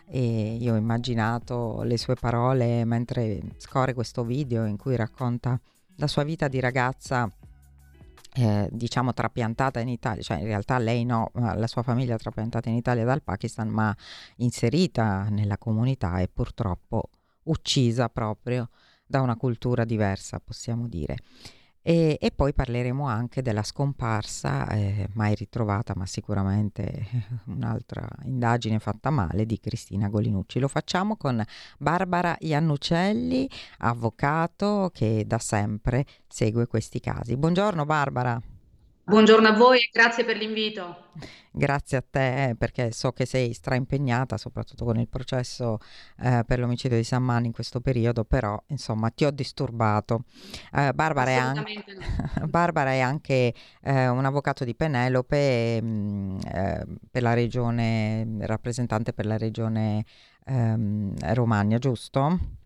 E 0.07 0.57
io 0.57 0.75
ho 0.75 0.77
immaginato 0.77 1.83
le 1.83 1.99
sue 1.99 2.15
parole 2.15 2.85
mentre 2.85 3.41
scorre 3.57 3.95
questo 3.95 4.25
video 4.25 4.65
in 4.65 4.77
cui 4.77 4.95
racconta 4.97 5.59
la 5.97 6.07
sua 6.07 6.23
vita 6.23 6.49
di 6.49 6.61
ragazza 6.61 7.31
eh, 8.35 8.69
diciamo 8.71 9.13
trapiantata 9.13 9.81
in 9.81 9.89
Italia, 9.89 10.23
cioè 10.23 10.39
in 10.39 10.45
realtà 10.45 10.79
lei 10.79 11.05
no, 11.05 11.31
la 11.35 11.67
sua 11.67 11.83
famiglia 11.83 12.17
trapiantata 12.17 12.69
in 12.69 12.77
Italia 12.77 13.05
dal 13.05 13.23
Pakistan, 13.23 13.69
ma 13.69 13.95
inserita 14.37 15.29
nella 15.29 15.59
comunità 15.59 16.19
e 16.21 16.29
purtroppo 16.29 17.11
uccisa 17.45 18.09
proprio 18.09 18.71
da 19.05 19.21
una 19.21 19.37
cultura 19.37 19.85
diversa, 19.85 20.41
possiamo 20.41 20.89
dire. 20.89 21.17
E, 21.85 22.17
e, 22.21 22.31
poi 22.31 22.55
parleremo 22.55 23.07
anche 23.09 23.43
della 23.43 23.65
scomparsa, 23.65 24.69
eh, 24.69 25.09
mai 25.15 25.35
ritrovata, 25.35 25.95
ma 25.97 26.07
sicuramente 26.07 27.07
un'altra 27.47 28.09
indagine 28.23 28.79
fatta 28.79 29.11
male 29.11 29.45
di 29.47 29.59
Cristina 29.59 30.09
Golinucci. 30.09 30.61
Lo 30.61 30.69
facciamo 30.69 31.17
con 31.17 31.43
Barbara 31.79 32.37
Iannucelli, 32.39 33.51
avvocato 33.79 34.91
che 34.95 35.25
da 35.27 35.39
sempre 35.39 36.07
segue 36.29 36.67
questi 36.69 37.01
casi. 37.01 37.37
Buongiorno 37.37 37.85
Barbara. 37.85 38.52
Buongiorno 39.05 39.49
a 39.49 39.53
voi 39.53 39.79
e 39.79 39.91
grazie 39.93 40.25
per 40.25 40.37
l'invito. 40.37 41.11
Grazie 41.51 41.97
a 41.99 42.05
te 42.09 42.55
perché 42.57 42.93
so 42.93 43.11
che 43.11 43.27
sei 43.27 43.53
straimpegnata 43.53 44.39
soprattutto 44.39 44.85
con 44.85 44.97
il 44.97 45.09
processo 45.09 45.79
eh, 46.23 46.45
per 46.47 46.61
l'omicidio 46.61 46.97
di 46.97 47.03
Samman 47.03 47.45
in 47.45 47.53
questo 47.53 47.81
periodo, 47.81 48.25
però 48.25 48.63
insomma 48.69 49.11
ti 49.11 49.25
ho 49.25 49.33
disturbato. 49.33 50.23
Eh, 50.73 50.93
Barbara, 50.95 51.31
è 51.31 51.35
anche, 51.35 51.85
no. 52.39 52.47
Barbara, 52.47 52.93
è 52.93 53.01
anche, 53.01 53.53
eh, 53.83 54.07
un 54.07 54.25
avvocato 54.25 54.65
di 54.65 54.75
Penelope 54.77 55.83
mh, 55.83 55.87
mm, 55.87 56.39
eh, 56.47 56.87
per 57.11 57.23
la 57.23 57.35
regione, 57.35 58.25
rappresentante 58.43 59.13
per 59.13 59.27
la 59.27 59.37
regione 59.37 60.05
ehm, 60.47 61.35
Romagna, 61.35 61.79
giusto? 61.79 62.61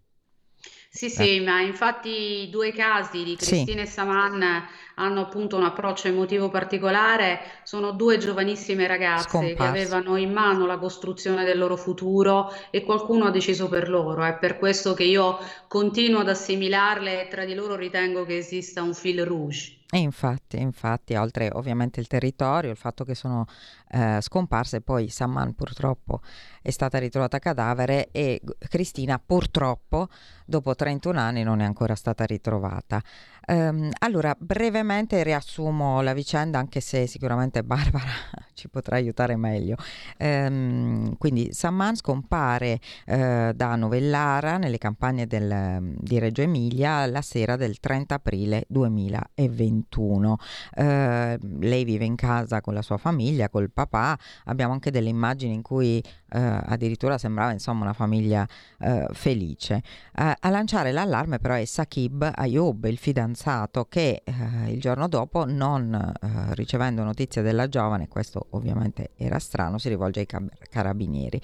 Sì, 0.97 1.11
sì, 1.11 1.41
ma 1.41 1.61
infatti 1.61 2.45
i 2.45 2.51
due 2.51 2.73
casi 2.73 3.23
di 3.23 3.37
Sì. 3.39 3.47
Cristina 3.47 3.83
e 3.83 3.87
Saman 3.87 4.67
hanno 4.95 5.21
appunto 5.21 5.57
un 5.57 5.65
approccio 5.65 6.09
emotivo 6.09 6.49
particolare. 6.49 7.41
Sono 7.65 7.91
due 7.93 8.17
giovanissime 8.17 8.87
ragazze 8.87 9.39
che 9.39 9.55
Scomparse. 9.55 9.63
avevano 9.69 10.17
in 10.17 10.33
mano 10.33 10.65
la 10.65 10.79
costruzione 10.79 11.45
del 11.45 11.59
loro 11.59 11.77
futuro 11.77 12.51
e 12.71 12.83
qualcuno 12.83 13.27
ha 13.27 13.31
deciso 13.31 13.69
per 13.69 13.91
loro. 13.91 14.25
È 14.25 14.39
per 14.39 14.59
questo 14.59 14.95
che 14.95 15.05
io 15.05 15.39
continuo 15.69 16.21
ad 16.21 16.31
assimilarle 16.31 17.27
e 17.27 17.29
tra 17.29 17.45
di 17.45 17.55
loro 17.55 17.77
ritengo 17.77 18.25
che 18.25 18.39
esista 18.39 18.83
un 18.83 18.95
fil 18.95 19.23
rouge. 19.27 19.76
E 19.89 19.99
infatti, 19.99 20.61
infatti, 20.61 21.15
oltre 21.15 21.49
ovviamente 21.53 22.01
il 22.01 22.09
territorio, 22.09 22.71
il 22.71 22.77
fatto 22.77 23.05
che 23.05 23.15
sono 23.15 23.47
eh, 23.91 24.19
scomparse, 24.21 24.81
poi 24.81 25.09
Samman 25.09 25.55
purtroppo 25.55 26.23
è 26.61 26.71
stata 26.71 26.99
ritrovata 26.99 27.39
cadavere 27.39 28.09
e 28.11 28.41
Cristina 28.69 29.23
purtroppo 29.25 30.09
dopo 30.45 30.75
31 30.75 31.21
anni 31.21 31.45
non 31.45 31.61
è 31.61 31.65
ancora 31.65 31.95
stata 31.95 32.25
ritrovata. 32.25 33.01
Ehm, 33.47 33.91
allora, 34.01 34.35
brevemente 34.37 35.23
riassumo 35.23 36.01
la 36.03 36.15
vicenda, 36.15 36.59
anche 36.59 36.81
se 36.81 37.07
sicuramente 37.07 37.63
Barbara 37.63 38.11
ci 38.57 38.69
potrà 38.69 38.97
aiutare 38.97 39.37
meglio. 39.37 39.77
Ehm, 40.17 41.17
quindi 41.19 41.53
Samman 41.53 41.95
scompare 41.95 42.81
eh, 43.05 43.53
da 43.55 43.77
Novellara 43.77 44.57
nelle 44.57 44.79
campagne 44.79 45.27
del- 45.27 45.95
di 45.99 46.19
Reggio 46.19 46.41
Emilia 46.41 47.05
la 47.07 47.21
sera 47.21 47.57
del 47.57 47.79
30 47.79 48.15
aprile 48.15 48.65
2021. 48.69 50.39
Eh, 50.75 51.39
lei 51.61 51.85
vive 51.85 52.07
in 52.07 52.15
casa 52.17 52.63
con 52.63 52.73
la 52.73 52.83
sua 52.83 52.97
famiglia, 52.97 53.51
col 53.51 53.71
papà. 53.71 54.19
Abbiamo 54.45 54.73
anche 54.73 54.91
delle 54.91 55.11
immagini 55.11 55.53
in 55.53 55.63
cui 55.63 56.03
eh, 56.31 56.39
addirittura 56.39 57.19
sembrava 57.19 57.53
insomma 57.53 57.83
una 57.83 57.93
famiglia 57.93 58.47
eh, 58.79 59.07
felice. 59.13 59.83
Eh, 60.15 60.35
a 60.41 60.49
lanciare 60.49 60.93
l'allarme 60.93 61.39
però 61.39 61.55
è 61.55 61.65
Sakib 61.67 62.33
Ayub, 62.35 62.85
il 62.87 62.97
fidanzato, 62.97 63.85
che 63.85 64.23
eh, 64.25 64.71
il 64.73 64.81
giorno 64.81 65.09
dopo, 65.09 65.45
non 65.45 66.15
ricevendo 66.55 67.03
notizie 67.03 67.43
della 67.43 67.69
giovane, 67.69 68.09
questo 68.09 68.46
ovviamente 68.51 69.11
era 69.17 69.39
strano, 69.39 69.79
si 69.79 69.89
rivolge 69.89 70.21
ai 70.21 70.49
carabinieri. 70.71 71.41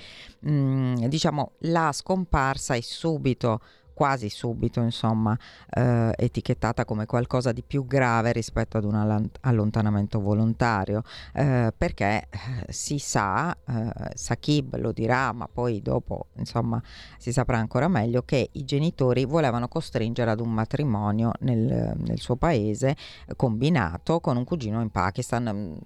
Mm, 0.48 1.04
diciamo, 1.06 1.52
la 1.60 1.90
scomparsa 1.92 2.74
è 2.74 2.80
subito 2.80 3.60
quasi 3.94 4.28
subito, 4.30 4.80
insomma, 4.80 5.38
eh, 5.70 6.12
etichettata 6.16 6.84
come 6.84 7.06
qualcosa 7.06 7.52
di 7.52 7.62
più 7.62 7.86
grave 7.86 8.32
rispetto 8.32 8.76
ad 8.76 8.84
un 8.84 9.30
allontanamento 9.40 10.20
volontario, 10.20 11.02
eh, 11.34 11.72
perché 11.76 12.28
eh, 12.28 12.72
si 12.72 12.98
sa, 12.98 13.56
eh, 13.64 13.92
Sakib 14.14 14.76
lo 14.78 14.92
dirà, 14.92 15.32
ma 15.32 15.48
poi 15.52 15.82
dopo, 15.82 16.26
insomma, 16.36 16.82
si 17.18 17.32
saprà 17.32 17.58
ancora 17.58 17.88
meglio 17.88 18.22
che 18.22 18.48
i 18.52 18.64
genitori 18.64 19.24
volevano 19.24 19.68
costringere 19.68 20.30
ad 20.30 20.40
un 20.40 20.50
matrimonio 20.50 21.32
nel, 21.40 21.92
nel 21.96 22.18
suo 22.18 22.36
paese 22.36 22.96
combinato 23.36 24.20
con 24.20 24.36
un 24.36 24.44
cugino 24.44 24.80
in 24.80 24.90
Pakistan. 24.90 25.78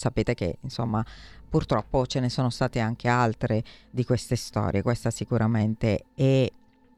Sapete 0.00 0.32
che, 0.32 0.56
insomma, 0.62 1.04
purtroppo 1.46 2.06
ce 2.06 2.20
ne 2.20 2.30
sono 2.30 2.48
state 2.48 2.80
anche 2.80 3.06
altre 3.06 3.62
di 3.90 4.02
queste 4.06 4.34
storie. 4.34 4.80
Questa 4.80 5.10
sicuramente 5.10 6.06
è 6.14 6.50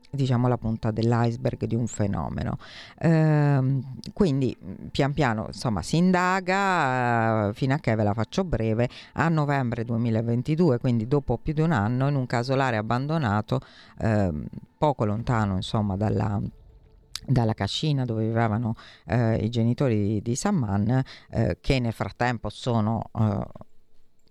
diciamo 0.08 0.46
la 0.46 0.56
punta 0.56 0.92
dell'iceberg 0.92 1.64
di 1.64 1.74
un 1.74 1.88
fenomeno. 1.88 2.58
Ehm, 3.00 3.98
quindi 4.12 4.56
pian 4.92 5.12
piano 5.12 5.46
insomma 5.48 5.82
si 5.82 5.96
indaga 5.96 7.48
eh, 7.48 7.54
fino 7.54 7.74
a 7.74 7.78
che 7.78 7.92
ve 7.96 8.04
la 8.04 8.14
faccio 8.14 8.44
breve 8.44 8.88
a 9.14 9.28
novembre 9.28 9.84
2022, 9.84 10.78
quindi 10.78 11.08
dopo 11.08 11.38
più 11.38 11.54
di 11.54 11.60
un 11.60 11.72
anno 11.72 12.06
in 12.06 12.14
un 12.14 12.26
casolare 12.26 12.76
abbandonato 12.76 13.58
ehm, 13.98 14.44
poco 14.78 15.04
lontano 15.04 15.56
insomma 15.56 15.96
dalla 15.96 16.40
dalla 17.26 17.54
cascina 17.54 18.04
dove 18.04 18.24
vivevano 18.24 18.74
eh, 19.06 19.36
i 19.36 19.48
genitori 19.48 19.96
di, 19.96 20.22
di 20.22 20.34
Samman 20.34 21.02
eh, 21.30 21.58
che 21.60 21.78
nel 21.78 21.92
frattempo 21.92 22.48
sono 22.48 23.10
eh, 23.18 23.70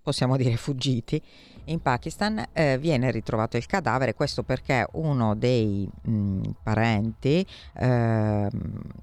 possiamo 0.02 0.36
dire 0.36 0.56
fuggiti 0.56 1.22
in 1.66 1.80
Pakistan 1.80 2.44
eh, 2.52 2.76
viene 2.78 3.10
ritrovato 3.12 3.56
il 3.56 3.66
cadavere, 3.66 4.14
questo 4.14 4.42
perché 4.42 4.84
uno 4.92 5.36
dei 5.36 5.88
mh, 6.02 6.40
parenti 6.62 7.46
ehm, 7.74 8.50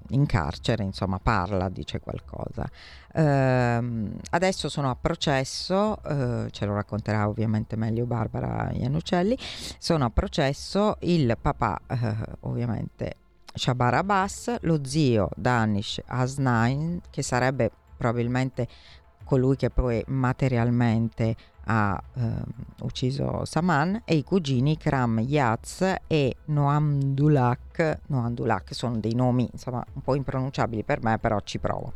in 0.08 0.26
carcere, 0.26 0.82
insomma, 0.82 1.18
parla, 1.18 1.70
dice 1.70 2.00
qualcosa. 2.00 2.68
Ehm, 3.14 4.14
adesso 4.30 4.68
sono 4.68 4.90
a 4.90 4.96
processo, 5.00 6.02
eh, 6.02 6.50
ce 6.50 6.66
lo 6.66 6.74
racconterà 6.74 7.28
ovviamente 7.28 7.76
meglio 7.76 8.04
Barbara 8.04 8.70
Iannucelli, 8.72 9.38
sono 9.78 10.04
a 10.04 10.10
processo 10.10 10.96
il 11.00 11.36
papà, 11.40 11.80
eh, 11.88 12.14
ovviamente 12.40 13.16
Shabar 13.54 13.94
Abbas, 13.94 14.56
lo 14.62 14.84
zio 14.84 15.28
Danish 15.36 16.00
Asnain, 16.06 17.00
che 17.10 17.22
sarebbe 17.22 17.70
probabilmente 17.96 18.68
colui 19.24 19.56
che 19.56 19.70
poi 19.70 20.02
materialmente 20.08 21.36
ha 21.64 22.02
eh, 22.14 22.20
ucciso 22.80 23.44
Saman 23.44 24.02
e 24.04 24.16
i 24.16 24.24
cugini 24.24 24.76
Kram 24.76 25.20
Yaz 25.20 25.94
e 26.06 26.36
Noamdulak, 26.46 28.00
Noamdulak 28.06 28.74
sono 28.74 28.98
dei 28.98 29.14
nomi 29.14 29.48
insomma 29.52 29.84
un 29.92 30.02
po' 30.02 30.16
impronunciabili 30.16 30.82
per 30.82 31.02
me 31.02 31.18
però 31.18 31.38
ci 31.44 31.58
provo. 31.58 31.92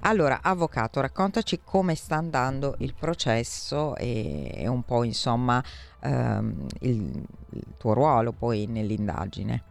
Allora, 0.00 0.40
avvocato, 0.42 1.00
raccontaci 1.00 1.60
come 1.64 1.94
sta 1.94 2.16
andando 2.16 2.74
il 2.78 2.94
processo 2.94 3.96
e, 3.96 4.52
e 4.54 4.68
un 4.68 4.82
po' 4.82 5.02
insomma 5.02 5.62
ehm, 6.00 6.66
il, 6.80 7.26
il 7.50 7.64
tuo 7.78 7.94
ruolo 7.94 8.32
poi 8.32 8.66
nell'indagine. 8.66 9.62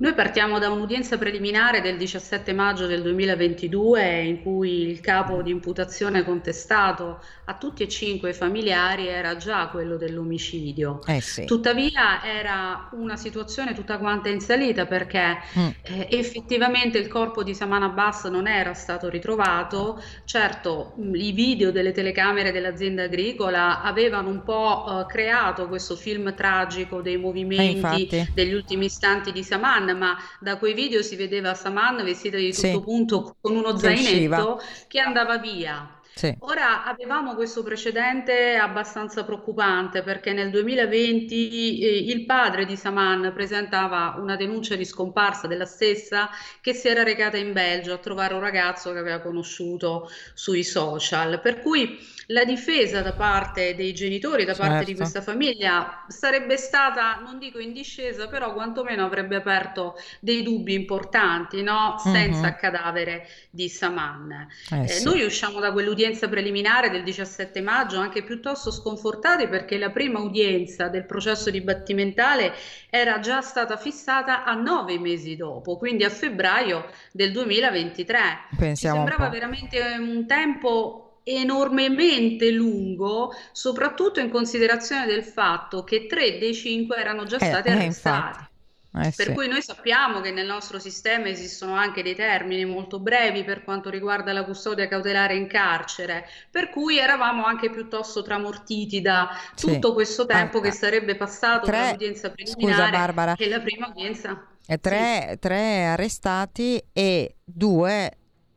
Noi 0.00 0.14
partiamo 0.14 0.58
da 0.58 0.70
un'udienza 0.70 1.18
preliminare 1.18 1.82
del 1.82 1.98
17 1.98 2.54
maggio 2.54 2.86
del 2.86 3.02
2022 3.02 4.22
in 4.22 4.42
cui 4.42 4.88
il 4.88 5.00
capo 5.00 5.42
di 5.42 5.50
imputazione 5.50 6.24
contestato 6.24 7.20
a 7.44 7.54
tutti 7.54 7.82
e 7.82 7.88
cinque 7.88 8.30
i 8.30 8.32
familiari 8.32 9.08
era 9.08 9.36
già 9.36 9.68
quello 9.68 9.98
dell'omicidio. 9.98 11.00
Eh 11.04 11.20
sì. 11.20 11.44
Tuttavia 11.44 12.24
era 12.24 12.88
una 12.92 13.16
situazione 13.16 13.74
tutta 13.74 13.98
quanta 13.98 14.30
in 14.30 14.40
salita 14.40 14.86
perché 14.86 15.36
mm. 15.58 15.68
eh, 15.82 16.06
effettivamente 16.12 16.96
il 16.96 17.08
corpo 17.08 17.42
di 17.42 17.54
Saman 17.54 17.82
Abbas 17.82 18.24
non 18.24 18.46
era 18.46 18.72
stato 18.72 19.10
ritrovato. 19.10 20.02
Certo, 20.24 20.94
mm, 20.98 21.14
i 21.14 21.32
video 21.32 21.72
delle 21.72 21.92
telecamere 21.92 22.52
dell'azienda 22.52 23.02
agricola 23.02 23.82
avevano 23.82 24.30
un 24.30 24.42
po' 24.42 24.86
eh, 24.86 25.12
creato 25.12 25.68
questo 25.68 25.94
film 25.94 26.34
tragico 26.34 27.02
dei 27.02 27.18
movimenti 27.18 28.06
eh, 28.06 28.28
degli 28.32 28.54
ultimi 28.54 28.86
istanti 28.86 29.30
di 29.30 29.42
Saman 29.50 29.96
ma 29.98 30.16
da 30.38 30.56
quei 30.58 30.74
video 30.74 31.02
si 31.02 31.16
vedeva 31.16 31.54
Saman 31.54 32.04
vestita 32.04 32.36
di 32.36 32.52
tutto 32.52 32.68
sì. 32.68 32.80
punto 32.80 33.36
con 33.40 33.56
uno 33.56 33.76
zainetto 33.76 34.62
che 34.86 35.00
andava 35.00 35.38
via. 35.38 35.99
Sì. 36.20 36.36
Ora 36.40 36.84
avevamo 36.84 37.34
questo 37.34 37.62
precedente 37.62 38.54
abbastanza 38.56 39.24
preoccupante 39.24 40.02
perché 40.02 40.34
nel 40.34 40.50
2020 40.50 41.80
eh, 41.80 41.96
il 42.12 42.26
padre 42.26 42.66
di 42.66 42.76
Saman 42.76 43.32
presentava 43.34 44.16
una 44.18 44.36
denuncia 44.36 44.76
di 44.76 44.84
scomparsa 44.84 45.46
della 45.46 45.64
stessa 45.64 46.28
che 46.60 46.74
si 46.74 46.88
era 46.88 47.02
recata 47.04 47.38
in 47.38 47.54
Belgio 47.54 47.94
a 47.94 47.96
trovare 47.96 48.34
un 48.34 48.40
ragazzo 48.40 48.92
che 48.92 48.98
aveva 48.98 49.20
conosciuto 49.20 50.10
sui 50.34 50.62
social. 50.62 51.40
Per 51.40 51.60
cui 51.60 51.98
la 52.30 52.44
difesa 52.44 53.00
da 53.00 53.12
parte 53.12 53.74
dei 53.74 53.92
genitori, 53.92 54.44
da 54.44 54.54
parte 54.54 54.80
di 54.80 54.94
certo. 54.94 55.00
questa 55.00 55.22
famiglia, 55.22 56.04
sarebbe 56.08 56.56
stata, 56.56 57.20
non 57.24 57.38
dico 57.38 57.58
in 57.58 57.72
discesa, 57.72 58.28
però 58.28 58.52
quantomeno 58.52 59.04
avrebbe 59.04 59.36
aperto 59.36 59.94
dei 60.20 60.42
dubbi 60.42 60.74
importanti, 60.74 61.62
no? 61.62 61.96
senza 61.98 62.48
uh-huh. 62.48 62.56
cadavere 62.56 63.26
di 63.50 63.68
Saman. 63.68 64.48
Eh, 64.70 64.82
eh, 64.82 64.88
sì. 64.88 65.04
Noi 65.04 65.22
usciamo 65.22 65.60
da 65.60 65.72
quell'udienza 65.72 66.08
preliminare 66.28 66.90
del 66.90 67.02
17 67.02 67.60
maggio 67.60 67.98
anche 67.98 68.22
piuttosto 68.22 68.70
sconfortati 68.70 69.48
perché 69.48 69.78
la 69.78 69.90
prima 69.90 70.20
udienza 70.20 70.88
del 70.88 71.04
processo 71.04 71.50
dibattimentale 71.50 72.52
era 72.88 73.18
già 73.20 73.40
stata 73.40 73.76
fissata 73.76 74.44
a 74.44 74.54
nove 74.54 74.98
mesi 74.98 75.36
dopo, 75.36 75.76
quindi 75.76 76.04
a 76.04 76.10
febbraio 76.10 76.86
del 77.12 77.32
2023. 77.32 78.18
Pensiamo 78.56 79.04
Ci 79.04 79.06
sembrava 79.06 79.30
veramente 79.30 79.80
un 79.98 80.26
tempo 80.26 81.10
enormemente 81.22 82.50
lungo, 82.50 83.34
soprattutto 83.52 84.20
in 84.20 84.30
considerazione 84.30 85.06
del 85.06 85.22
fatto 85.22 85.84
che 85.84 86.06
tre 86.06 86.38
dei 86.38 86.54
cinque 86.54 86.96
erano 86.96 87.24
già 87.24 87.36
eh, 87.36 87.46
stati 87.46 87.68
eh, 87.68 87.72
arrestati. 87.72 88.38
Eh, 88.44 88.49
per 88.92 89.12
sì. 89.12 89.32
cui 89.32 89.46
noi 89.46 89.62
sappiamo 89.62 90.20
che 90.20 90.32
nel 90.32 90.46
nostro 90.46 90.80
sistema 90.80 91.28
esistono 91.28 91.74
anche 91.74 92.02
dei 92.02 92.16
termini 92.16 92.64
molto 92.64 92.98
brevi 92.98 93.44
per 93.44 93.62
quanto 93.62 93.88
riguarda 93.88 94.32
la 94.32 94.44
custodia 94.44 94.88
cautelare 94.88 95.36
in 95.36 95.46
carcere, 95.46 96.26
per 96.50 96.70
cui 96.70 96.98
eravamo 96.98 97.44
anche 97.44 97.70
piuttosto 97.70 98.22
tramortiti 98.22 99.00
da 99.00 99.28
tutto 99.54 99.88
sì. 99.88 99.94
questo 99.94 100.26
tempo 100.26 100.58
ah, 100.58 100.62
che 100.62 100.72
sarebbe 100.72 101.14
passato 101.14 101.66
tre... 101.66 101.76
tra 101.76 101.90
l'udienza 101.92 102.30
preliminare 102.30 103.34
e 103.38 103.48
la 103.48 103.60
prima 103.60 103.88
udienza. 103.88 104.46
E 104.66 104.78
tre, 104.78 105.26
sì. 105.30 105.38
tre 105.38 105.84
arrestati 105.84 106.82
e 106.92 107.36
due 107.44 108.10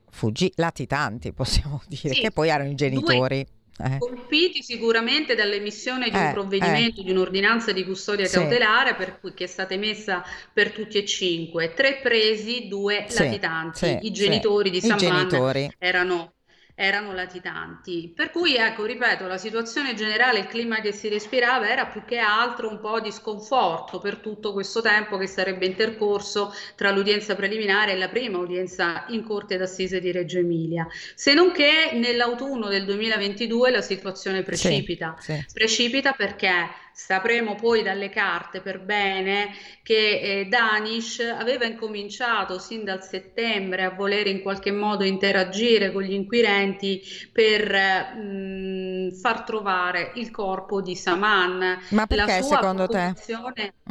fuggi 0.09 0.51
latitanti, 0.56 1.31
possiamo 1.31 1.81
dire, 1.88 2.13
che 2.15 2.31
poi 2.31 2.50
erano 2.50 2.69
i 2.69 2.75
genitori. 2.75 3.45
Eh. 3.77 3.97
Colpiti 3.97 4.61
sicuramente 4.61 5.33
dall'emissione 5.33 6.09
di 6.09 6.15
un 6.15 6.27
eh, 6.27 6.31
provvedimento, 6.31 7.01
eh. 7.01 7.03
di 7.03 7.11
un'ordinanza 7.11 7.71
di 7.71 7.83
custodia 7.83 8.25
sì. 8.25 8.35
cautelare 8.37 8.95
per 8.95 9.19
cui, 9.19 9.33
che 9.33 9.45
è 9.45 9.47
stata 9.47 9.73
emessa 9.73 10.23
per 10.51 10.71
tutti 10.71 10.97
e 10.97 11.05
cinque. 11.05 11.73
Tre 11.73 11.99
presi, 12.01 12.67
due 12.67 13.05
sì, 13.07 13.23
latitanti. 13.23 13.99
I 14.01 14.11
genitori 14.11 14.69
di 14.69 14.81
San 14.81 14.97
Juan 14.97 15.73
erano 15.79 16.33
erano 16.75 17.13
latitanti. 17.13 18.11
Per 18.15 18.31
cui, 18.31 18.55
ecco, 18.55 18.85
ripeto, 18.85 19.27
la 19.27 19.37
situazione 19.37 19.93
generale, 19.93 20.39
il 20.39 20.47
clima 20.47 20.81
che 20.81 20.91
si 20.91 21.07
respirava 21.07 21.69
era 21.69 21.85
più 21.85 22.03
che 22.05 22.17
altro 22.17 22.69
un 22.69 22.79
po' 22.79 22.99
di 22.99 23.11
sconforto 23.11 23.99
per 23.99 24.17
tutto 24.17 24.53
questo 24.53 24.81
tempo 24.81 25.17
che 25.17 25.27
sarebbe 25.27 25.65
intercorso 25.65 26.53
tra 26.75 26.91
l'udienza 26.91 27.35
preliminare 27.35 27.91
e 27.91 27.97
la 27.97 28.09
prima 28.09 28.39
udienza 28.39 29.05
in 29.09 29.23
Corte 29.23 29.57
d'Assise 29.57 29.99
di 29.99 30.11
Reggio 30.11 30.39
Emilia. 30.39 30.87
Se 31.15 31.33
non 31.33 31.51
che 31.51 31.91
nell'autunno 31.93 32.67
del 32.67 32.85
2022 32.85 33.69
la 33.69 33.81
situazione 33.81 34.41
precipita. 34.41 35.15
Sì, 35.19 35.33
sì. 35.33 35.45
Precipita 35.53 36.13
perché 36.13 36.69
Sapremo 36.94 37.56
poi 37.56 37.81
dalle 37.81 38.10
carte 38.10 38.62
per 38.62 38.80
bene 38.80 39.50
che 39.81 40.19
eh, 40.19 40.45
Danish 40.45 41.19
aveva 41.19 41.66
incominciato 41.66 42.60
sin 42.60 42.84
dal 42.84 43.04
settembre 43.04 43.84
a 43.84 43.90
volere 43.90 44.30
in 44.30 44.42
qualche 44.42 44.72
modo 44.72 45.04
interagire 45.04 45.92
con 45.92 46.04
gli 46.04 46.13
inquirenti 46.13 47.01
per 47.31 47.74
mh, 47.74 48.22
mm, 48.22 49.10
far 49.12 49.44
trovare 49.44 50.12
il 50.16 50.30
corpo 50.30 50.81
di 50.81 50.95
Saman. 50.95 51.80
Ma 51.90 52.06
perché 52.06 52.44
secondo 52.44 52.88
te? 52.88 53.13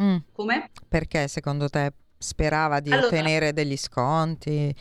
Mm. 0.00 0.16
Come? 0.32 0.70
Perché 0.88 1.26
secondo 1.26 1.68
te 1.68 1.92
sperava 2.16 2.78
di 2.78 2.92
allora, 2.92 3.06
ottenere 3.06 3.52
degli 3.52 3.76
sconti? 3.76 4.74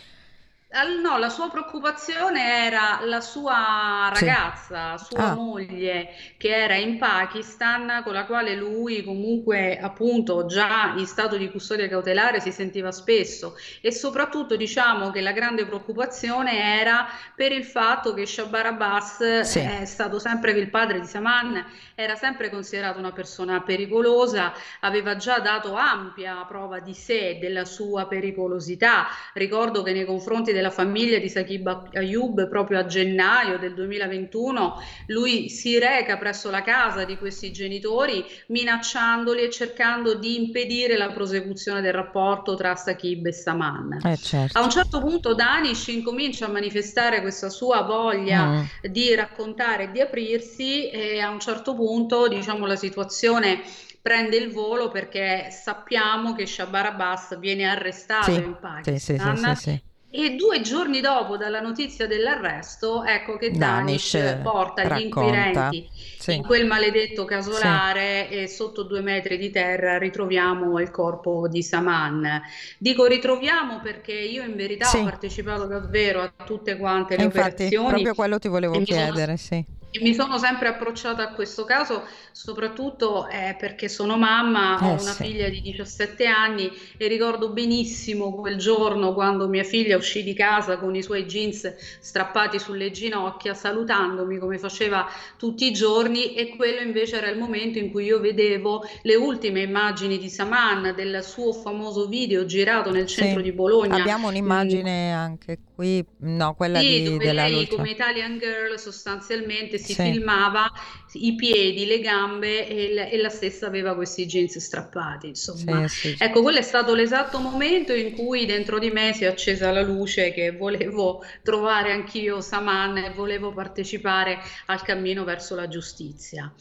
No, 1.02 1.18
la 1.18 1.28
sua 1.28 1.50
preoccupazione 1.50 2.66
era 2.66 3.02
la 3.04 3.20
sua 3.20 4.10
ragazza, 4.14 4.98
sì. 4.98 5.08
sua 5.10 5.32
ah. 5.32 5.36
moglie, 5.36 6.12
che 6.38 6.48
era 6.48 6.76
in 6.76 6.98
Pakistan, 6.98 8.02
con 8.06 8.14
la 8.14 8.26
quale 8.26 8.56
lui 8.56 9.04
comunque 9.04 9.78
appunto 9.78 10.46
già 10.46 10.94
in 10.96 11.06
stato 11.06 11.36
di 11.36 11.52
custodia 11.52 11.90
cautelare 11.90 12.40
si 12.40 12.54
sentiva 12.54 12.94
spesso 12.94 13.58
e 13.82 13.92
soprattutto 13.92 14.56
diciamo 14.56 15.12
che 15.12 15.20
la 15.20 15.34
grande 15.34 15.66
preoccupazione 15.66 16.80
era 16.80 17.06
per 17.36 17.52
il 17.52 17.66
fatto 17.66 18.14
che 18.14 18.26
Shabar 18.26 18.68
Abbas 18.68 19.42
sì. 19.42 19.60
è 19.60 19.84
stato 19.84 20.20
sempre 20.20 20.52
il 20.52 20.70
padre 20.70 21.02
di 21.02 21.06
Saman, 21.06 21.66
era 21.96 22.16
sempre 22.16 22.50
considerato 22.50 22.98
una 22.98 23.12
persona 23.12 23.60
pericolosa, 23.60 24.54
aveva 24.80 25.18
già 25.18 25.40
dato 25.40 25.74
ampia 25.74 26.46
prova 26.48 26.80
di 26.80 26.94
sé, 26.94 27.40
della 27.42 27.66
sua 27.66 28.08
pericolosità. 28.08 29.08
Ricordo 29.34 29.84
che 29.84 29.92
nei 29.92 30.06
confronti 30.06 30.54
del 30.54 30.61
della 30.62 30.70
famiglia 30.70 31.18
di 31.18 31.28
Saqib 31.28 31.90
Ayub 31.94 32.48
proprio 32.48 32.78
a 32.78 32.86
gennaio 32.86 33.58
del 33.58 33.74
2021, 33.74 34.82
lui 35.08 35.50
si 35.50 35.80
reca 35.80 36.18
presso 36.18 36.52
la 36.52 36.62
casa 36.62 37.04
di 37.04 37.18
questi 37.18 37.52
genitori 37.52 38.24
minacciandoli 38.48 39.42
e 39.42 39.50
cercando 39.50 40.14
di 40.14 40.40
impedire 40.40 40.98
la 40.98 41.10
prosecuzione 41.10 41.82
del 41.82 41.94
rapporto 41.94 42.56
tra 42.56 42.76
Saqib 42.76 43.26
e 43.26 43.34
Saman. 43.34 44.00
Eh, 44.04 44.18
certo. 44.18 44.58
A 44.58 44.62
un 44.62 44.70
certo 44.70 45.00
punto 45.00 45.34
Danish 45.34 45.88
incomincia 45.88 46.46
a 46.46 46.50
manifestare 46.50 47.22
questa 47.22 47.50
sua 47.50 47.82
voglia 47.82 48.46
mm. 48.46 48.64
di 48.84 49.16
raccontare 49.16 49.86
e 49.86 49.92
di 49.92 50.00
aprirsi 50.00 50.90
e 50.92 51.20
a 51.20 51.30
un 51.32 51.40
certo 51.40 51.74
punto 51.74 52.28
diciamo 52.28 52.68
la 52.68 52.76
situazione 52.76 53.62
prende 54.00 54.38
il 54.38 54.52
volo 54.52 54.90
perché 54.90 55.50
sappiamo 55.50 56.34
che 56.34 56.46
Shabar 56.46 56.88
Abbas 56.88 57.38
viene 57.40 57.66
arrestato 57.66 58.32
sì, 58.32 58.38
in 58.38 58.58
Pakistan 58.60 59.56
sì, 59.56 59.56
sì, 59.56 59.82
e 60.14 60.36
due 60.36 60.60
giorni 60.60 61.00
dopo 61.00 61.38
dalla 61.38 61.62
notizia 61.62 62.06
dell'arresto, 62.06 63.06
ecco 63.06 63.38
che 63.38 63.52
Danish, 63.52 64.18
Danish 64.18 64.42
porta 64.44 64.82
racconta. 64.82 64.98
gli 64.98 65.04
inquirenti 65.04 65.90
sì. 66.20 66.36
in 66.36 66.44
quel 66.44 66.66
maledetto 66.68 67.24
casolare 67.24 68.28
sì. 68.30 68.36
e 68.36 68.48
sotto 68.48 68.84
due 68.84 69.00
metri 69.00 69.38
di 69.38 69.50
terra 69.50 69.98
ritroviamo 69.98 70.80
il 70.82 70.92
corpo 70.92 71.48
di 71.48 71.64
Saman. 71.64 72.42
Dico 72.78 73.06
ritroviamo 73.06 73.80
perché 73.80 74.14
io 74.14 74.44
in 74.44 74.58
verità 74.58 74.86
sì. 74.86 74.98
ho 74.98 75.04
partecipato 75.06 75.66
davvero 75.66 76.22
a 76.22 76.34
tutte 76.44 76.76
quante 76.76 77.16
le 77.16 77.24
Infatti, 77.24 77.64
operazioni. 77.64 77.88
Proprio 77.88 78.14
quello 78.14 78.38
ti 78.38 78.48
volevo 78.50 78.82
chiedere, 78.82 79.38
sì. 79.38 79.80
Mi 80.00 80.14
sono 80.14 80.38
sempre 80.38 80.70
approcciata 80.70 81.24
a 81.24 81.34
questo 81.34 81.66
caso 81.66 82.04
soprattutto 82.32 83.28
eh, 83.28 83.56
perché 83.60 83.90
sono 83.90 84.18
mamma, 84.18 84.78
ho 84.82 84.98
eh, 84.98 85.02
una 85.02 85.12
sì. 85.12 85.24
figlia 85.24 85.50
di 85.50 85.62
17 85.62 86.26
anni 86.26 86.72
e 86.98 87.08
ricordo 87.08 87.50
benissimo 87.50 88.34
quel 88.34 88.58
giorno 88.58 89.14
quando 89.14 89.48
mia 89.50 89.64
figlia 89.64 89.98
uscì 89.98 90.24
di 90.24 90.34
casa 90.34 90.78
con 90.78 90.96
i 90.96 91.04
suoi 91.04 91.26
jeans 91.26 91.74
strappati 92.00 92.58
sulle 92.58 92.90
ginocchia 92.92 93.54
salutandomi 93.54 94.38
come 94.38 94.58
faceva 94.58 95.08
tutti 95.38 95.66
i 95.66 95.74
giorni 95.74 96.36
e 96.36 96.56
quello 96.56 96.80
invece 96.80 97.18
era 97.18 97.30
il 97.30 97.38
momento 97.38 97.78
in 97.78 97.92
cui 97.92 98.06
io 98.06 98.20
vedevo 98.22 98.86
le 99.02 99.16
ultime 99.16 99.62
immagini 99.62 100.18
di 100.18 100.30
Saman 100.30 100.94
del 100.96 101.22
suo 101.24 101.52
famoso 101.52 102.08
video 102.08 102.46
girato 102.46 102.92
nel 102.92 103.08
centro 103.08 103.40
sì. 103.40 103.44
di 103.44 103.52
Bologna. 103.52 103.96
Abbiamo 103.96 104.30
un'immagine 104.30 105.12
mm. 105.12 105.18
anche 105.18 105.58
qui, 105.76 106.04
no, 106.20 106.54
quella 106.54 106.80
sì, 106.80 107.10
di, 107.10 107.18
della 107.18 107.44
lei 107.44 107.66
luce. 107.66 107.76
come 107.76 107.90
Italian 107.90 108.38
Girl 108.38 108.80
sostanzialmente 108.80 109.80
si 109.82 109.94
sì. 109.94 110.02
filmava 110.02 110.72
i 111.14 111.36
piedi, 111.36 111.86
le 111.86 112.00
gambe 112.00 112.68
e, 112.68 113.10
e, 113.12 113.18
la 113.18 113.30
stessa 113.30 113.68
aveva 113.68 113.96
questi 113.96 114.26
jeans 114.26 114.58
strappati, 114.58 115.28
insomma. 115.28 115.88
Sì, 115.88 116.16
sì, 116.16 116.24
ecco, 116.24 116.42
quello 116.42 116.60
è 116.60 116.64
stato 116.64 116.94
l'esatto 116.94 117.40
momento 117.40 117.94
in 117.94 118.14
cui 118.14 118.46
dentro 118.46 118.80
di 118.80 118.90
me 118.92 119.14
si 119.14 119.26
è 119.26 119.28
accesa 119.28 119.72
la 119.72 119.82
luce 119.82 120.32
che 120.32 120.52
volevo 120.52 121.24
trovare 121.44 121.92
anch'io 121.92 122.42
Saman 122.42 122.98
e 122.98 123.12
volevo 123.12 123.54
partecipare 123.54 124.40
al 124.68 124.82
cammino 124.82 125.24
verso 125.24 125.56
la 125.56 125.68
giustizia. 125.68 126.54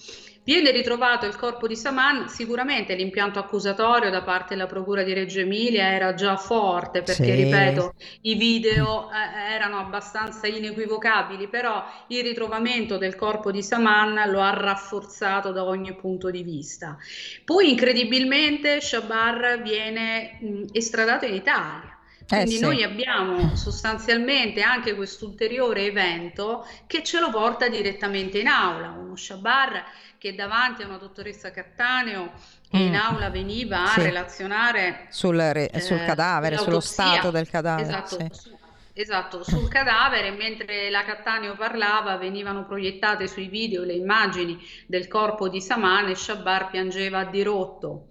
Viene 0.51 0.73
ritrovato 0.73 1.27
il 1.27 1.37
corpo 1.37 1.69
di 1.69 1.77
Saman, 1.77 2.29
sicuramente 2.29 2.97
l'impianto 2.97 3.39
accusatorio 3.39 4.11
da 4.11 4.23
parte 4.23 4.57
della 4.57 4.67
Procura 4.67 5.05
di 5.05 5.13
Reggio 5.13 5.39
Emilia 5.39 5.93
era 5.93 6.13
già 6.15 6.37
forte 6.37 7.03
perché, 7.03 7.37
sì. 7.37 7.45
ripeto, 7.45 7.95
i 8.23 8.35
video 8.35 9.09
eh, 9.13 9.53
erano 9.53 9.79
abbastanza 9.79 10.49
inequivocabili, 10.49 11.47
però 11.47 11.85
il 12.09 12.25
ritrovamento 12.25 12.99
del 12.99 13.15
corpo 13.15 13.53
di 13.53 13.63
Saman 13.63 14.29
lo 14.29 14.41
ha 14.41 14.51
rafforzato 14.51 15.53
da 15.53 15.63
ogni 15.63 15.95
punto 15.95 16.33
di 16.33 16.43
vista. 16.43 16.99
Poi 17.45 17.71
incredibilmente 17.71 18.81
Shabar 18.81 19.63
viene 19.63 20.37
mh, 20.41 20.65
estradato 20.73 21.27
in 21.27 21.35
Italia. 21.35 22.00
Quindi 22.31 22.55
eh 22.55 22.59
sì. 22.59 22.63
noi 22.63 22.83
abbiamo 22.85 23.57
sostanzialmente 23.57 24.63
anche 24.63 24.95
questo 24.95 25.27
ulteriore 25.27 25.87
evento 25.87 26.65
che 26.87 27.03
ce 27.03 27.19
lo 27.19 27.29
porta 27.29 27.69
direttamente 27.69 28.39
in 28.39 28.47
aula, 28.47 28.91
uno 28.91 29.17
Shabar 29.17 29.85
che 30.17 30.37
davanti 30.37 30.83
a 30.83 30.87
una 30.87 30.99
dottoressa 30.99 31.51
Cattaneo 31.51 32.31
che 32.71 32.79
mm. 32.79 32.87
in 32.87 32.95
aula 32.95 33.31
veniva 33.31 33.83
a 33.83 33.95
sì. 33.95 34.03
relazionare 34.03 35.07
sul, 35.09 35.39
re, 35.39 35.73
sul 35.81 35.97
eh, 35.97 36.05
cadavere, 36.05 36.57
sullo 36.59 36.79
stato 36.79 37.33
del 37.33 37.49
cadavere. 37.49 37.89
Esatto, 37.89 38.19
sì. 38.21 38.29
su, 38.31 38.57
esatto, 38.93 39.43
sul 39.43 39.69
cadavere, 39.69 40.31
mentre 40.31 40.89
la 40.89 41.03
Cattaneo 41.03 41.57
parlava 41.57 42.17
venivano 42.17 42.65
proiettate 42.65 43.27
sui 43.27 43.49
video 43.49 43.83
le 43.83 43.95
immagini 43.95 44.57
del 44.87 45.09
corpo 45.09 45.49
di 45.49 45.61
Saman 45.61 46.09
e 46.09 46.15
Shabar 46.15 46.71
piangeva 46.71 47.19
a 47.19 47.25
dirotto. 47.25 48.10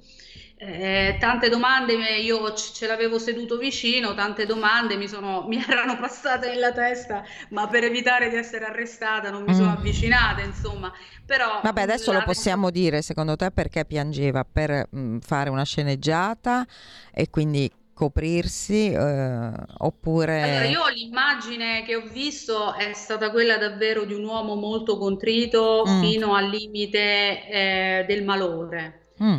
Eh, 0.62 1.16
tante 1.22 1.48
domande, 1.48 1.94
io 2.18 2.54
ce 2.54 2.86
l'avevo 2.86 3.18
seduto 3.18 3.58
vicino, 3.58 4.14
tante 4.14 4.46
domande 4.46 4.98
mi, 4.98 5.08
sono, 5.08 5.46
mi, 5.48 5.56
erano 5.66 5.98
passate 5.98 6.50
nella 6.50 6.74
testa, 6.74 7.24
ma 7.52 7.66
per 7.70 7.86
evitare 7.86 8.28
di 8.28 8.36
essere 8.36 8.66
arrestata 8.66 9.30
non 9.30 9.44
mi 9.44 9.54
mm. 9.54 9.56
sono 9.56 9.72
avvicinata, 9.72 10.42
insomma. 10.42 10.92
Però, 11.26 11.62
Vabbè, 11.64 11.82
adesso 11.82 12.12
lo 12.12 12.24
possiamo 12.26 12.72
dire, 12.72 13.02
secondo 13.02 13.38
te 13.38 13.52
perché 13.52 13.86
piangeva? 13.86 14.44
Per 14.44 14.88
mh, 14.90 15.00
mm, 15.00 15.18
fare 15.20 15.50
una 15.50 15.64
sceneggiata 15.64 16.68
e 17.14 17.30
quindi 17.30 17.72
coprirsi 17.94 18.92
eh, 18.92 19.52
oppure... 19.78 20.42
Allora, 20.42 20.66
io 20.66 20.88
l'immagine 20.90 21.84
che 21.84 21.96
ho 21.96 22.04
visto 22.12 22.74
è 22.74 22.92
stata 22.92 23.32
quella 23.32 23.58
davvero 23.58 24.04
di 24.04 24.14
un 24.14 24.26
uomo 24.26 24.56
molto 24.56 24.98
contrito 24.98 25.86
mm. 25.88 26.02
fino 26.02 26.36
al 26.36 26.50
limite 26.50 27.48
eh, 27.48 28.06
del 28.06 28.26
malore. 28.26 29.14
Mm 29.24 29.38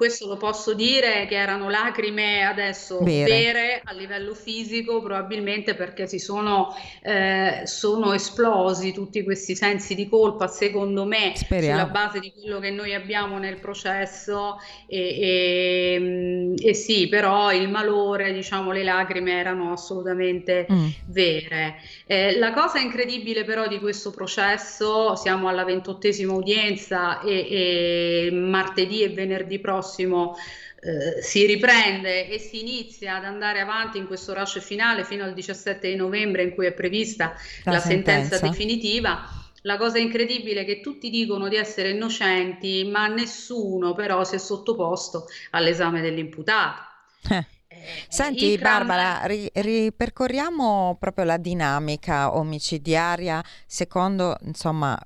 questo 0.00 0.26
lo 0.26 0.38
posso 0.38 0.72
dire 0.72 1.26
che 1.26 1.34
erano 1.34 1.68
lacrime 1.68 2.42
adesso 2.42 3.00
vere, 3.00 3.30
vere 3.30 3.82
a 3.84 3.92
livello 3.92 4.32
fisico, 4.32 5.02
probabilmente 5.02 5.74
perché 5.74 6.06
si 6.06 6.18
sono, 6.18 6.74
eh, 7.02 7.64
sono, 7.66 8.14
esplosi 8.14 8.94
tutti 8.94 9.22
questi 9.22 9.54
sensi 9.54 9.94
di 9.94 10.08
colpa, 10.08 10.46
secondo 10.46 11.04
me, 11.04 11.34
Speriamo. 11.34 11.80
sulla 11.80 11.90
base 11.90 12.18
di 12.18 12.32
quello 12.32 12.60
che 12.60 12.70
noi 12.70 12.94
abbiamo 12.94 13.36
nel 13.36 13.60
processo. 13.60 14.56
E, 14.86 15.18
e, 15.20 15.96
mm, 16.00 16.54
e 16.56 16.72
sì, 16.72 17.06
però 17.08 17.52
il 17.52 17.68
malore, 17.68 18.32
diciamo, 18.32 18.72
le 18.72 18.84
lacrime 18.84 19.32
erano 19.32 19.72
assolutamente 19.72 20.66
mm. 20.72 20.88
vere. 21.08 21.76
Eh, 22.06 22.38
la 22.38 22.54
cosa 22.54 22.78
incredibile 22.78 23.44
però 23.44 23.68
di 23.68 23.78
questo 23.78 24.12
processo, 24.12 25.14
siamo 25.14 25.48
alla 25.48 25.64
ventottesima 25.64 26.32
udienza 26.32 27.20
e, 27.20 28.28
e 28.30 28.30
martedì 28.32 29.02
e 29.02 29.10
venerdì 29.10 29.58
prossimo 29.58 29.88
prossimo 29.90 30.36
eh, 30.82 31.20
si 31.20 31.44
riprende 31.44 32.28
e 32.28 32.38
si 32.38 32.60
inizia 32.60 33.16
ad 33.16 33.24
andare 33.24 33.60
avanti 33.60 33.98
in 33.98 34.06
questo 34.06 34.32
rush 34.32 34.60
finale 34.60 35.04
fino 35.04 35.24
al 35.24 35.34
17 35.34 35.88
di 35.88 35.96
novembre 35.96 36.42
in 36.42 36.54
cui 36.54 36.66
è 36.66 36.72
prevista 36.72 37.34
la, 37.64 37.72
la 37.72 37.80
sentenza. 37.80 38.36
sentenza 38.36 38.48
definitiva. 38.48 39.28
La 39.64 39.76
cosa 39.76 39.98
incredibile 39.98 40.62
è 40.62 40.64
che 40.64 40.80
tutti 40.80 41.10
dicono 41.10 41.48
di 41.48 41.56
essere 41.56 41.90
innocenti, 41.90 42.88
ma 42.90 43.08
nessuno 43.08 43.92
però 43.92 44.24
si 44.24 44.36
è 44.36 44.38
sottoposto 44.38 45.26
all'esame 45.50 46.00
dell'imputato. 46.00 46.80
Eh. 47.28 47.44
eh 47.68 47.86
Senti 48.08 48.56
Barbara, 48.56 49.26
ri- 49.26 49.50
ripercorriamo 49.52 50.96
proprio 50.98 51.26
la 51.26 51.36
dinamica 51.36 52.34
omicidiaria 52.34 53.44
secondo, 53.66 54.34
insomma, 54.44 54.98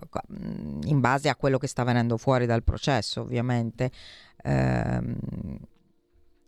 in 0.84 1.00
base 1.00 1.28
a 1.28 1.34
quello 1.34 1.58
che 1.58 1.66
sta 1.66 1.82
venendo 1.82 2.16
fuori 2.16 2.46
dal 2.46 2.62
processo, 2.62 3.22
ovviamente 3.22 3.90
ehm, 4.44 5.16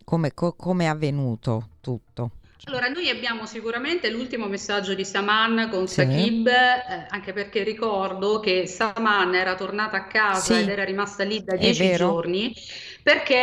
come, 0.05 0.33
co- 0.35 0.55
come 0.55 0.85
è 0.85 0.89
avvenuto 0.89 1.71
tutto? 1.81 2.31
Allora, 2.69 2.89
noi 2.89 3.09
abbiamo 3.09 3.47
sicuramente 3.47 4.11
l'ultimo 4.11 4.49
messaggio 4.49 4.95
di 4.95 5.05
Saman 5.05 5.69
con 5.71 5.87
sì. 5.87 5.95
Saqib, 5.95 6.49
eh, 6.49 7.07
anche 7.11 7.33
perché 7.33 7.63
ricordo 7.63 8.41
che 8.41 8.67
Saman 8.67 9.35
era 9.37 9.55
tornata 9.55 9.97
a 9.99 10.07
casa 10.09 10.59
sì. 10.59 10.61
ed 10.61 10.69
era 10.69 10.83
rimasta 10.83 11.23
lì 11.23 11.45
da 11.45 11.57
dieci 11.57 11.93
giorni 11.93 12.53
perché 13.07 13.37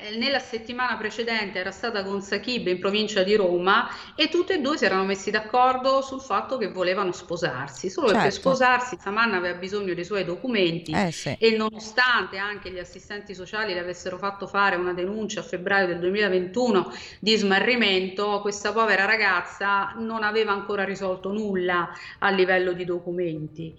eh, 0.00 0.16
nella 0.16 0.38
settimana 0.38 0.96
precedente 0.96 1.58
era 1.58 1.72
stata 1.72 2.04
con 2.04 2.22
Saqib 2.22 2.68
in 2.68 2.78
provincia 2.78 3.24
di 3.24 3.34
Roma 3.34 3.88
e 4.14 4.28
tutti 4.28 4.52
e 4.52 4.60
due 4.60 4.78
si 4.78 4.84
erano 4.84 5.02
messi 5.02 5.32
d'accordo 5.32 6.02
sul 6.02 6.20
fatto 6.20 6.56
che 6.56 6.68
volevano 6.70 7.10
sposarsi, 7.10 7.90
solo 7.90 8.10
certo. 8.10 8.22
che 8.22 8.28
per 8.28 8.34
certo. 8.34 8.48
sposarsi 8.48 8.96
Samanna 9.00 9.38
aveva 9.38 9.58
bisogno 9.58 9.92
dei 9.92 10.04
suoi 10.04 10.24
documenti 10.24 10.92
eh, 10.92 11.10
sì. 11.10 11.36
e 11.36 11.56
nonostante 11.56 12.36
anche 12.36 12.70
gli 12.70 12.78
assistenti 12.78 13.34
sociali 13.34 13.74
le 13.74 13.80
avessero 13.80 14.18
fatto 14.18 14.46
fare 14.46 14.76
una 14.76 14.92
denuncia 14.92 15.40
a 15.40 15.42
febbraio 15.42 15.88
del 15.88 15.98
2021 15.98 16.92
di 17.18 17.34
smarrimento, 17.34 18.38
questa 18.40 18.72
povera 18.72 19.04
ragazza 19.04 19.94
non 19.96 20.22
aveva 20.22 20.52
ancora 20.52 20.84
risolto 20.84 21.32
nulla 21.32 21.90
a 22.20 22.30
livello 22.30 22.72
di 22.72 22.84
documenti. 22.84 23.76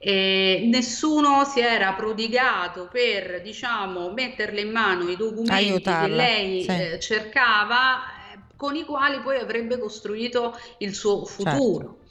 Eh, 0.00 0.68
nessuno 0.70 1.44
si 1.44 1.58
era 1.58 1.92
prodigato 1.94 2.88
per 2.90 3.42
diciamo, 3.42 4.12
metterle 4.12 4.60
in 4.60 4.70
mano 4.70 5.08
i 5.08 5.16
documenti 5.16 5.50
Aiutarla, 5.52 6.06
che 6.06 6.14
lei 6.14 6.62
sì. 6.62 6.70
eh, 6.70 7.00
cercava, 7.00 8.04
eh, 8.32 8.38
con 8.56 8.76
i 8.76 8.84
quali 8.84 9.18
poi 9.20 9.38
avrebbe 9.38 9.78
costruito 9.78 10.56
il 10.78 10.94
suo 10.94 11.24
futuro. 11.24 11.96
Certo. 12.00 12.06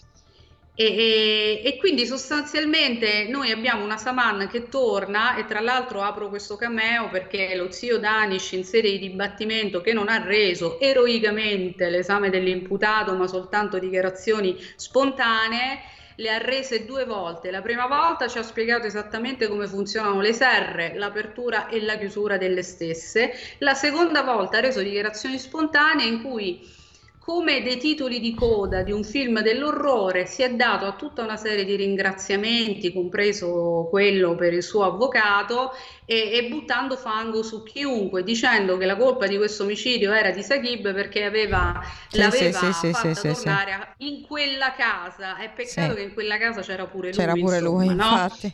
E, 0.79 0.85
e, 0.85 1.61
e, 1.63 1.77
quindi 1.77 2.05
sostanzialmente 2.05 3.25
noi 3.27 3.49
abbiamo 3.49 3.83
una 3.83 3.97
Saman 3.97 4.47
che 4.47 4.69
torna 4.69 5.35
e 5.35 5.45
tra 5.45 5.59
l'altro 5.59 6.03
apro 6.03 6.29
questo 6.29 6.55
cameo 6.55 7.09
perché 7.09 7.55
lo 7.55 7.71
zio 7.71 7.97
Danish 7.97 8.51
in 8.51 8.63
sede 8.63 8.91
di 8.91 8.99
dibattimento 8.99 9.81
che 9.81 9.91
non 9.91 10.07
ha 10.07 10.23
reso 10.23 10.79
eroicamente 10.79 11.89
l'esame 11.89 12.29
dell'imputato 12.29 13.15
ma 13.15 13.25
soltanto 13.25 13.79
dichiarazioni 13.79 14.55
spontanee 14.75 15.79
le 16.17 16.29
ha 16.29 16.37
rese 16.37 16.85
due 16.85 17.05
volte. 17.05 17.51
La 17.51 17.61
prima 17.61 17.87
volta 17.87 18.27
ci 18.27 18.37
ha 18.37 18.43
spiegato 18.43 18.87
esattamente 18.87 19.47
come 19.47 19.67
funzionano 19.67 20.21
le 20.21 20.33
serre, 20.33 20.93
l'apertura 20.95 21.67
e 21.67 21.81
la 21.81 21.97
chiusura 21.97 22.37
delle 22.37 22.63
stesse. 22.63 23.31
La 23.59 23.73
seconda 23.73 24.23
volta 24.23 24.57
ha 24.57 24.61
reso 24.61 24.81
dichiarazioni 24.81 25.37
spontanee 25.37 26.07
in 26.07 26.21
cui 26.21 26.75
come 27.27 27.61
dei 27.61 27.75
titoli 27.75 28.21
di 28.21 28.33
coda 28.33 28.83
di 28.83 28.93
un 28.93 29.03
film 29.03 29.41
dell'orrore 29.41 30.25
si 30.25 30.43
è 30.43 30.53
dato 30.55 30.85
a 30.85 30.93
tutta 30.93 31.23
una 31.23 31.35
serie 31.35 31.65
di 31.65 31.75
ringraziamenti, 31.75 32.93
compreso 32.93 33.87
quello 33.89 34.33
per 34.35 34.53
il 34.53 34.63
suo 34.63 34.85
avvocato, 34.85 35.73
e, 36.05 36.31
e 36.31 36.47
buttando 36.47 36.95
fango 36.95 37.43
su 37.43 37.63
chiunque, 37.63 38.23
dicendo 38.23 38.77
che 38.77 38.85
la 38.85 38.95
colpa 38.95 39.27
di 39.27 39.35
questo 39.35 39.63
omicidio 39.63 40.13
era 40.13 40.31
di 40.31 40.41
Saqib 40.41 40.93
perché 40.93 41.25
aveva, 41.25 41.81
sì, 42.07 42.17
l'aveva 42.17 42.59
sì, 42.59 42.71
sì, 42.71 42.93
fatta 42.93 43.13
sì, 43.13 43.27
tornare 43.27 43.95
in 43.97 44.21
quella 44.21 44.73
casa. 44.73 45.35
È 45.35 45.51
peccato 45.53 45.95
che 45.95 46.03
in 46.03 46.13
quella 46.13 46.37
casa 46.37 46.61
c'era 46.61 46.85
pure 46.85 47.09
lui. 47.09 47.17
C'era 47.17 47.33
pure 47.33 47.57
insomma, 47.57 47.83
lui, 47.83 47.93
no? 47.93 48.03
infatti. 48.05 48.53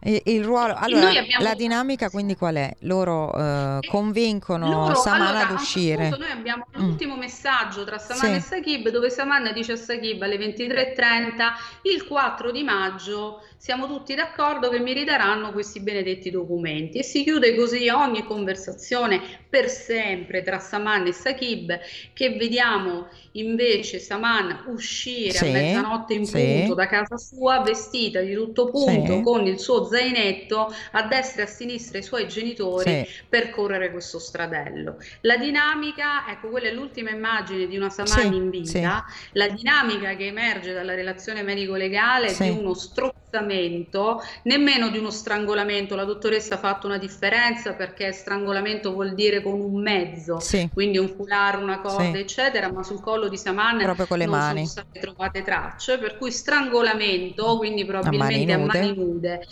Il 0.00 0.44
ruolo, 0.44 0.74
allora, 0.76 1.08
abbiamo... 1.08 1.42
la 1.42 1.54
dinamica 1.54 2.08
quindi 2.08 2.36
qual 2.36 2.54
è? 2.54 2.72
Loro 2.80 3.30
uh, 3.34 3.80
convincono 3.88 4.68
loro, 4.70 4.94
Saman 4.94 5.28
allora, 5.28 5.48
ad 5.48 5.50
uscire. 5.50 6.08
Noi 6.10 6.30
abbiamo 6.30 6.66
mm. 6.66 6.80
l'ultimo 6.80 7.16
messaggio 7.16 7.84
tra 7.84 7.98
Saman 7.98 8.30
sì. 8.30 8.36
e 8.36 8.40
Sakib 8.40 8.88
dove 8.90 9.10
Saman 9.10 9.50
dice 9.52 9.72
a 9.72 9.76
Sakib 9.76 10.22
alle 10.22 10.36
23.30 10.36 11.52
il 11.92 12.06
4 12.06 12.50
di 12.52 12.62
maggio 12.62 13.42
siamo 13.58 13.88
tutti 13.88 14.14
d'accordo 14.14 14.70
che 14.70 14.78
mi 14.78 14.92
ridaranno 14.92 15.52
questi 15.52 15.80
benedetti 15.80 16.30
documenti 16.30 16.98
e 16.98 17.02
si 17.02 17.24
chiude 17.24 17.56
così 17.56 17.88
ogni 17.88 18.22
conversazione 18.22 19.20
per 19.50 19.68
sempre 19.68 20.44
tra 20.44 20.60
Saman 20.60 21.08
e 21.08 21.12
Sakib 21.12 21.80
che 22.12 22.36
vediamo 22.36 23.08
invece 23.32 23.98
Saman 23.98 24.66
uscire 24.68 25.32
sì, 25.32 25.48
a 25.48 25.50
mezzanotte 25.50 26.14
in 26.14 26.24
sì. 26.24 26.40
punto 26.40 26.74
da 26.74 26.86
casa 26.86 27.16
sua 27.16 27.60
vestita 27.60 28.20
di 28.20 28.32
tutto 28.32 28.70
punto 28.70 29.16
sì. 29.16 29.22
con 29.22 29.44
il 29.44 29.58
suo 29.58 29.84
zainetto 29.86 30.72
a 30.92 31.02
destra 31.02 31.42
e 31.42 31.44
a 31.46 31.48
sinistra 31.48 31.98
i 31.98 32.04
suoi 32.04 32.28
genitori 32.28 33.08
per 33.28 33.50
correre 33.50 33.90
questo 33.90 34.20
stradello. 34.20 34.98
La 35.22 35.36
dinamica, 35.36 36.30
ecco 36.30 36.48
quella 36.48 36.68
è 36.68 36.72
l'ultima 36.72 37.10
immagine 37.10 37.66
di 37.66 37.76
una 37.76 37.90
Saman 37.90 38.32
in 38.32 38.50
vita, 38.50 39.04
la 39.32 39.48
dinamica 39.48 40.14
che 40.14 40.26
emerge 40.26 40.72
dalla 40.72 40.94
relazione 40.94 41.42
medico-legale 41.42 42.32
di 42.38 42.50
uno 42.50 42.74
strozzo 42.74 43.16
ammazzamento, 43.48 44.22
nemmeno 44.44 44.88
di 44.90 44.98
uno 44.98 45.10
strangolamento. 45.10 45.96
La 45.96 46.04
dottoressa 46.04 46.54
ha 46.54 46.58
fatto 46.58 46.86
una 46.86 46.98
differenza 46.98 47.72
perché 47.72 48.12
strangolamento 48.12 48.92
vuol 48.92 49.14
dire 49.14 49.42
con 49.42 49.60
un 49.60 49.80
mezzo, 49.80 50.38
sì. 50.40 50.68
quindi 50.72 50.98
un 50.98 51.08
foulard, 51.08 51.62
una 51.62 51.80
corda, 51.80 52.12
sì. 52.12 52.18
eccetera, 52.18 52.70
ma 52.70 52.82
sul 52.82 53.00
collo 53.00 53.28
di 53.28 53.36
Saman 53.36 53.76
non 53.78 54.28
mani. 54.28 54.66
sono 54.66 54.66
state 54.66 55.00
trovate 55.00 55.42
tracce, 55.42 55.98
per 55.98 56.18
cui 56.18 56.30
strangolamento, 56.30 57.56
quindi 57.56 57.84
probabilmente 57.84 58.52
a 58.52 58.58
mani 58.58 58.68
nude. 58.68 58.78
A 58.78 58.82
mani 58.82 58.96
nude 58.96 59.46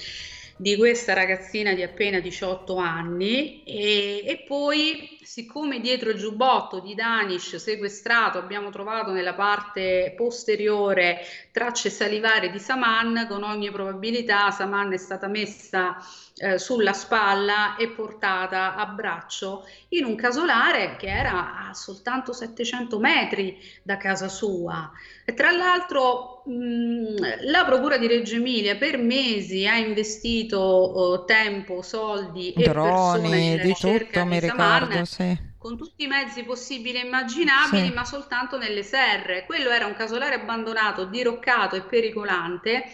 di 0.56 0.75
questa 0.76 1.12
ragazzina 1.12 1.75
di 1.75 1.82
appena 1.82 2.18
18 2.18 2.76
anni 2.76 3.62
e, 3.64 4.22
e, 4.25 4.44
poi 4.46 5.18
siccome 5.22 5.80
dietro 5.80 6.10
il 6.10 6.16
giubbotto 6.16 6.80
di 6.80 6.94
Danish 6.94 7.56
sequestrato 7.56 8.38
abbiamo 8.38 8.70
trovato 8.70 9.12
nella 9.12 9.34
parte 9.34 10.14
posteriore 10.16 11.18
tracce 11.52 11.90
salivare 11.90 12.50
di 12.50 12.58
Saman 12.58 13.26
con 13.28 13.42
ogni 13.42 13.70
probabilità 13.70 14.50
Saman 14.50 14.94
è 14.94 14.96
stata 14.96 15.28
messa 15.28 15.98
eh, 16.38 16.59
sulla 16.59 16.93
spalla 16.93 17.76
e 17.76 17.88
portata 17.88 18.75
a 18.75 18.85
braccio 18.85 19.66
in 19.88 20.05
un 20.05 20.16
casolare 20.16 20.97
che 20.97 21.07
era 21.07 21.69
a 21.69 21.73
soltanto 21.73 22.35
700 22.35 22.99
metri 22.99 23.59
da 23.83 23.97
casa 23.97 24.28
sua. 24.28 24.90
E 25.25 25.33
tra 25.33 25.50
l'altro 25.50 26.43
mh, 26.45 27.50
la 27.50 27.64
Procura 27.64 27.97
di 27.97 28.07
Reggio 28.07 28.35
Emilia 28.35 28.76
per 28.76 28.99
mesi 28.99 29.66
ha 29.66 29.76
investito 29.76 30.59
oh, 30.59 31.25
tempo, 31.25 31.81
soldi 31.81 32.52
e 32.52 32.69
Droni, 32.69 33.59
di 33.59 33.73
tutto, 33.73 34.25
mi 34.26 34.38
ricordo, 34.38 35.05
sì 35.07 35.55
con 35.66 35.76
tutti 35.76 36.05
i 36.05 36.07
mezzi 36.07 36.45
possibili 36.45 36.99
e 37.00 37.07
immaginabili, 37.07 37.88
sì. 37.88 37.93
ma 37.93 38.05
soltanto 38.05 38.57
nelle 38.57 38.85
serre. 38.85 39.45
Quello 39.47 39.71
era 39.71 39.87
un 39.87 39.95
casolare 39.95 40.37
abbandonato, 40.37 41.07
diroccato 41.07 41.75
e 41.75 41.81
pericolante 41.81 42.85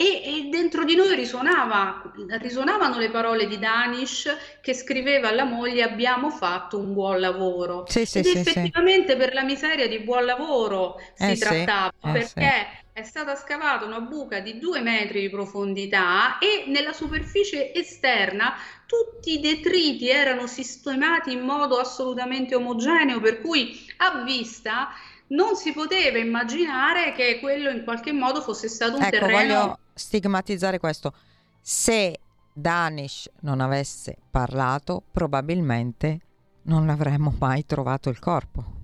e, 0.00 0.22
e, 0.22 0.48
dentro 0.48 0.84
di 0.84 0.94
noi 0.94 1.16
risuonava, 1.16 2.12
risuonavano 2.38 2.98
le 2.98 3.10
parole 3.10 3.48
di 3.48 3.58
Danish 3.58 4.32
che 4.60 4.72
scriveva 4.72 5.30
alla 5.30 5.42
moglie 5.42 5.82
abbiamo 5.82 6.30
fatto 6.30 6.78
un 6.78 6.92
buon 6.92 7.18
lavoro. 7.18 7.84
Sì, 7.88 8.06
sì, 8.06 8.18
Ed 8.18 8.26
sì, 8.26 8.38
effettivamente 8.38 9.16
per 9.16 9.34
la 9.34 9.42
miseria 9.42 9.88
di 9.88 9.98
buon 9.98 10.24
lavoro 10.24 11.00
si 11.14 11.32
eh, 11.32 11.36
trattava, 11.36 11.92
eh, 12.04 12.12
perché 12.12 12.66
è 12.92 13.02
stata 13.02 13.34
scavata 13.34 13.86
una 13.86 13.98
buca 13.98 14.38
di 14.38 14.58
due 14.60 14.80
metri 14.82 15.22
di 15.22 15.30
profondità 15.30 16.38
e 16.38 16.66
nella 16.68 16.92
superficie 16.92 17.74
esterna 17.74 18.54
tutti 18.86 19.32
i 19.32 19.40
detriti 19.40 20.08
erano 20.08 20.46
sistemati 20.46 21.32
in 21.32 21.40
modo 21.40 21.76
assolutamente 21.78 22.54
omogeneo, 22.54 23.18
per 23.18 23.40
cui 23.40 23.84
a 23.96 24.22
vista 24.22 24.90
non 25.30 25.56
si 25.56 25.72
poteva 25.72 26.18
immaginare 26.18 27.12
che 27.14 27.40
quello 27.40 27.68
in 27.70 27.82
qualche 27.82 28.12
modo 28.12 28.40
fosse 28.40 28.68
stato 28.68 28.96
un 28.96 29.02
ecco, 29.02 29.10
terreno. 29.10 29.54
Voglio 29.54 29.78
stigmatizzare 29.98 30.78
questo. 30.78 31.12
Se 31.60 32.18
Danish 32.52 33.28
non 33.40 33.60
avesse 33.60 34.16
parlato, 34.30 35.02
probabilmente 35.10 36.20
non 36.62 36.88
avremmo 36.88 37.34
mai 37.38 37.66
trovato 37.66 38.08
il 38.08 38.18
corpo. 38.18 38.76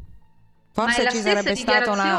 Forse 0.73 1.09
ci 1.11 1.19
sarebbe 1.19 1.55
stata 1.55 1.91
una, 1.93 2.19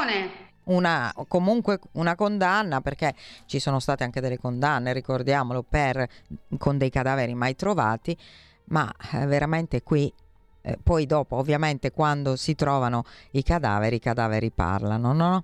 una, 0.65 1.13
comunque 1.27 1.79
una 1.93 2.15
condanna, 2.15 2.81
perché 2.81 3.13
ci 3.45 3.59
sono 3.59 3.79
state 3.79 4.03
anche 4.03 4.21
delle 4.21 4.39
condanne, 4.39 4.93
ricordiamolo, 4.93 5.63
per, 5.63 6.07
con 6.57 6.77
dei 6.77 6.89
cadaveri 6.89 7.33
mai 7.35 7.55
trovati, 7.55 8.17
ma 8.65 8.91
eh, 9.11 9.25
veramente 9.25 9.83
qui 9.83 10.11
eh, 10.61 10.79
poi 10.81 11.05
dopo 11.05 11.35
ovviamente 11.35 11.91
quando 11.91 12.35
si 12.35 12.55
trovano 12.55 13.03
i 13.31 13.43
cadaveri, 13.43 13.97
i 13.97 13.99
cadaveri 13.99 14.51
parlano, 14.51 15.13
no? 15.13 15.43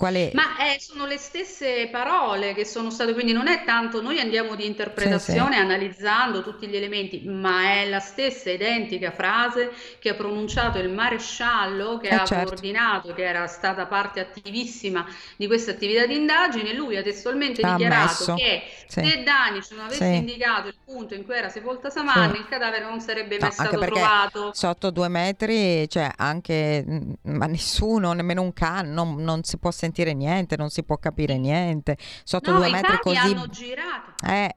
Quale... 0.00 0.30
Ma 0.32 0.56
eh, 0.56 0.80
sono 0.80 1.04
le 1.04 1.18
stesse 1.18 1.88
parole 1.92 2.54
che 2.54 2.64
sono 2.64 2.88
state, 2.88 3.12
quindi 3.12 3.32
non 3.32 3.48
è 3.48 3.64
tanto 3.64 4.00
noi 4.00 4.18
andiamo 4.18 4.54
di 4.54 4.64
interpretazione 4.64 5.50
sì, 5.50 5.58
sì. 5.58 5.62
analizzando 5.62 6.42
tutti 6.42 6.66
gli 6.68 6.74
elementi, 6.74 7.28
ma 7.28 7.74
è 7.74 7.86
la 7.86 7.98
stessa 7.98 8.48
identica 8.50 9.10
frase 9.10 9.70
che 9.98 10.08
ha 10.08 10.14
pronunciato 10.14 10.78
il 10.78 10.88
maresciallo 10.88 11.98
che 11.98 12.08
eh, 12.08 12.14
ha 12.14 12.24
certo. 12.24 12.46
coordinato, 12.46 13.12
che 13.12 13.26
era 13.26 13.46
stata 13.46 13.84
parte 13.84 14.20
attivissima 14.20 15.04
di 15.36 15.46
questa 15.46 15.72
attività 15.72 16.06
di 16.06 16.16
indagine. 16.16 16.72
Lui 16.72 16.96
ha 16.96 17.02
testualmente 17.02 17.60
ha 17.60 17.72
dichiarato 17.72 18.32
ammesso. 18.32 18.34
che 18.36 18.62
sì. 18.86 19.04
se 19.04 19.22
Danic 19.22 19.70
non 19.72 19.84
avesse 19.84 20.06
indicato 20.06 20.68
il 20.68 20.76
punto 20.82 21.12
in 21.12 21.26
cui 21.26 21.34
era 21.34 21.50
sepolta 21.50 21.90
Saman, 21.90 22.36
il 22.36 22.46
cadavere 22.48 22.86
non 22.86 23.00
sarebbe 23.00 23.36
mai 23.38 23.50
no, 23.50 23.54
stato 23.54 23.78
trovato. 23.78 24.50
Sotto 24.54 24.90
due 24.90 25.08
metri, 25.08 25.86
cioè 25.90 26.10
anche, 26.16 26.86
ma 27.24 27.44
nessuno, 27.44 28.14
nemmeno 28.14 28.40
un 28.40 28.54
can, 28.54 28.90
non, 28.94 29.16
non 29.16 29.42
si 29.42 29.58
può 29.58 29.70
sentire 29.70 29.88
sentire 29.90 30.14
niente, 30.14 30.56
non 30.56 30.70
si 30.70 30.84
può 30.84 30.96
capire 30.96 31.36
niente. 31.36 31.96
Sotto 32.24 32.52
no, 32.52 32.58
due 32.58 32.70
metri 32.70 32.98
così. 33.00 33.16
hanno 33.16 33.48
girato. 33.48 34.14
Eh. 34.26 34.54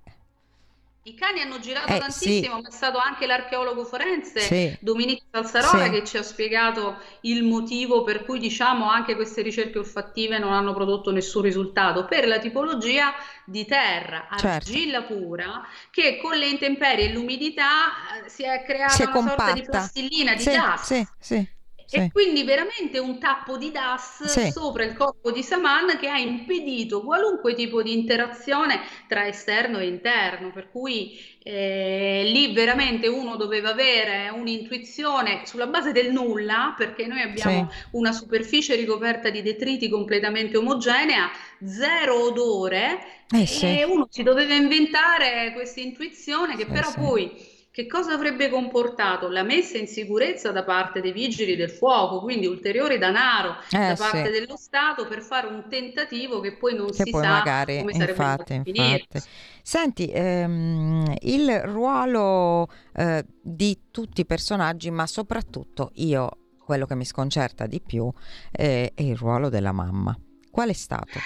I 1.05 1.15
cani 1.15 1.41
hanno 1.41 1.59
girato 1.59 1.91
eh, 1.91 1.99
tantissimo, 1.99 2.55
sì. 2.55 2.61
ma 2.61 2.67
è 2.69 2.71
stato 2.71 2.97
anche 2.97 3.25
l'archeologo 3.25 3.83
forense 3.83 4.39
sì. 4.39 4.77
Domenico 4.79 5.25
Salsarola 5.29 5.83
sì. 5.83 5.89
che 5.89 6.05
ci 6.05 6.15
ha 6.15 6.23
spiegato 6.23 6.97
il 7.21 7.43
motivo 7.43 8.03
per 8.03 8.23
cui 8.23 8.39
diciamo 8.39 8.89
anche 8.89 9.15
queste 9.15 9.41
ricerche 9.41 9.79
olfattive 9.79 10.39
non 10.39 10.53
hanno 10.53 10.73
prodotto 10.73 11.11
nessun 11.11 11.41
risultato 11.41 12.05
per 12.05 12.25
la 12.25 12.39
tipologia 12.39 13.13
di 13.43 13.65
terra, 13.65 14.29
certo. 14.29 14.47
argilla 14.47 14.99
certo. 14.99 15.13
pura, 15.17 15.67
che 15.91 16.19
con 16.21 16.37
le 16.37 16.47
intemperie 16.47 17.09
e 17.09 17.11
l'umidità 17.11 18.23
eh, 18.23 18.29
si 18.29 18.43
è 18.43 18.63
creata 18.63 18.93
si 18.93 19.01
è 19.01 19.05
una 19.07 19.13
compatta. 19.13 19.43
sorta 19.43 19.59
di 19.59 19.65
plastilina 19.65 20.35
di 20.35 20.43
gas. 20.45 20.83
Sì, 20.83 21.07
sì. 21.19 21.49
E 21.97 22.11
quindi 22.11 22.43
veramente 22.43 22.99
un 22.99 23.19
tappo 23.19 23.57
di 23.57 23.71
DAS 23.71 24.23
sì. 24.23 24.51
sopra 24.51 24.83
il 24.83 24.93
corpo 24.93 25.31
di 25.31 25.43
Saman 25.43 25.97
che 25.99 26.09
ha 26.09 26.17
impedito 26.17 27.01
qualunque 27.03 27.53
tipo 27.53 27.81
di 27.83 27.93
interazione 27.93 28.79
tra 29.07 29.27
esterno 29.27 29.77
e 29.79 29.87
interno, 29.87 30.51
per 30.51 30.69
cui 30.71 31.17
eh, 31.43 32.23
lì 32.25 32.53
veramente 32.53 33.07
uno 33.07 33.35
doveva 33.35 33.69
avere 33.69 34.29
un'intuizione 34.29 35.41
sulla 35.45 35.67
base 35.67 35.91
del 35.91 36.11
nulla, 36.11 36.73
perché 36.77 37.05
noi 37.05 37.21
abbiamo 37.21 37.69
sì. 37.69 37.77
una 37.91 38.11
superficie 38.11 38.75
ricoperta 38.75 39.29
di 39.29 39.41
detriti 39.41 39.89
completamente 39.89 40.57
omogenea, 40.57 41.29
zero 41.63 42.25
odore, 42.25 43.23
eh, 43.29 43.45
sì. 43.45 43.65
e 43.65 43.83
uno 43.83 44.07
si 44.09 44.23
doveva 44.23 44.53
inventare 44.53 45.51
questa 45.53 45.81
intuizione 45.81 46.55
che 46.55 46.65
però 46.65 46.91
poi 46.93 47.51
che 47.73 47.87
cosa 47.87 48.13
avrebbe 48.13 48.51
comportato? 48.51 49.29
La 49.29 49.41
messa 49.41 49.79
in 49.79 49.87
sicurezza 49.87 50.51
da 50.51 50.63
parte 50.63 51.01
dei 51.01 51.11
vigili 51.11 51.55
del 51.55 51.71
fuoco, 51.71 52.21
quindi 52.21 52.45
ulteriore 52.45 52.99
denaro 52.99 53.55
eh, 53.71 53.87
da 53.87 53.95
parte 53.97 54.25
sì. 54.25 54.31
dello 54.31 54.55
Stato 54.57 55.07
per 55.07 55.23
fare 55.23 55.47
un 55.47 55.65
tentativo 55.67 56.39
che 56.39 56.55
poi 56.55 56.75
non 56.75 56.89
che 56.89 57.03
si 57.03 57.09
poi 57.09 57.23
sa 57.23 57.29
magari, 57.29 57.79
come 57.79 57.93
sarebbe 57.93 58.11
infatti, 58.11 58.61
infatti. 58.63 59.21
Senti, 59.63 60.07
ehm, 60.13 61.15
il 61.21 61.61
ruolo 61.61 62.67
eh, 62.95 63.25
di 63.41 63.79
tutti 63.89 64.21
i 64.21 64.25
personaggi, 64.27 64.91
ma 64.91 65.07
soprattutto 65.07 65.89
io, 65.95 66.29
quello 66.63 66.85
che 66.85 66.93
mi 66.93 67.05
sconcerta 67.05 67.65
di 67.65 67.81
più, 67.81 68.07
eh, 68.51 68.91
è 68.93 69.01
il 69.01 69.15
ruolo 69.15 69.49
della 69.49 69.71
mamma. 69.71 70.15
Qual 70.51 70.69
è 70.69 70.73
stato? 70.73 71.17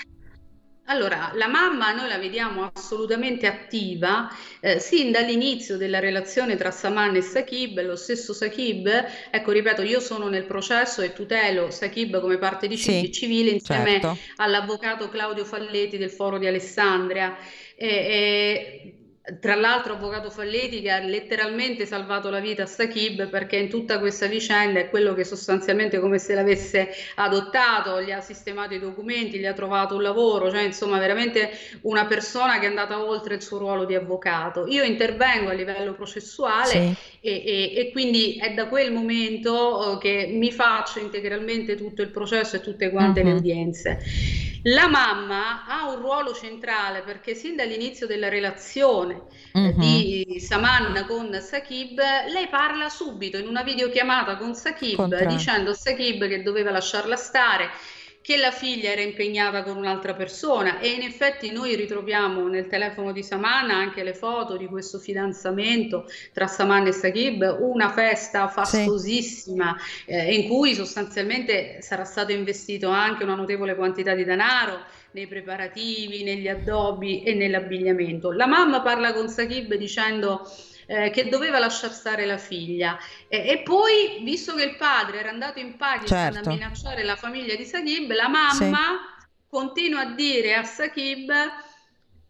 Allora, 0.89 1.32
la 1.34 1.47
mamma 1.47 1.91
noi 1.91 2.08
la 2.08 2.17
vediamo 2.17 2.71
assolutamente 2.73 3.45
attiva 3.45 4.30
eh, 4.62 4.80
sin 4.80 5.12
dall'inizio 5.12 5.76
della 5.76 6.00
relazione 6.00 6.56
tra 6.56 6.71
Saman 6.71 7.15
e 7.17 7.21
Sakib, 7.21 7.82
lo 7.82 7.97
stesso 7.97 8.34
Sakib, 8.34 8.88
ecco 9.30 9.52
ripeto, 9.52 9.82
io 9.82 10.00
sono 10.00 10.30
nel 10.30 10.45
processo 10.45 11.02
e 11.02 11.12
tutelo 11.12 11.71
Sakib 11.71 12.21
come 12.21 12.38
parte 12.38 12.67
di 12.67 12.78
sì, 12.78 13.12
civile 13.12 13.52
insieme 13.52 13.91
certo. 14.00 14.17
all'avvocato 14.38 15.10
Claudio 15.10 15.43
Falletti 15.43 15.97
del 15.97 16.10
Foro 16.10 16.38
di 16.38 16.47
Alessandria. 16.47 17.36
E, 17.76 17.88
e 17.88 18.97
tra 19.40 19.56
l'altro 19.56 19.94
avvocato 19.94 20.30
Falletti 20.30 20.82
che 20.82 20.90
ha 20.90 21.00
letteralmente 21.00 21.86
salvato 21.86 22.30
la 22.30 22.40
vita 22.40 22.63
a 22.63 22.66
Sakib 22.66 23.28
perché 23.28 23.58
in 23.58 23.70
tutta 23.70 24.00
questa 24.00 24.26
vicenda 24.28 24.80
è 24.80 24.90
quello 24.90 25.13
che 25.13 25.26
sostanzialmente 25.26 26.00
come 26.00 26.18
se 26.18 26.34
l'avesse 26.34 26.90
adottato, 27.16 28.02
gli 28.02 28.12
ha 28.12 28.22
sistemato 28.22 28.74
i 28.74 28.80
documenti, 28.80 29.38
gli 29.38 29.46
ha 29.46 29.54
trovato 29.54 29.96
un 29.96 30.02
lavoro, 30.02 30.50
cioè 30.50 30.62
insomma 30.62 30.98
veramente 30.98 31.52
una 31.82 32.06
persona 32.06 32.58
che 32.60 32.66
è 32.66 32.70
andata 32.70 33.04
oltre 33.04 33.36
il 33.36 33.42
suo 33.42 33.58
ruolo 33.58 33.84
di 33.84 33.96
avvocato. 33.96 34.66
Io 34.68 34.84
intervengo 34.84 35.50
a 35.50 35.54
livello 35.54 35.94
processuale 35.94 36.70
sì. 36.70 36.96
e, 37.20 37.44
e, 37.46 37.74
e, 37.76 37.92
quindi 37.92 38.38
è 38.38 38.54
da 38.54 38.68
quel 38.68 38.94
momento 38.94 39.96
uh, 39.96 39.98
che 39.98 40.30
mi 40.32 40.52
faccio 40.54 41.00
integralmente 41.00 41.76
tutto 41.76 42.02
il 42.02 42.10
processo 42.10 42.56
e 42.56 42.62
tutte 42.62 42.90
quante 42.90 43.20
uh-huh. 43.20 43.26
le 43.26 43.32
mhm. 43.34 43.38
udienze. 43.40 44.00
La 44.70 44.90
mamma 44.90 45.66
ha 45.66 45.90
un 45.90 45.96
ruolo 46.02 46.34
centrale 46.34 47.02
perché 47.02 47.36
sin 47.36 47.56
dall'inizio 47.56 48.06
della 48.06 48.28
relazione 48.28 49.22
mm-hmm. 49.58 49.80
di 49.80 50.40
Saman 50.42 51.06
con 51.08 51.34
Sakib, 51.40 51.98
lei 52.28 52.48
parla 52.50 52.90
subito 52.90 53.38
in 53.38 53.48
una 53.48 53.64
videochiamata 53.64 54.36
con 54.36 54.56
Sakib 54.56 54.96
Contra. 54.96 55.24
dicendo 55.26 55.72
a 55.72 55.74
Sakib 55.74 56.28
che 56.28 56.44
doveva 56.44 56.72
lasciarla 56.72 57.16
stare, 57.16 57.70
che 58.28 58.36
la 58.36 58.52
figlia 58.52 58.92
era 58.92 59.00
impegnata 59.00 59.63
con 59.63 59.78
un'altra 59.78 60.13
persona 60.13 60.80
e 60.80 60.90
in 60.90 61.02
effetti 61.02 61.50
noi 61.50 61.78
ritroviamo 61.78 62.46
nel 62.50 62.68
telefono 62.68 63.13
di 63.13 63.24
Saman 63.24 63.70
anche 63.70 64.04
le 64.04 64.13
foto 64.13 64.58
di 64.58 64.66
questo 64.66 65.00
fidanzamento 65.00 66.06
tra 66.34 66.46
Saman 66.46 66.88
e 66.88 66.92
Saqib, 66.92 67.60
una 67.62 67.90
festa 67.90 68.50
fastosissima 68.50 69.78
sì. 69.80 70.12
eh, 70.12 70.36
in 70.36 70.50
cui 70.50 70.74
sostanzialmente 70.74 71.82
sarà 71.82 72.04
stato 72.04 72.34
investito 72.34 72.90
anche 72.90 73.24
una 73.24 73.36
notevole 73.36 73.76
quantità 73.76 74.13
di 74.13 74.26
denaro 74.26 74.84
nei 75.12 75.28
preparativi, 75.28 76.24
negli 76.24 76.50
addobbi 76.50 77.24
e 77.24 77.34
nell'abbigliamento. 77.34 78.34
La 78.34 78.46
mamma 78.46 78.82
parla 78.82 79.13
con 79.13 79.30
Saqib 79.30 79.74
dicendo 79.76 80.42
eh, 80.88 81.10
che 81.12 81.28
doveva 81.30 81.60
lasciar 81.60 81.91
stare 81.91 82.26
la 82.26 82.38
figlia. 82.38 82.97
E, 83.28 83.47
e, 83.50 83.62
poi, 83.63 84.21
visto 84.23 84.56
che 84.56 84.63
il 84.63 84.76
padre 84.78 85.19
era 85.19 85.30
andato 85.30 85.60
in 85.60 85.76
Pakistan 85.76 86.34
certo. 86.34 86.50
a 86.50 86.54
minacciare 86.54 87.04
la 87.04 87.15
famiglia 87.15 87.56
di 87.56 87.65
Saqib, 87.65 88.12
la 88.12 88.30
mamma 88.30 89.15
sì. 89.19 89.28
continua 89.47 90.02
a 90.02 90.13
dire 90.13 90.56
a 90.56 90.63
Saqib 90.63 91.32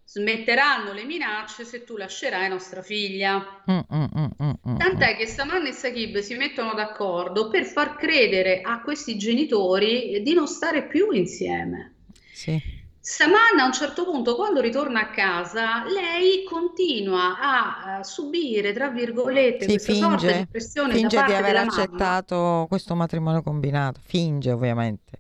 smetteranno 0.10 0.94
le 0.94 1.04
minacce 1.04 1.66
se 1.66 1.84
tu 1.84 1.98
lascerai 1.98 2.50
nostra 2.50 2.82
figlia. 2.82 3.64
Mm, 3.70 3.80
mm, 3.94 4.26
mm, 4.42 4.78
Tant'è 4.78 5.16
che 5.18 5.28
Saman 5.28 5.66
e 5.68 5.74
Saqib 5.74 6.18
si 6.20 6.36
mettono 6.36 6.74
d'accordo 6.74 7.50
per 7.50 7.66
far 7.66 7.96
credere 7.96 8.62
a 8.62 8.82
questi 8.82 9.18
genitori 9.18 10.22
di 10.24 10.34
non 10.34 10.48
stare 10.48 10.88
più 10.88 11.12
insieme. 11.12 11.94
Sì. 12.32 12.77
Saman 13.10 13.58
a 13.58 13.64
un 13.64 13.72
certo 13.72 14.04
punto, 14.04 14.36
quando 14.36 14.60
ritorna 14.60 15.00
a 15.00 15.10
casa, 15.10 15.86
lei 15.86 16.44
continua 16.44 17.40
a, 17.40 18.00
a 18.00 18.04
subire, 18.04 18.74
tra 18.74 18.90
virgolette, 18.90 19.62
sì, 19.62 19.72
questa 19.72 19.94
finge, 19.94 20.10
sorta 20.10 20.38
di 20.38 20.48
pressione 20.48 20.94
finge 20.94 21.24
di 21.26 21.32
aver 21.32 21.56
accettato 21.56 22.36
mamma. 22.36 22.66
questo 22.68 22.96
matrimonio 22.96 23.42
combinato, 23.42 24.02
finge 24.04 24.52
ovviamente. 24.52 25.20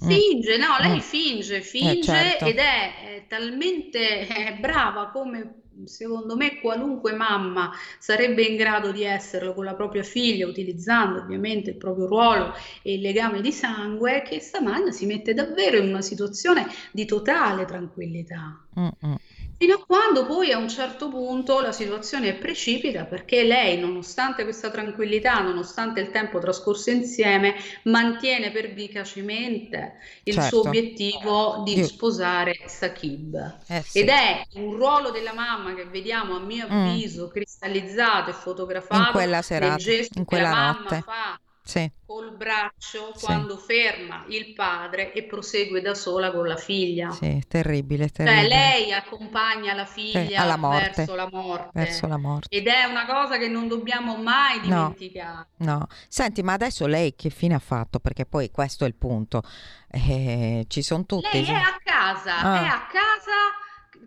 Finge, 0.00 0.56
no, 0.56 0.76
lei 0.80 0.96
mm. 0.96 0.98
finge, 0.98 1.60
finge 1.60 2.00
eh, 2.00 2.02
certo. 2.02 2.44
ed 2.46 2.56
è, 2.56 2.92
è 3.04 3.26
talmente 3.28 4.56
brava 4.58 5.10
come 5.10 5.61
secondo 5.84 6.36
me 6.36 6.60
qualunque 6.60 7.12
mamma 7.12 7.70
sarebbe 7.98 8.42
in 8.42 8.56
grado 8.56 8.92
di 8.92 9.02
esserlo 9.02 9.54
con 9.54 9.64
la 9.64 9.74
propria 9.74 10.02
figlia, 10.02 10.46
utilizzando 10.46 11.20
ovviamente 11.20 11.70
il 11.70 11.76
proprio 11.76 12.06
ruolo 12.06 12.54
e 12.82 12.94
il 12.94 13.00
legame 13.00 13.40
di 13.40 13.52
sangue, 13.52 14.22
che 14.22 14.40
stamani 14.40 14.92
si 14.92 15.06
mette 15.06 15.34
davvero 15.34 15.76
in 15.78 15.88
una 15.88 16.02
situazione 16.02 16.66
di 16.92 17.04
totale 17.04 17.64
tranquillità. 17.64 18.66
Mm-mm. 18.78 19.16
Fino 19.62 19.74
a 19.74 19.84
quando 19.86 20.26
poi 20.26 20.50
a 20.50 20.58
un 20.58 20.68
certo 20.68 21.08
punto 21.08 21.60
la 21.60 21.70
situazione 21.70 22.34
precipita 22.34 23.04
perché 23.04 23.44
lei, 23.44 23.78
nonostante 23.78 24.42
questa 24.42 24.70
tranquillità, 24.70 25.40
nonostante 25.40 26.00
il 26.00 26.10
tempo 26.10 26.40
trascorso 26.40 26.90
insieme, 26.90 27.54
mantiene 27.84 28.50
pervicacemente 28.50 29.98
il 30.24 30.34
certo. 30.34 30.48
suo 30.48 30.68
obiettivo 30.68 31.62
di 31.64 31.74
Dio. 31.74 31.86
sposare 31.86 32.56
Sakib. 32.66 33.58
Eh 33.68 33.82
sì. 33.82 34.00
Ed 34.00 34.08
è 34.08 34.44
un 34.54 34.74
ruolo 34.74 35.12
della 35.12 35.32
mamma 35.32 35.76
che 35.76 35.84
vediamo, 35.84 36.34
a 36.34 36.40
mio 36.40 36.66
mm. 36.68 36.72
avviso, 36.72 37.26
mm. 37.26 37.30
cristallizzato 37.30 38.30
e 38.30 38.32
fotografato 38.32 39.00
in 39.00 39.12
quella 39.12 39.42
serata, 39.42 39.90
in 40.14 40.24
quella 40.24 40.72
notte. 40.72 41.02
fa 41.02 41.38
sì. 41.62 41.90
col 42.04 42.36
braccio 42.36 43.12
sì. 43.14 43.24
quando 43.24 43.56
ferma 43.56 44.24
il 44.28 44.52
padre 44.52 45.12
e 45.12 45.24
prosegue 45.24 45.80
da 45.80 45.94
sola 45.94 46.32
con 46.32 46.46
la 46.46 46.56
figlia. 46.56 47.10
Sì, 47.10 47.42
terribile, 47.48 48.10
cioè, 48.10 48.26
terribile. 48.26 48.48
Cioè, 48.48 48.58
lei 48.58 48.92
accompagna 48.92 49.74
la 49.74 49.86
figlia 49.86 50.18
verso 50.56 51.14
la, 51.14 51.70
verso, 51.72 52.06
la 52.06 52.16
morte. 52.16 52.54
Ed 52.54 52.66
è 52.66 52.84
una 52.84 53.06
cosa 53.06 53.38
che 53.38 53.48
non 53.48 53.68
dobbiamo 53.68 54.16
mai 54.16 54.60
dimenticare. 54.60 55.48
No, 55.58 55.72
no. 55.78 55.86
Senti, 56.08 56.42
ma 56.42 56.52
adesso 56.54 56.86
lei 56.86 57.14
che 57.14 57.30
fine 57.30 57.54
ha 57.54 57.60
fatto? 57.60 57.98
Perché 58.00 58.26
poi 58.26 58.50
questo 58.50 58.84
è 58.84 58.88
il 58.88 58.94
punto. 58.94 59.42
Eh, 59.90 60.64
ci 60.68 60.82
sono 60.82 61.04
tutti. 61.04 61.28
Lei 61.32 61.44
è 61.44 61.52
a 61.52 61.78
casa, 61.82 62.38
ah. 62.38 62.62
è 62.62 62.66
a 62.66 62.86
casa 62.90 63.61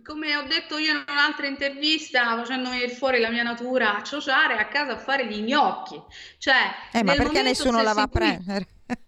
come 0.06 0.36
ho 0.36 0.44
detto 0.44 0.78
io 0.78 0.92
in 0.92 1.04
un'altra 1.08 1.48
intervista, 1.48 2.36
facendo 2.36 2.70
venire 2.70 2.90
fuori 2.90 3.20
la 3.20 3.30
mia 3.30 3.42
natura 3.42 3.98
a 3.98 4.04
ciociare 4.04 4.56
a 4.58 4.68
casa 4.68 4.94
a 4.94 4.98
fare 4.98 5.28
gli 5.28 5.42
gnocchi. 5.42 6.00
Cioè, 6.38 6.54
eh, 6.92 7.04
ma 7.04 7.16
perché 7.16 7.42
nessuno 7.42 7.82
la 7.82 7.94
va 7.94 8.04
a 8.04 8.08
prendere? 8.08 8.68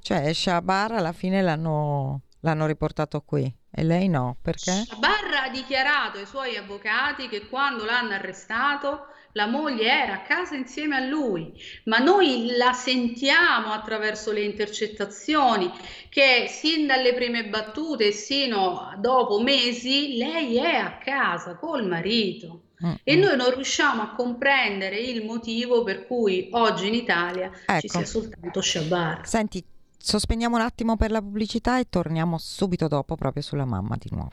cioè, 0.00 0.32
Shabar 0.32 0.92
alla 0.92 1.12
fine 1.12 1.40
l'hanno, 1.40 2.20
l'hanno 2.40 2.66
riportato 2.66 3.22
qui 3.22 3.52
e 3.70 3.82
lei 3.82 4.08
no, 4.08 4.36
perché? 4.42 4.84
Shabar 4.84 5.46
ha 5.46 5.48
dichiarato 5.48 6.18
ai 6.18 6.26
suoi 6.26 6.56
avvocati 6.56 7.28
che 7.28 7.48
quando 7.48 7.86
l'hanno 7.86 8.12
arrestato 8.12 9.06
la 9.32 9.46
moglie 9.46 9.90
era 9.90 10.14
a 10.14 10.22
casa 10.22 10.54
insieme 10.54 10.96
a 10.96 11.06
lui, 11.06 11.52
ma 11.84 11.98
noi 11.98 12.52
la 12.56 12.72
sentiamo 12.72 13.72
attraverso 13.72 14.32
le 14.32 14.42
intercettazioni 14.42 15.70
che 16.08 16.46
sin 16.48 16.86
dalle 16.86 17.14
prime 17.14 17.48
battute 17.48 18.12
sino 18.12 18.80
a 18.80 18.96
dopo 18.96 19.40
mesi 19.40 20.16
lei 20.16 20.56
è 20.56 20.76
a 20.76 20.98
casa 20.98 21.56
col 21.56 21.86
marito. 21.86 22.64
Mm-hmm. 22.84 22.94
E 23.04 23.16
noi 23.16 23.36
non 23.36 23.54
riusciamo 23.54 24.02
a 24.02 24.14
comprendere 24.14 24.98
il 24.98 25.24
motivo 25.24 25.84
per 25.84 26.06
cui 26.06 26.48
oggi 26.52 26.88
in 26.88 26.94
Italia 26.94 27.50
ecco. 27.64 27.80
ci 27.80 27.88
sia 27.88 28.04
soltanto 28.04 28.60
Shabar. 28.60 29.26
Senti, 29.26 29.64
sospendiamo 29.96 30.56
un 30.56 30.62
attimo 30.62 30.96
per 30.96 31.12
la 31.12 31.20
pubblicità 31.20 31.78
e 31.78 31.86
torniamo 31.88 32.38
subito 32.38 32.88
dopo 32.88 33.14
proprio 33.14 33.42
sulla 33.42 33.64
mamma 33.64 33.96
di 33.96 34.08
nuovo. 34.10 34.32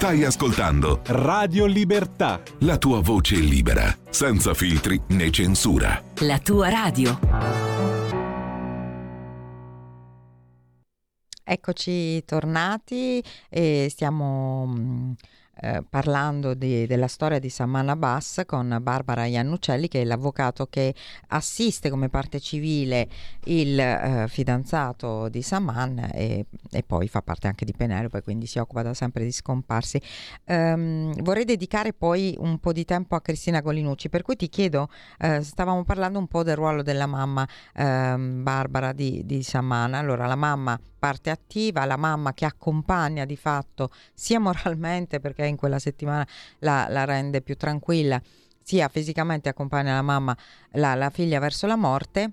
Stai 0.00 0.24
ascoltando 0.24 1.02
Radio 1.08 1.66
Libertà. 1.66 2.40
La 2.60 2.78
tua 2.78 3.00
voce 3.00 3.34
libera, 3.34 3.94
senza 4.08 4.54
filtri 4.54 4.98
né 5.08 5.30
censura. 5.30 6.02
La 6.20 6.38
tua 6.38 6.70
radio. 6.70 7.18
Eccoci 11.44 12.24
tornati 12.24 13.22
e 13.50 13.88
stiamo 13.90 14.68
mm, 14.68 15.12
eh, 15.60 15.82
parlando 15.88 16.54
di, 16.54 16.86
della 16.86 17.06
storia 17.06 17.38
di 17.38 17.50
Saman 17.50 17.88
Abbas 17.88 18.42
con 18.46 18.78
Barbara 18.80 19.26
Iannuccelli 19.26 19.88
che 19.88 20.02
è 20.02 20.04
l'avvocato 20.04 20.66
che 20.66 20.94
assiste 21.28 21.90
come 21.90 22.08
parte 22.08 22.40
civile 22.40 23.08
il 23.44 23.78
eh, 23.78 24.26
fidanzato 24.28 25.28
di 25.28 25.42
Saman 25.42 26.10
e, 26.12 26.46
e, 26.70 26.82
poi 26.82 27.08
fa 27.08 27.22
parte 27.22 27.46
anche 27.46 27.64
di 27.64 27.72
Penelope 27.76 28.22
quindi 28.22 28.46
si 28.46 28.58
occupa 28.58 28.82
da 28.82 28.94
sempre 28.94 29.24
di 29.24 29.32
scomparsi. 29.32 30.00
Um, 30.46 31.12
vorrei 31.22 31.44
dedicare 31.44 31.92
poi 31.92 32.34
un 32.38 32.58
po' 32.58 32.72
di 32.72 32.84
tempo 32.84 33.14
a 33.14 33.20
Cristina 33.20 33.60
Golinucci 33.60 34.08
per 34.08 34.22
cui 34.22 34.36
ti 34.36 34.48
chiedo 34.48 34.88
eh, 35.18 35.42
stavamo 35.42 35.84
parlando 35.84 36.18
un 36.18 36.26
po' 36.26 36.42
del 36.42 36.56
ruolo 36.56 36.82
della 36.82 37.06
mamma 37.06 37.46
ehm, 37.74 38.42
Barbara 38.42 38.92
di, 38.92 39.22
di 39.24 39.42
Saman 39.42 39.94
allora 39.94 40.26
la 40.26 40.36
mamma 40.36 40.80
parte 41.00 41.30
attiva, 41.30 41.86
la 41.86 41.96
mamma 41.96 42.34
che 42.34 42.44
accompagna 42.44 43.24
di 43.24 43.36
fatto 43.36 43.90
sia 44.14 44.38
moralmente 44.38 45.18
perché 45.18 45.42
in 45.50 45.56
quella 45.56 45.78
settimana 45.78 46.26
la, 46.60 46.86
la 46.88 47.04
rende 47.04 47.42
più 47.42 47.56
tranquilla, 47.56 48.20
sia 48.62 48.88
fisicamente 48.88 49.48
accompagna 49.48 49.94
la 49.94 50.02
mamma, 50.02 50.36
la, 50.72 50.94
la 50.94 51.10
figlia 51.10 51.38
verso 51.38 51.66
la 51.66 51.76
morte, 51.76 52.30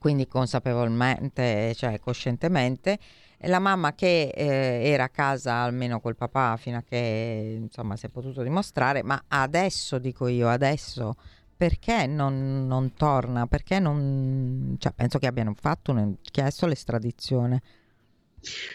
quindi 0.00 0.26
consapevolmente, 0.26 1.72
cioè 1.76 2.00
coscientemente, 2.00 2.98
la 3.46 3.58
mamma 3.58 3.94
che 3.94 4.32
eh, 4.34 4.88
era 4.88 5.04
a 5.04 5.08
casa 5.08 5.62
almeno 5.62 6.00
col 6.00 6.16
papà 6.16 6.56
fino 6.56 6.78
a 6.78 6.82
che 6.82 7.58
insomma 7.60 7.96
si 7.96 8.06
è 8.06 8.08
potuto 8.08 8.42
dimostrare, 8.42 9.02
ma 9.02 9.22
adesso 9.28 9.98
dico 9.98 10.26
io, 10.26 10.48
adesso 10.48 11.14
perché 11.62 12.06
non, 12.06 12.66
non 12.66 12.94
torna? 12.94 13.46
Perché 13.46 13.78
non... 13.78 14.74
Cioè, 14.80 14.92
penso 14.92 15.20
che 15.20 15.28
abbiano 15.28 15.54
fatto 15.54 15.92
un, 15.92 16.16
chiesto 16.20 16.66
l'estradizione. 16.66 17.62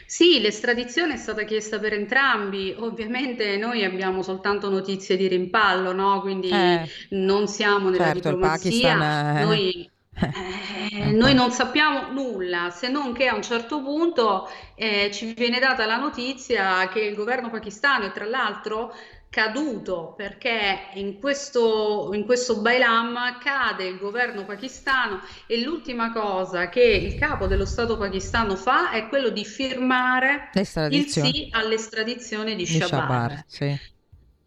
Sì, 0.05 0.39
l'estradizione 0.39 1.13
è 1.15 1.17
stata 1.17 1.43
chiesta 1.43 1.79
per 1.79 1.93
entrambi. 1.93 2.73
Ovviamente 2.77 3.57
noi 3.57 3.83
abbiamo 3.83 4.21
soltanto 4.21 4.69
notizie 4.69 5.17
di 5.17 5.27
rimpallo, 5.27 5.91
no? 5.93 6.21
Quindi 6.21 6.49
Eh, 6.49 6.87
non 7.09 7.47
siamo 7.47 7.89
nella 7.89 8.11
certo, 8.13 8.13
diplomazia. 8.13 9.39
Eh, 9.41 9.45
Noi, 9.45 9.91
eh, 10.91 11.11
noi 11.11 11.33
non 11.33 11.51
sappiamo 11.51 12.11
nulla, 12.11 12.69
se 12.69 12.87
non 12.89 13.13
che 13.13 13.27
a 13.27 13.35
un 13.35 13.43
certo 13.43 13.81
punto 13.81 14.47
eh, 14.75 15.09
ci 15.11 15.33
viene 15.33 15.59
data 15.59 15.85
la 15.85 15.97
notizia 15.97 16.87
che 16.89 17.01
il 17.01 17.15
governo 17.15 17.49
pakistano, 17.49 18.05
e 18.05 18.11
tra 18.11 18.25
l'altro 18.25 18.93
caduto 19.29 20.13
perché 20.15 20.89
in 20.93 21.19
questo, 21.19 22.11
in 22.13 22.25
questo 22.25 22.61
Bailam 22.61 23.37
cade 23.39 23.85
il 23.85 23.97
governo 23.97 24.45
pakistano 24.45 25.21
e 25.45 25.61
l'ultima 25.61 26.11
cosa 26.11 26.69
che 26.69 26.83
il 26.83 27.15
capo 27.15 27.47
dello 27.47 27.65
Stato 27.65 27.97
pakistano 27.97 28.55
fa 28.55 28.91
è 28.91 29.07
quello 29.09 29.29
di 29.29 29.45
firmare 29.45 30.49
il 30.89 31.07
sì 31.07 31.47
all'estradizione 31.51 32.55
di 32.55 32.65
di 32.65 32.65
Shabar. 32.65 32.89
Shabar, 32.89 33.43
sì. 33.47 33.79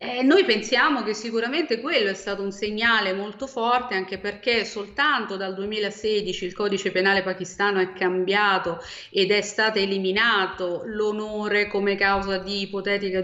Eh, 0.02 0.22
noi 0.22 0.46
pensiamo 0.46 1.02
che 1.02 1.12
sicuramente 1.12 1.78
quello 1.78 2.08
è 2.08 2.14
stato 2.14 2.42
un 2.42 2.52
segnale 2.52 3.12
molto 3.12 3.46
forte, 3.46 3.94
anche 3.94 4.18
perché 4.18 4.64
soltanto 4.64 5.36
dal 5.36 5.52
2016 5.54 6.46
il 6.46 6.54
codice 6.54 6.90
penale 6.90 7.22
pakistano 7.22 7.80
è 7.80 7.92
cambiato 7.92 8.78
ed 9.10 9.30
è 9.30 9.42
stato 9.42 9.78
eliminato 9.78 10.82
l'onore 10.86 11.66
come 11.68 11.96
causa 11.96 12.38
di 12.38 12.62
ipotetica 12.62 13.22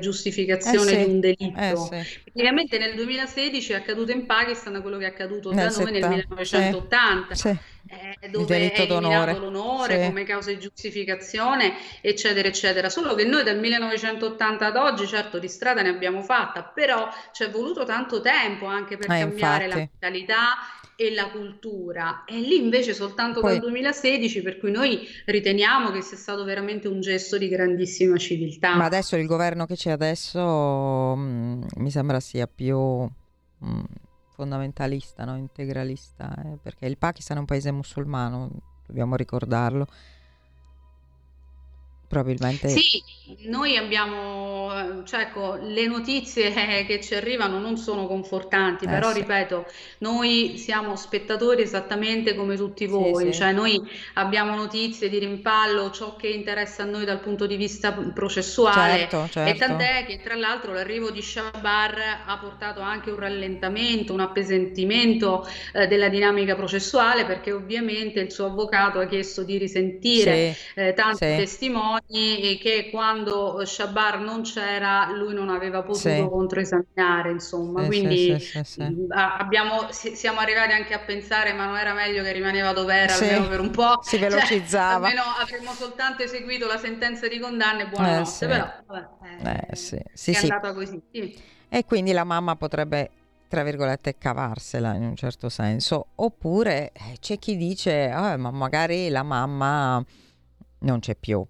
Eh 0.62 0.78
giustificazione 0.78 0.94
di 0.96 1.02
sì, 1.02 1.04
un 1.04 1.18
eh 1.54 1.74
delitto. 1.74 1.76
sì, 1.76 2.06
Praticamente 2.24 2.76
nel 2.76 2.94
2016 2.94 3.72
è 3.72 3.76
accaduto 3.76 4.12
in 4.12 4.26
Pakistan 4.26 4.82
quello 4.82 4.98
che 4.98 5.04
è 5.06 5.08
accaduto 5.08 5.54
da 5.54 5.70
nel 5.70 5.70
noi 5.70 5.90
nel 5.90 6.02
70, 6.02 6.44
sì, 6.44 6.56
1980 6.58 7.34
sì, 7.34 7.58
eh, 7.88 8.28
dove 8.28 8.56
è 8.56 8.60
eliminato 8.60 9.00
d'onore, 9.00 9.38
l'onore 9.38 10.00
sì, 10.00 10.06
come 10.08 10.24
causa 10.24 10.50
di 10.50 10.58
giustificazione, 10.58 11.74
eccetera, 12.00 12.48
eccetera. 12.48 12.88
Solo 12.88 13.14
che 13.14 13.24
noi 13.24 13.44
dal 13.44 13.58
1980 13.58 14.66
ad 14.66 14.76
oggi, 14.76 15.06
certo, 15.06 15.38
di 15.38 15.48
strada 15.48 15.82
ne 15.82 15.90
abbiamo 15.90 16.22
fatta, 16.22 16.62
però 16.62 17.08
ci 17.32 17.44
è 17.44 17.50
voluto 17.50 17.84
tanto 17.84 18.20
tempo 18.20 18.66
anche 18.66 18.96
per 18.96 19.10
eh, 19.10 19.18
cambiare 19.18 19.66
la 19.66 19.78
infatti, 19.78 19.90
mentalità 20.00 20.54
e 20.96 21.14
la 21.14 21.28
cultura. 21.30 22.24
E 22.24 22.38
lì 22.38 22.62
invece 22.62 22.94
soltanto 22.94 23.40
dal 23.40 23.50
poi 23.50 23.60
2016, 23.60 24.42
per 24.42 24.58
cui 24.58 24.70
noi 24.70 25.06
riteniamo 25.26 25.90
che 25.90 26.00
sia 26.00 26.16
stato 26.16 26.42
veramente 26.44 26.88
un 26.88 27.00
gesto 27.00 27.38
di 27.38 27.48
grandissima 27.48 28.12
Ma 28.12 28.18
civiltà. 28.18 28.72
adesso 28.72 29.16
il 29.16 29.26
governo 29.26 29.66
che 29.66 29.74
c'è 29.74 29.90
adesso 29.90 31.14
mm, 31.16 31.62
mi 31.76 31.90
sembra 31.90 32.18
sia 32.18 32.46
più 32.46 32.78
mm, 32.78 33.84
fondamentalista, 34.36 35.24
no? 35.24 35.36
Integralista, 35.36 36.34
eh, 36.44 36.58
perché 36.60 36.84
il 36.86 36.98
Pakistan 36.98 37.38
è 37.38 37.40
un 37.40 37.46
paese 37.46 37.72
musulmano, 37.72 38.50
dobbiamo 38.86 39.16
ricordarlo. 39.16 39.86
Probabilmente 42.08 42.68
Sì, 42.68 43.02
noi 43.48 43.76
abbiamo, 43.76 45.00
eh, 45.00 45.06
cioè, 45.06 45.22
ecco, 45.22 45.56
le 45.60 45.86
notizie 45.86 46.52
che 46.86 47.00
ci 47.02 47.14
arrivano 47.14 47.58
non 47.58 47.76
sono 47.76 48.06
confortanti, 48.06 48.84
eh 48.84 48.88
però 48.88 49.10
sì, 49.12 49.20
ripeto, 49.20 49.66
noi 49.98 50.56
siamo 50.56 50.94
spettatori 50.94 51.62
esattamente 51.62 52.36
come 52.36 52.56
tutti 52.56 52.86
voi, 52.86 53.32
sì, 53.32 53.38
cioè 53.38 53.52
noi 53.52 53.80
abbiamo 54.14 54.54
notizie 54.54 55.08
di 55.08 55.18
rimpallo, 55.18 55.90
ciò 55.90 56.14
che 56.14 56.28
interessa 56.28 56.84
a 56.84 56.86
noi 56.86 57.04
dal 57.04 57.20
punto 57.20 57.46
di 57.46 57.56
vista 57.56 57.92
processuale. 57.92 59.08
Certo, 59.08 59.24
e 59.24 59.28
certo, 59.30 59.58
tant'è 59.58 60.04
che 60.06 60.20
tra 60.22 60.36
l'altro 60.36 60.72
l'arrivo 60.72 61.10
di 61.10 61.22
Shabar 61.22 62.22
ha 62.24 62.38
portato 62.38 62.80
anche 62.80 63.10
un 63.10 63.18
rallentamento, 63.18 64.12
un 64.12 64.20
appesantimento 64.20 65.44
eh, 65.72 65.88
della 65.88 66.08
dinamica 66.08 66.54
processuale 66.54 67.24
perché 67.24 67.50
ovviamente 67.50 68.20
il 68.20 68.30
suo 68.30 68.46
avvocato 68.46 69.00
ha 69.00 69.06
chiesto 69.06 69.42
di 69.42 69.58
risentire 69.58 70.56
eh, 70.74 70.92
tanti 70.94 71.46
sì, 71.46 71.46
testimoni 72.00 72.58
che 72.58 72.88
quando 72.90 73.64
Shabar 73.64 74.18
non 74.20 74.42
c'era 74.42 75.10
lui 75.12 75.34
non 75.34 75.48
aveva 75.48 75.82
potuto 75.82 75.98
sì, 76.00 76.28
controesaminare, 76.30 77.30
insomma. 77.30 77.82
sì, 77.82 77.86
Quindi 77.86 78.38
sì, 78.64 78.82
a- 79.08 79.36
abbiamo, 79.36 79.90
si- 79.92 80.14
siamo 80.16 80.40
arrivati 80.40 80.72
anche 80.72 80.94
a 80.94 81.00
pensare, 81.00 81.52
ma 81.52 81.66
non 81.66 81.76
era 81.76 81.94
meglio 81.94 82.22
che 82.22 82.32
rimaneva 82.32 82.72
dove 82.72 82.94
era 82.94 83.14
almeno 83.14 83.48
per 83.48 83.60
un 83.60 83.70
po', 83.70 84.00
si 84.02 84.16
cioè 84.16 84.18
velocizzava, 84.18 85.06
almeno 85.06 85.22
avremmo 85.22 85.72
soltanto 85.72 86.22
eseguito 86.22 86.66
la 86.66 86.78
sentenza 86.78 87.28
di 87.28 87.38
condanna 87.38 87.82
e 87.82 87.86
eh 87.86 87.88
buonanotte, 87.88 88.24
sì, 88.24 88.46
però 88.46 88.66
vabbè, 88.86 89.08
eh 89.42 89.66
eh, 89.70 89.76
sì, 89.76 89.98
sì, 90.12 90.30
è 90.32 90.36
andata 90.36 90.72
così. 90.72 91.00
Sì. 91.10 91.34
e 91.68 91.84
quindi 91.84 92.12
la 92.12 92.24
mamma 92.24 92.56
potrebbe, 92.56 93.10
tra 93.48 93.62
virgolette, 93.62 94.16
cavarsela 94.18 94.94
in 94.94 95.02
un 95.04 95.16
certo 95.16 95.48
senso, 95.48 96.08
oppure 96.16 96.92
eh, 96.92 97.16
c'è 97.20 97.38
chi 97.38 97.56
dice, 97.56 98.08
"Ah, 98.10 98.36
ma 98.36 98.50
magari 98.50 99.08
la 99.08 99.22
mamma 99.22 100.02
non 100.80 100.98
c'è 101.00 101.14
più. 101.16 101.44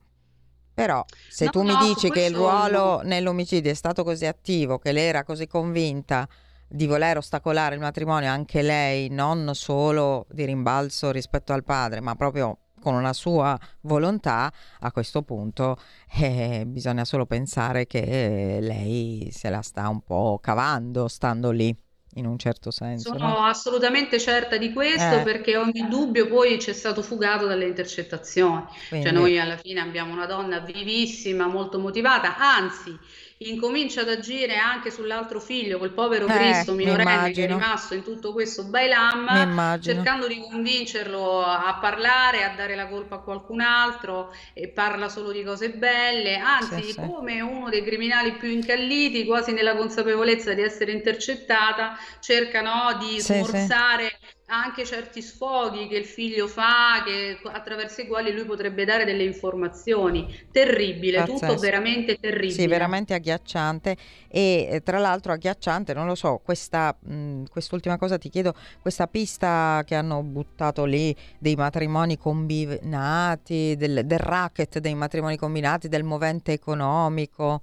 Però 0.77 1.03
se 1.31 1.47
No, 1.47 1.51
tu 1.53 1.63
mi 1.63 1.73
no, 1.73 1.81
su 1.81 1.87
dici 1.87 2.11
che 2.11 2.25
il 2.27 2.35
ruolo 2.35 3.01
nell'omicidio 3.03 3.71
è 3.71 3.75
stato 3.75 4.05
così 4.05 4.27
attivo, 4.27 4.79
che 4.79 4.93
lei 4.93 5.07
era 5.07 5.25
così 5.25 5.47
convinta 5.47 6.29
di 6.69 6.87
voler 6.87 7.17
ostacolare 7.17 7.77
il 7.77 7.81
matrimonio, 7.81 8.31
anche 8.31 8.61
lei, 8.61 9.09
non 9.09 9.53
solo 9.55 10.27
di 10.29 10.45
rimbalzo 10.45 11.11
rispetto 11.13 11.55
al 11.55 11.65
padre, 11.65 12.01
ma 12.03 12.15
proprio 12.15 12.59
con 12.79 12.93
una 12.93 13.15
sua 13.15 13.59
volontà, 13.81 14.53
a 14.81 14.93
questo 14.93 15.23
punto 15.23 15.79
eh, 16.21 16.65
bisogna 16.67 17.07
solo 17.07 17.25
pensare 17.25 17.87
che 17.87 18.59
lei 18.61 19.31
se 19.33 19.49
la 19.49 19.63
sta 19.63 19.89
un 19.89 20.03
po' 20.03 20.39
cavando 20.43 21.09
stando 21.09 21.53
lì, 21.53 21.75
in 22.17 22.27
un 22.27 22.39
certo 22.39 22.71
senso, 22.71 23.19
no? 23.19 23.35
Sono 23.35 23.45
assolutamente 23.45 24.19
certa 24.19 24.57
di 24.57 24.73
questo 24.73 25.21
Eh, 25.21 25.23
perché 25.23 25.57
ogni 25.57 25.87
dubbio 25.89 26.27
poi 26.29 26.59
ci 26.61 26.71
è 26.71 26.73
stato 26.73 27.03
fugato 27.03 27.47
dalle 27.47 27.67
intercettazioni. 27.67 28.65
Cioè 29.01 29.13
quindi, 29.13 29.13
noi 29.13 29.39
alla 29.39 29.57
fine 29.57 29.81
abbiamo 29.81 30.13
una 30.13 30.27
donna 30.27 30.61
vivissima, 30.61 31.47
molto 31.47 31.79
motivata, 31.79 32.37
anzi 32.37 32.99
incomincia 33.39 34.01
ad 34.03 34.09
agire 34.09 34.57
anche 34.57 34.91
sull'altro 34.91 35.41
figlio, 35.41 35.79
quel 35.79 35.93
povero 35.93 36.29
eh, 36.29 36.31
Cristo 36.31 36.73
mi 36.73 36.85
minorenne 36.85 37.33
che 37.33 37.45
è 37.45 37.47
rimasto 37.47 37.95
in 37.95 38.03
tutto 38.03 38.33
questo 38.33 38.65
bailam, 38.65 39.29
cercando 39.79 40.27
di 40.27 40.39
convincerlo 40.41 41.43
a 41.43 41.79
parlare, 41.81 42.45
a 42.45 42.55
dare 42.55 42.75
la 42.75 42.89
colpa 42.89 43.17
a 43.17 43.21
qualcun 43.23 43.61
altro 43.61 44.33
e 44.55 44.69
parla 44.69 45.09
solo 45.09 45.33
di 45.33 45.43
cose 45.43 45.71
belle, 45.71 46.37
Sì, 46.59 46.81
anzi 46.81 46.83
sì, 46.83 47.01
come 47.01 47.41
uno 47.41 47.69
dei 47.69 47.83
criminali 47.85 48.37
più 48.37 48.49
incalliti, 48.49 49.25
quasi 49.27 49.53
nella 49.53 49.77
consapevolezza 49.77 50.55
di 50.55 50.63
essere 50.63 50.93
intercettata, 50.93 51.97
cerca 52.21 52.61
no, 52.63 52.97
di 52.99 53.23
sì, 53.23 53.43
sì, 53.45 53.73
anche 54.47 54.85
certi 54.85 55.23
sfoghi 55.23 55.89
che 55.89 55.97
il 55.97 56.05
figlio 56.07 56.47
fa, 56.49 57.03
che, 57.05 57.39
attraverso 57.45 58.01
i 58.03 58.07
quali 58.07 58.33
lui 58.33 58.45
potrebbe 58.45 58.85
dare 58.85 59.05
delle 59.05 59.25
informazioni. 59.25 60.33
Terribile, 60.51 61.25
tutto 61.25 61.57
pazzesco. 61.57 61.59
veramente 61.59 62.17
Sì, 62.49 62.67
terribile. 62.67 62.69
veramente 62.69 63.13
agghiacciante 63.15 63.97
e 64.29 64.69
eh, 64.71 64.83
tra 64.83 64.99
l'altro 64.99 65.33
agghiacciante, 65.33 65.93
non 65.95 66.07
lo 66.07 66.15
so, 66.15 66.39
questa, 66.45 66.97
mh, 67.01 67.45
quest'ultima 67.51 67.97
cosa 67.99 68.19
ti 68.19 68.29
chiedo, 68.29 68.55
questa 68.81 69.09
pista 69.09 69.83
che 69.85 69.97
hanno 69.97 70.23
buttato 70.23 70.85
lì 70.85 71.15
dei 71.39 71.57
matrimoni 71.57 72.17
combinati, 72.17 73.75
del, 73.77 74.07
del 74.07 74.19
racket 74.19 74.79
dei 74.79 74.95
matrimoni 74.95 75.37
combinati, 75.37 75.89
del 75.89 76.05
movente 76.05 76.53
economico, 76.53 77.63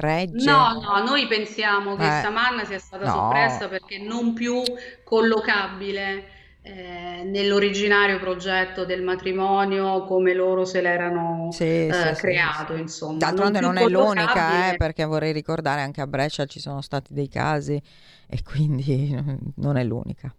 regge? 0.00 0.44
No, 0.44 0.80
no, 0.80 1.02
noi 1.04 1.26
pensiamo 1.26 1.96
che 1.96 2.06
Eh, 2.06 2.20
Saman 2.22 2.64
sia 2.64 2.78
stata 2.78 3.06
no, 3.06 3.10
soppressa 3.12 3.68
perché 3.68 3.98
non 3.98 4.32
più 4.32 4.62
collocabile 5.04 6.28
eh, 6.62 7.22
nell'originario 7.24 8.18
progetto 8.18 8.84
del 8.84 9.02
matrimonio 9.02 10.04
come 10.04 10.34
loro 10.34 10.64
se 10.64 10.80
l'erano 10.80 11.50
sì, 11.52 11.64
eh, 11.64 11.92
sì, 11.92 12.08
sì, 12.08 12.14
sì. 12.14 12.20
creato, 12.20 12.74
insomma, 12.74 13.14
non 13.14 13.18
D'altronde 13.18 13.58
più 13.58 13.66
non 13.66 13.76
è 13.78 13.88
l'unica, 13.88 14.70
eh, 14.70 14.76
perché 14.76 15.04
vorrei 15.04 15.32
ricordare 15.32 15.80
anche 15.80 16.00
a 16.00 16.06
Brescia 16.06 16.46
ci 16.46 16.60
sono 16.60 16.80
stati 16.80 17.12
dei 17.12 17.28
casi 17.28 17.80
e 18.28 18.42
quindi 18.42 19.14
non 19.56 19.76
è 19.76 19.84
l'unica, 19.84 20.32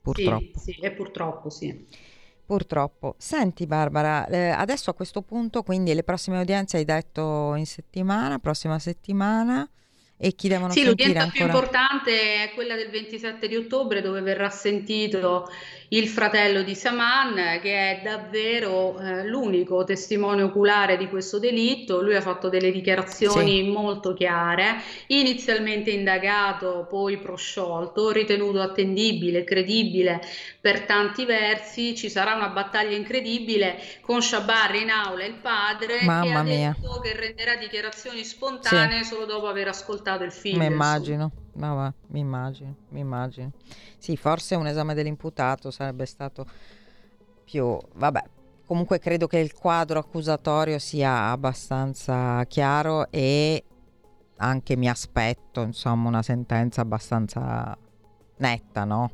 purtroppo. 0.00 0.58
Sì, 0.58 0.72
sì, 0.72 0.80
e 0.80 0.90
purtroppo 0.92 1.50
sì. 1.50 1.86
Purtroppo. 2.46 3.14
Senti 3.16 3.66
Barbara, 3.66 4.26
eh, 4.26 4.50
adesso 4.50 4.90
a 4.90 4.94
questo 4.94 5.22
punto, 5.22 5.62
quindi 5.62 5.94
le 5.94 6.02
prossime 6.02 6.40
udienze 6.40 6.76
hai 6.76 6.84
detto 6.84 7.54
in 7.54 7.64
settimana, 7.64 8.38
prossima 8.38 8.78
settimana, 8.78 9.68
e 10.16 10.34
chi 10.34 10.48
devono 10.48 10.74
Sì, 10.74 10.82
sentire 10.82 10.84
l'udienza 10.84 11.28
più 11.28 11.40
importante 11.40 12.42
è 12.44 12.52
quella 12.54 12.74
del 12.74 12.90
27 12.90 13.46
di 13.46 13.54
ottobre 13.54 14.00
dove 14.02 14.20
verrà 14.22 14.50
sentito 14.50 15.48
il 15.90 16.08
fratello 16.08 16.62
di 16.62 16.74
Saman, 16.74 17.60
che 17.62 17.98
è 17.98 18.02
davvero 18.02 18.98
eh, 18.98 19.24
l'unico 19.26 19.84
testimone 19.84 20.42
oculare 20.42 20.96
di 20.96 21.08
questo 21.08 21.38
delitto. 21.38 22.00
Lui 22.02 22.16
ha 22.16 22.20
fatto 22.20 22.48
delle 22.48 22.72
Sì, 23.20 23.40
dichiarazioni 23.40 23.62
molto 23.70 24.14
chiare, 24.14 24.78
inizialmente 25.08 25.90
indagato, 25.90 26.86
poi 26.88 27.18
prosciolto, 27.18 28.10
ritenuto 28.10 28.60
attendibile, 28.60 29.44
credibile 29.44 30.20
per 30.60 30.84
tanti 30.86 31.24
versi. 31.24 31.94
Ci 31.94 32.08
sarà 32.10 32.34
una 32.34 32.48
battaglia 32.48 32.96
incredibile 32.96 33.78
con 34.00 34.20
Shabar 34.22 34.74
in 34.74 34.90
aula, 34.90 35.24
il 35.24 35.34
padre, 35.40 36.16
che 36.18 36.30
mamma 36.30 36.40
ha 36.40 36.42
mia, 36.42 36.72
detto 36.72 36.98
che 37.00 37.14
renderà 37.14 37.54
dichiarazioni 37.56 38.24
sì, 38.60 38.88
spontanee 38.88 39.04
solo 39.04 39.26
dopo 39.26 39.46
aver 39.46 39.68
ascoltato 39.68 40.02
il 40.24 40.30
mi 40.30 40.34
figlio, 40.34 40.56
insomma. 40.56 40.74
immagino, 40.74 41.32
ma 41.54 41.72
va, 41.74 41.94
mi 42.08 42.20
immagino, 42.20 42.74
mi 42.90 43.00
immagino. 43.00 43.52
Sì, 43.98 44.16
forse 44.16 44.54
un 44.54 44.66
esame 44.66 44.94
dell'imputato 44.94 45.70
sarebbe 45.70 46.06
stato 46.06 46.46
più, 47.44 47.78
vabbè, 47.94 48.22
comunque 48.66 48.98
credo 48.98 49.26
che 49.26 49.38
il 49.38 49.52
quadro 49.52 49.98
accusatorio 49.98 50.78
sia 50.78 51.30
abbastanza 51.30 52.44
chiaro 52.46 53.10
e 53.10 53.64
anche 54.36 54.76
mi 54.76 54.88
aspetto 54.88 55.62
insomma 55.62 56.08
una 56.08 56.22
sentenza 56.22 56.80
abbastanza 56.80 57.76
netta, 58.36 58.84
no? 58.84 59.10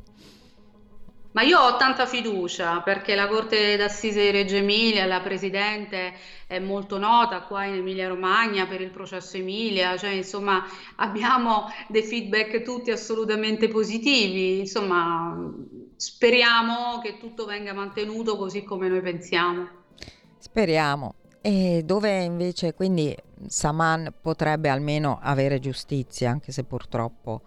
Ma 1.33 1.43
io 1.43 1.59
ho 1.59 1.77
tanta 1.77 2.05
fiducia 2.05 2.81
perché 2.81 3.15
la 3.15 3.27
Corte 3.27 3.77
d'Assise 3.77 4.21
di 4.21 4.31
Reggio 4.31 4.57
Emilia, 4.57 5.05
la 5.05 5.21
Presidente 5.21 6.13
è 6.45 6.59
molto 6.59 6.97
nota 6.97 7.41
qua 7.43 7.63
in 7.63 7.75
Emilia 7.75 8.09
Romagna 8.09 8.67
per 8.67 8.81
il 8.81 8.89
processo 8.89 9.37
Emilia, 9.37 9.95
cioè 9.95 10.09
insomma 10.09 10.65
abbiamo 10.97 11.71
dei 11.87 12.03
feedback 12.03 12.63
tutti 12.63 12.91
assolutamente 12.91 13.69
positivi, 13.69 14.59
insomma 14.59 15.37
speriamo 15.95 16.99
che 17.01 17.17
tutto 17.17 17.45
venga 17.45 17.73
mantenuto 17.73 18.35
così 18.35 18.63
come 18.63 18.89
noi 18.89 19.01
pensiamo. 19.01 19.67
Speriamo. 20.37 21.15
E 21.41 21.81
dove 21.85 22.23
invece 22.23 22.73
quindi 22.73 23.15
Saman 23.47 24.13
potrebbe 24.21 24.67
almeno 24.67 25.17
avere 25.21 25.59
giustizia, 25.59 26.29
anche 26.29 26.51
se 26.51 26.65
purtroppo 26.65 27.43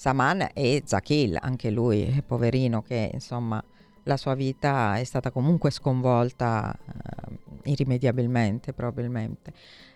Saman 0.00 0.48
e 0.54 0.82
Zakil, 0.86 1.36
anche 1.38 1.70
lui, 1.70 2.22
poverino, 2.26 2.80
che 2.80 3.10
insomma 3.12 3.62
la 4.04 4.16
sua 4.16 4.32
vita 4.32 4.96
è 4.96 5.04
stata 5.04 5.30
comunque 5.30 5.70
sconvolta 5.70 6.74
eh, 6.74 7.38
irrimediabilmente, 7.64 8.72
probabilmente. 8.72 9.52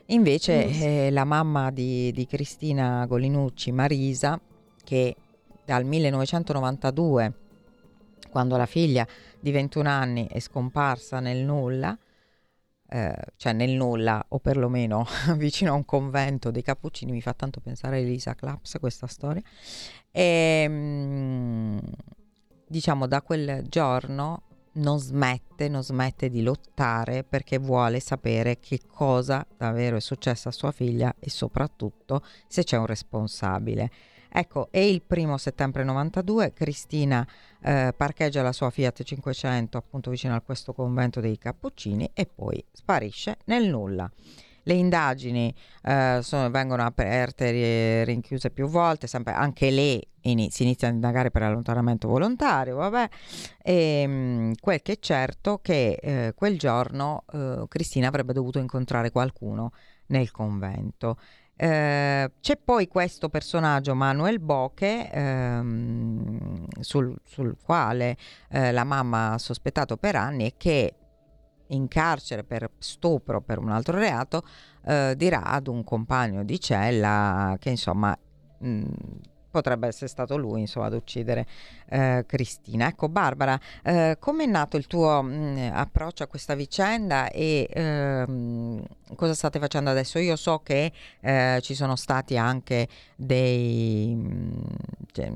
Invece 0.08 1.06
eh, 1.06 1.10
la 1.10 1.24
mamma 1.24 1.70
di, 1.70 2.12
di, 2.12 2.26
Cristina 2.26 3.06
Golinucci, 3.06 3.72
Marisa, 3.72 4.38
che 4.84 5.16
dal 5.64 5.86
1992, 5.86 7.32
quando 8.28 8.58
la 8.58 8.66
figlia 8.66 9.06
di 9.40 9.52
21 9.52 9.88
anni 9.88 10.26
è 10.26 10.38
scomparsa 10.38 11.18
nel 11.20 11.42
nulla, 11.46 11.96
eh, 12.94 13.12
cioè 13.34 13.52
nel 13.52 13.72
nulla 13.72 14.24
o 14.28 14.38
perlomeno 14.38 15.04
vicino 15.34 15.72
a 15.72 15.74
un 15.74 15.84
convento 15.84 16.52
dei 16.52 16.62
cappuccini, 16.62 17.10
mi 17.10 17.20
fa 17.20 17.32
tanto 17.34 17.58
pensare 17.58 17.96
a 17.96 17.98
Elisa 17.98 18.36
Claps 18.36 18.76
questa 18.78 19.08
storia. 19.08 19.42
E 20.12 20.62
ehm, 20.64 21.80
diciamo 22.68 23.08
da 23.08 23.20
quel 23.20 23.66
giorno 23.68 24.42
non 24.74 25.00
smette, 25.00 25.68
non 25.68 25.82
smette 25.82 26.28
di 26.28 26.42
lottare 26.42 27.24
perché 27.24 27.58
vuole 27.58 27.98
sapere 27.98 28.60
che 28.60 28.82
cosa 28.86 29.44
davvero 29.56 29.96
è 29.96 30.00
successo 30.00 30.48
a 30.48 30.52
sua 30.52 30.70
figlia 30.70 31.12
e 31.18 31.30
soprattutto 31.30 32.22
se 32.46 32.62
c'è 32.62 32.76
un 32.76 32.86
responsabile. 32.86 33.90
Ecco, 34.36 34.68
e 34.70 34.88
il 34.88 35.02
primo 35.02 35.36
settembre 35.36 35.82
92 35.82 36.52
Cristina 36.52 37.26
eh, 37.64 37.94
parcheggia 37.96 38.42
la 38.42 38.52
sua 38.52 38.68
Fiat 38.68 39.02
500 39.02 39.78
appunto 39.78 40.10
vicino 40.10 40.34
a 40.34 40.40
questo 40.40 40.74
convento 40.74 41.20
dei 41.20 41.38
Cappuccini 41.38 42.10
e 42.12 42.26
poi 42.26 42.62
sparisce 42.70 43.38
nel 43.46 43.68
nulla. 43.68 44.10
Le 44.66 44.74
indagini 44.74 45.54
eh, 45.82 46.20
sono, 46.22 46.50
vengono 46.50 46.84
aperte 46.84 47.50
e 47.50 48.04
rinchiuse 48.04 48.50
più 48.50 48.66
volte, 48.66 49.06
sempre, 49.06 49.34
anche 49.34 49.70
lei 49.70 50.06
in, 50.22 50.50
si 50.50 50.62
inizia 50.62 50.88
a 50.88 50.90
indagare 50.90 51.30
per 51.30 51.42
allontanamento 51.42 52.08
volontario, 52.08 52.76
vabbè. 52.76 53.08
E, 53.62 54.06
mh, 54.06 54.12
mm, 54.12 54.52
quel 54.60 54.80
che 54.80 54.92
è 54.92 54.98
certo 54.98 55.58
che 55.60 55.98
eh, 56.00 56.32
quel 56.34 56.58
giorno 56.58 57.24
eh, 57.32 57.64
Cristina 57.68 58.08
avrebbe 58.08 58.32
dovuto 58.32 58.58
incontrare 58.58 59.10
qualcuno 59.10 59.72
nel 60.06 60.30
convento 60.30 61.18
eh, 61.56 62.32
c'è 62.40 62.56
poi 62.56 62.88
questo 62.88 63.28
personaggio 63.28 63.94
Manuel 63.94 64.40
Boche 64.40 65.10
ehm, 65.10 66.66
sul, 66.80 67.14
sul, 67.24 67.56
quale 67.62 68.16
eh, 68.50 68.72
la 68.72 68.84
mamma 68.84 69.32
ha 69.32 69.38
sospettato 69.38 69.96
per 69.96 70.16
anni 70.16 70.46
e 70.46 70.54
che 70.56 70.94
in 71.68 71.88
carcere 71.88 72.44
per 72.44 72.70
stupro 72.78 73.40
per 73.40 73.58
un 73.58 73.70
altro 73.70 73.98
reato 73.98 74.42
eh, 74.84 75.14
dirà 75.16 75.44
ad 75.44 75.68
un 75.68 75.84
compagno 75.84 76.44
di 76.44 76.58
cella 76.60 77.56
che 77.58 77.70
insomma 77.70 78.16
mh, 78.58 78.84
potrebbe 79.54 79.86
essere 79.86 80.08
stato 80.08 80.36
lui 80.36 80.62
insomma, 80.62 80.86
ad 80.86 80.94
uccidere 80.94 81.46
eh, 81.88 82.24
Cristina. 82.26 82.88
Ecco 82.88 83.08
Barbara, 83.08 83.58
eh, 83.84 84.16
come 84.18 84.44
è 84.44 84.46
nato 84.48 84.76
il 84.76 84.88
tuo 84.88 85.22
mh, 85.22 85.32
mm, 85.32 85.70
approccio 85.72 86.24
a 86.24 86.26
questa 86.26 86.56
vicenda 86.56 87.30
e 87.30 87.68
ehm, 87.72 88.84
cosa 89.14 89.32
state 89.34 89.60
facendo 89.60 89.90
adesso? 89.90 90.18
Io 90.18 90.34
so 90.34 90.58
che 90.64 90.90
eh, 91.20 91.60
ci 91.62 91.74
sono 91.74 91.94
stati 91.94 92.36
anche 92.36 92.88
dei, 93.14 94.12
mm, 94.12 94.62
cioè, 95.12 95.32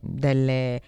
delle 0.00 0.80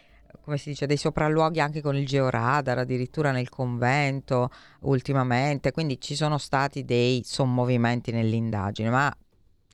come 0.44 0.56
si 0.56 0.70
dice, 0.70 0.86
dei 0.86 0.96
sopralluoghi 0.96 1.60
anche 1.60 1.82
con 1.82 1.94
il 1.94 2.06
georadar, 2.06 2.78
addirittura 2.78 3.32
nel 3.32 3.50
convento 3.50 4.50
ultimamente, 4.82 5.72
quindi 5.72 6.00
ci 6.00 6.14
sono 6.14 6.38
stati 6.38 6.86
dei 6.86 7.20
sommovimenti 7.22 8.12
nell'indagine, 8.12 8.88
ma 8.88 9.14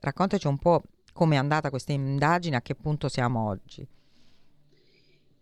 raccontaci 0.01 0.47
un 0.47 0.57
po' 0.57 0.83
come 1.15 1.35
è 1.35 1.37
andata 1.37 1.69
questa 1.69 1.93
indagine, 1.93 2.57
a 2.57 2.61
che 2.61 2.75
punto 2.75 3.07
siamo 3.07 3.47
oggi? 3.47 3.87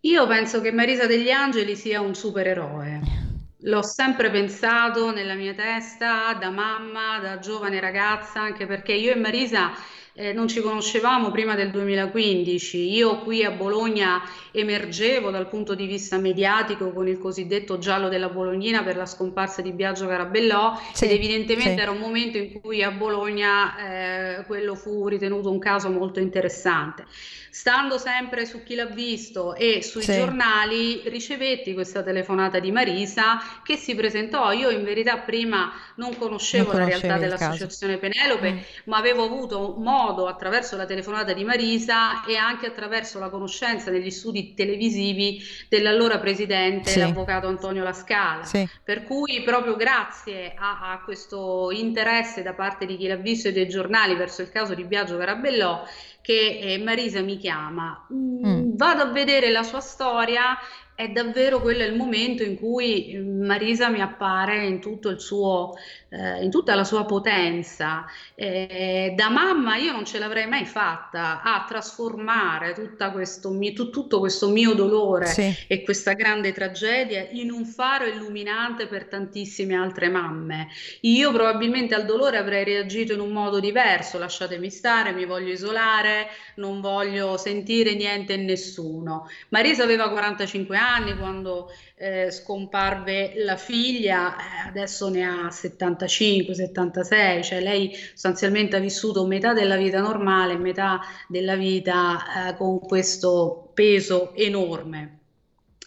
Io 0.01 0.27
penso 0.27 0.62
che 0.62 0.71
Marisa 0.71 1.07
degli 1.07 1.31
Angeli 1.31 1.75
sia 1.75 1.99
un 1.99 2.13
supereroe. 2.13 3.01
L'ho 3.65 3.81
sempre 3.81 4.29
pensato 4.29 5.12
nella 5.12 5.33
mia 5.33 5.55
testa 5.55 6.36
da 6.36 6.51
mamma, 6.51 7.17
da 7.19 7.39
giovane 7.39 7.79
ragazza, 7.79 8.39
anche 8.39 8.67
perché 8.67 8.93
io 8.93 9.13
e 9.13 9.15
Marisa 9.15 9.71
eh, 10.15 10.32
non 10.32 10.47
ci 10.47 10.62
conoscevamo 10.62 11.32
prima 11.32 11.56
del 11.56 11.71
2015. 11.71 12.93
Io 12.93 13.19
qui 13.19 13.43
a 13.43 13.49
Bologna 13.49 14.21
emergevo 14.52 15.32
dal 15.32 15.47
punto 15.47 15.73
di 15.73 15.88
vista 15.88 16.17
mediatico 16.17 16.91
con 16.91 17.08
il 17.08 17.17
cosiddetto 17.17 17.80
giallo 17.80 18.10
della 18.10 18.30
Bolognina 18.30 18.84
per 18.84 18.95
la 18.95 19.08
scomparsa 19.08 19.63
di 19.63 19.71
Biagio 19.71 20.06
Carabellò 20.06 20.80
sì, 20.93 21.06
ed 21.06 21.12
evidentemente 21.12 21.76
sì. 21.76 21.80
era 21.80 21.91
un 21.91 21.97
momento 21.97 22.38
in 22.38 22.62
cui 22.62 22.84
a 22.84 22.91
Bologna 22.91 24.38
eh, 24.38 24.43
quello 24.45 24.76
fu 24.76 25.08
ritenuto 25.08 25.49
un 25.49 25.60
caso 25.60 25.89
molto 25.89 26.19
interessante. 26.19 27.06
Stando 27.49 27.99
sempre 27.99 28.47
su 28.47 28.63
chi 28.63 28.73
l'ha 28.73 28.88
visto 28.88 29.54
e 29.54 29.84
sui 29.84 30.02
sì. 30.02 30.13
giornali, 30.13 31.04
ricevetti 31.06 31.73
questa 31.73 32.02
telefonata 32.02 32.58
di 32.58 32.71
Marisa 32.71 33.39
che 33.63 33.78
si 33.78 33.93
presentò. 33.93 34.52
Io 34.52 34.71
in 34.71 34.84
verità 34.84 35.17
prima 35.17 35.71
non 35.95 36.17
conoscevo 36.17 36.71
non 36.71 36.82
la 36.82 36.88
realtà 36.88 37.17
dell'associazione 37.17 37.97
Penelope, 37.97 38.52
mm. 38.52 38.58
ma 38.86 38.97
avevo 38.97 39.23
avuto 39.23 39.76
modo 39.78 40.02
attraverso 40.27 40.75
la 40.75 40.85
telefonata 40.85 41.33
di 41.33 41.43
Marisa 41.43 42.23
e 42.25 42.35
anche 42.35 42.67
attraverso 42.67 43.19
la 43.19 43.29
conoscenza 43.29 43.91
negli 43.91 44.09
studi 44.09 44.53
televisivi 44.53 45.41
dell'allora 45.69 46.19
presidente, 46.19 46.89
sì. 46.89 46.99
l'avvocato 46.99 47.47
Antonio 47.47 47.83
Lascala. 47.83 48.43
Sì. 48.43 48.67
Per 48.83 49.03
cui 49.03 49.41
proprio 49.43 49.75
grazie 49.75 50.53
a, 50.55 50.91
a 50.91 51.01
questo 51.03 51.71
interesse 51.71 52.43
da 52.43 52.53
parte 52.53 52.85
di 52.85 52.97
chi 52.97 53.07
l'ha 53.07 53.15
visto 53.15 53.47
e 53.47 53.51
dei 53.51 53.67
giornali 53.67 54.15
verso 54.15 54.41
il 54.41 54.49
caso 54.49 54.73
di 54.73 54.83
Biagio 54.83 55.17
Carabellò, 55.17 55.83
che 56.21 56.59
eh, 56.61 56.77
Marisa 56.77 57.21
mi 57.21 57.37
chiama, 57.37 58.07
mm, 58.11 58.45
mm. 58.45 58.75
vado 58.75 59.01
a 59.01 59.11
vedere 59.11 59.49
la 59.49 59.63
sua 59.63 59.81
storia 59.81 60.57
è 60.95 61.10
davvero 61.10 61.60
quello 61.60 61.84
il 61.84 61.95
momento 61.95 62.43
in 62.43 62.56
cui 62.56 63.17
Marisa 63.17 63.89
mi 63.89 63.99
appare 63.99 64.65
in, 64.65 64.79
tutto 64.79 65.10
il 65.10 65.19
suo, 65.19 65.73
eh, 66.10 66.43
in 66.43 66.51
tutta 66.51 66.75
la 66.75 66.84
sua 66.84 67.06
potenza. 67.06 68.06
Eh, 68.36 69.13
da 69.15 69.29
mamma 69.29 69.75
io 69.77 69.91
non 69.91 70.06
ce 70.06 70.19
l'avrei 70.19 70.47
mai 70.47 70.65
fatta 70.65 71.41
a 71.41 71.65
trasformare 71.67 72.75
questo 73.12 73.49
mio, 73.49 73.73
tutto 73.73 74.19
questo 74.19 74.49
mio 74.49 74.73
dolore 74.73 75.25
sì. 75.25 75.53
e 75.67 75.84
questa 75.84 76.13
grande 76.13 76.51
tragedia 76.51 77.27
in 77.32 77.51
un 77.51 77.65
faro 77.65 78.06
illuminante 78.06 78.86
per 78.86 79.06
tantissime 79.06 79.75
altre 79.75 80.10
mamme. 80.10 80.67
Io 81.01 81.32
probabilmente 81.32 81.95
al 81.95 82.06
dolore 82.06 82.38
avrei 82.38 82.63
reagito 82.63 83.13
in 83.13 83.19
un 83.19 83.32
modo 83.32 83.60
diverso, 83.60 84.19
lasciatemi 84.19 84.69
stare, 84.69 85.12
mi 85.12 85.25
voglio 85.25 85.51
isolare, 85.51 86.27
non 86.56 86.82
voglio 86.82 87.36
sentire 87.38 87.95
niente 87.95 88.34
e 88.34 88.38
nessuno. 88.38 89.27
Marisa 89.49 89.84
aveva 89.84 90.10
45 90.10 90.77
anni 90.77 90.82
anni 90.93 91.17
quando 91.17 91.69
eh, 91.95 92.32
scomparve 92.32 93.34
la 93.38 93.58
figlia, 93.58 94.36
eh, 94.36 94.67
adesso 94.67 95.10
ne 95.10 95.25
ha 95.25 95.49
75, 95.49 96.53
76, 96.53 97.43
cioè 97.43 97.62
lei 97.62 97.93
sostanzialmente 97.93 98.75
ha 98.75 98.79
vissuto 98.79 99.25
metà 99.25 99.53
della 99.53 99.77
vita 99.77 99.99
normale, 99.99 100.58
metà 100.58 101.01
della 101.27 101.56
vita 101.56 102.49
eh, 102.49 102.56
con 102.56 102.79
questo 102.79 103.71
peso 103.73 104.34
enorme. 104.36 105.19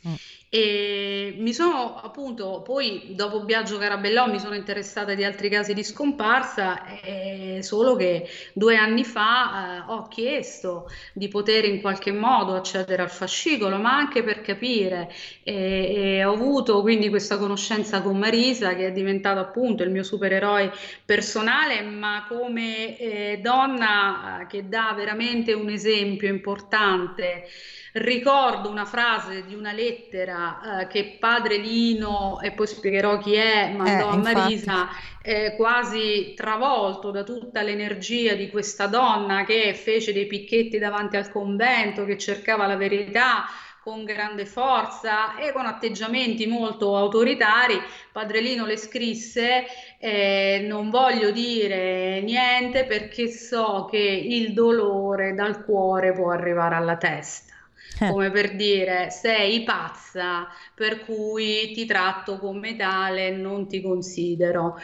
Mm. 0.07 0.15
E 0.59 1.35
mi 1.37 1.53
sono 1.53 2.01
appunto 2.01 2.63
poi 2.63 3.09
dopo 3.11 3.45
Biagio 3.45 3.77
Carabellò 3.77 4.27
mi 4.27 4.39
sono 4.39 4.55
interessata 4.55 5.13
di 5.13 5.23
altri 5.23 5.51
casi 5.51 5.75
di 5.75 5.85
scomparsa, 5.85 6.99
eh, 7.03 7.59
solo 7.61 7.95
che 7.95 8.27
due 8.55 8.75
anni 8.77 9.05
fa 9.05 9.85
eh, 9.85 9.93
ho 9.93 10.09
chiesto 10.09 10.89
di 11.13 11.29
poter 11.29 11.67
in 11.67 11.83
qualche 11.83 12.11
modo 12.11 12.55
accedere 12.55 13.03
al 13.03 13.11
fascicolo, 13.11 13.77
ma 13.77 13.97
anche 13.97 14.23
per 14.23 14.41
capire. 14.41 15.13
E, 15.43 16.15
e 16.17 16.25
ho 16.25 16.33
avuto 16.33 16.81
quindi 16.81 17.11
questa 17.11 17.37
conoscenza 17.37 18.01
con 18.01 18.17
Marisa 18.17 18.75
che 18.75 18.87
è 18.87 18.93
diventata 18.93 19.41
appunto 19.41 19.83
il 19.83 19.91
mio 19.91 20.03
supereroe 20.03 20.73
personale, 21.05 21.83
ma 21.83 22.25
come 22.27 22.97
eh, 22.99 23.41
donna 23.43 24.41
eh, 24.41 24.47
che 24.47 24.69
dà 24.71 24.95
veramente 24.97 25.53
un 25.53 25.69
esempio 25.69 26.29
importante. 26.29 27.45
Ricordo 27.93 28.69
una 28.69 28.85
frase 28.85 29.45
di 29.47 29.55
una 29.55 29.73
lettera 29.73 30.46
eh, 30.83 30.87
che 30.87 31.17
padre 31.19 31.57
Lino, 31.57 32.41
e 32.41 32.53
poi 32.53 32.67
spiegherò 32.67 33.19
chi 33.19 33.35
è, 33.35 33.73
mandò 33.77 34.11
Eh, 34.11 34.15
a 34.15 34.17
Marisa, 34.17 34.89
eh, 35.23 35.55
quasi 35.57 36.35
travolto 36.35 37.11
da 37.11 37.23
tutta 37.23 37.63
l'energia 37.63 38.35
di 38.35 38.49
questa 38.51 38.87
donna 38.87 39.45
che 39.45 39.75
fece 39.75 40.13
dei 40.13 40.27
picchetti 40.27 40.79
davanti 40.79 41.17
al 41.17 41.31
convento, 41.31 42.05
che 42.05 42.17
cercava 42.17 42.67
la 42.67 42.77
verità 42.77 43.45
con 43.83 44.03
grande 44.05 44.47
forza 44.47 45.37
e 45.37 45.53
con 45.53 45.65
atteggiamenti 45.65 46.47
molto 46.47 46.97
autoritari. 46.97 47.81
Padre 48.11 48.41
Lino 48.41 48.67
le 48.67 48.77
scrisse: 48.77 49.65
eh, 50.01 50.65
Non 50.69 50.91
voglio 50.91 51.31
dire 51.31 52.21
niente 52.23 52.85
perché 52.85 53.29
so 53.29 53.87
che 53.89 53.99
il 53.99 54.53
dolore 54.53 55.35
dal 55.35 55.65
cuore 55.65 56.13
può 56.13 56.31
arrivare 56.31 56.75
alla 56.75 56.97
testa. 56.97 57.55
Eh. 58.01 58.09
Come 58.09 58.31
per 58.31 58.57
dire, 58.57 59.11
sei 59.11 59.63
pazza, 59.63 60.47
per 60.75 61.01
cui 61.01 61.73
ti 61.73 61.87
tratto 61.87 62.39
come 62.39 62.77
tale, 62.77 63.31
non 63.31 63.67
ti 63.67 63.81
considero. 63.81 64.77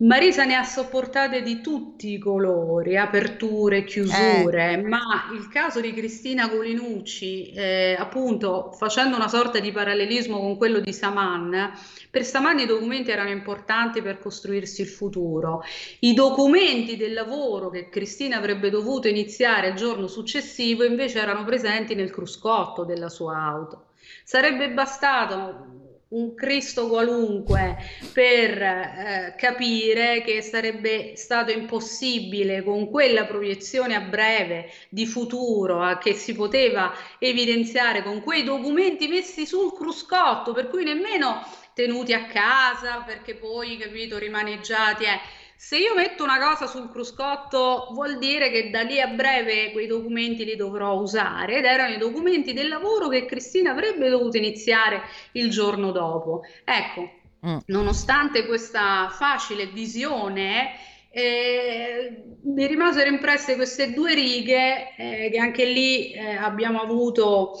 Marisa 0.00 0.44
ne 0.44 0.54
ha 0.54 0.62
sopportate 0.62 1.42
di 1.42 1.60
tutti 1.60 2.12
i 2.12 2.18
colori, 2.18 2.96
aperture, 2.96 3.82
chiusure, 3.82 4.76
ma 4.76 5.28
il 5.34 5.48
caso 5.48 5.80
di 5.80 5.92
Cristina 5.92 6.48
Colinucci, 6.48 7.50
eh, 7.50 7.96
appunto 7.98 8.70
facendo 8.78 9.16
una 9.16 9.26
sorta 9.26 9.58
di 9.58 9.72
parallelismo 9.72 10.38
con 10.38 10.56
quello 10.56 10.78
di 10.78 10.92
Saman, 10.92 11.72
per 12.12 12.24
Saman 12.24 12.60
i 12.60 12.66
documenti 12.66 13.10
erano 13.10 13.30
importanti 13.30 14.00
per 14.00 14.20
costruirsi 14.20 14.82
il 14.82 14.88
futuro. 14.88 15.64
I 15.98 16.14
documenti 16.14 16.96
del 16.96 17.12
lavoro 17.12 17.68
che 17.68 17.88
Cristina 17.88 18.36
avrebbe 18.36 18.70
dovuto 18.70 19.08
iniziare 19.08 19.70
il 19.70 19.74
giorno 19.74 20.06
successivo 20.06 20.84
invece 20.84 21.18
erano 21.18 21.44
presenti 21.44 21.96
nel 21.96 22.12
cruscotto 22.12 22.84
della 22.84 23.08
sua 23.08 23.36
auto. 23.36 23.86
Sarebbe 24.22 24.70
bastato 24.70 25.87
un 26.10 26.34
Cristo 26.34 26.88
qualunque 26.88 27.76
per 28.12 28.62
eh, 28.62 29.34
capire 29.36 30.22
che 30.22 30.40
sarebbe 30.40 31.16
stato 31.16 31.50
impossibile 31.50 32.62
con 32.62 32.88
quella 32.88 33.26
proiezione 33.26 33.94
a 33.94 34.00
breve 34.00 34.70
di 34.88 35.04
futuro 35.06 35.88
eh, 35.88 35.98
che 35.98 36.14
si 36.14 36.34
poteva 36.34 36.92
evidenziare 37.18 38.02
con 38.02 38.22
quei 38.22 38.42
documenti 38.42 39.06
messi 39.08 39.46
sul 39.46 39.74
cruscotto, 39.74 40.52
per 40.52 40.68
cui 40.68 40.84
nemmeno 40.84 41.42
tenuti 41.74 42.12
a 42.12 42.26
casa 42.26 43.02
perché 43.06 43.34
poi, 43.34 43.76
capito, 43.76 44.18
rimaneggiati. 44.18 45.04
Eh. 45.04 45.20
Se 45.60 45.76
io 45.76 45.94
metto 45.96 46.22
una 46.22 46.38
cosa 46.38 46.68
sul 46.68 46.88
cruscotto 46.88 47.88
vuol 47.92 48.18
dire 48.18 48.48
che 48.48 48.70
da 48.70 48.82
lì 48.82 49.00
a 49.00 49.08
breve 49.08 49.72
quei 49.72 49.88
documenti 49.88 50.44
li 50.44 50.54
dovrò 50.54 50.94
usare 50.94 51.56
ed 51.56 51.64
erano 51.64 51.94
i 51.94 51.98
documenti 51.98 52.52
del 52.52 52.68
lavoro 52.68 53.08
che 53.08 53.24
Cristina 53.24 53.72
avrebbe 53.72 54.08
dovuto 54.08 54.36
iniziare 54.36 55.02
il 55.32 55.50
giorno 55.50 55.90
dopo. 55.90 56.42
Ecco, 56.64 57.10
Mm. 57.46 57.58
nonostante 57.66 58.46
questa 58.46 59.08
facile 59.10 59.66
visione, 59.66 60.72
eh, 61.10 62.22
mi 62.42 62.66
rimasero 62.66 63.08
impresse 63.08 63.54
queste 63.54 63.92
due 63.92 64.12
righe 64.14 64.94
eh, 64.96 65.30
che 65.30 65.38
anche 65.38 65.64
lì 65.64 66.10
eh, 66.12 66.34
abbiamo 66.34 66.80
avuto 66.80 67.52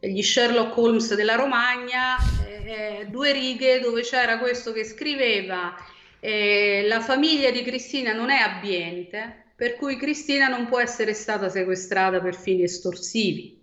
gli 0.00 0.22
Sherlock 0.22 0.74
Holmes 0.76 1.14
della 1.14 1.34
Romagna, 1.34 2.16
eh, 2.64 3.06
due 3.10 3.32
righe 3.32 3.80
dove 3.80 4.00
c'era 4.00 4.38
questo 4.38 4.72
che 4.72 4.84
scriveva 4.84 5.74
eh, 6.20 6.82
la 6.86 7.00
famiglia 7.00 7.50
di 7.50 7.62
Cristina 7.62 8.12
non 8.12 8.30
è 8.30 8.38
abbiente, 8.38 9.52
per 9.56 9.74
cui 9.76 9.96
Cristina 9.96 10.48
non 10.48 10.66
può 10.66 10.80
essere 10.80 11.14
stata 11.14 11.48
sequestrata 11.48 12.20
per 12.20 12.34
fini 12.36 12.62
estorsivi. 12.62 13.59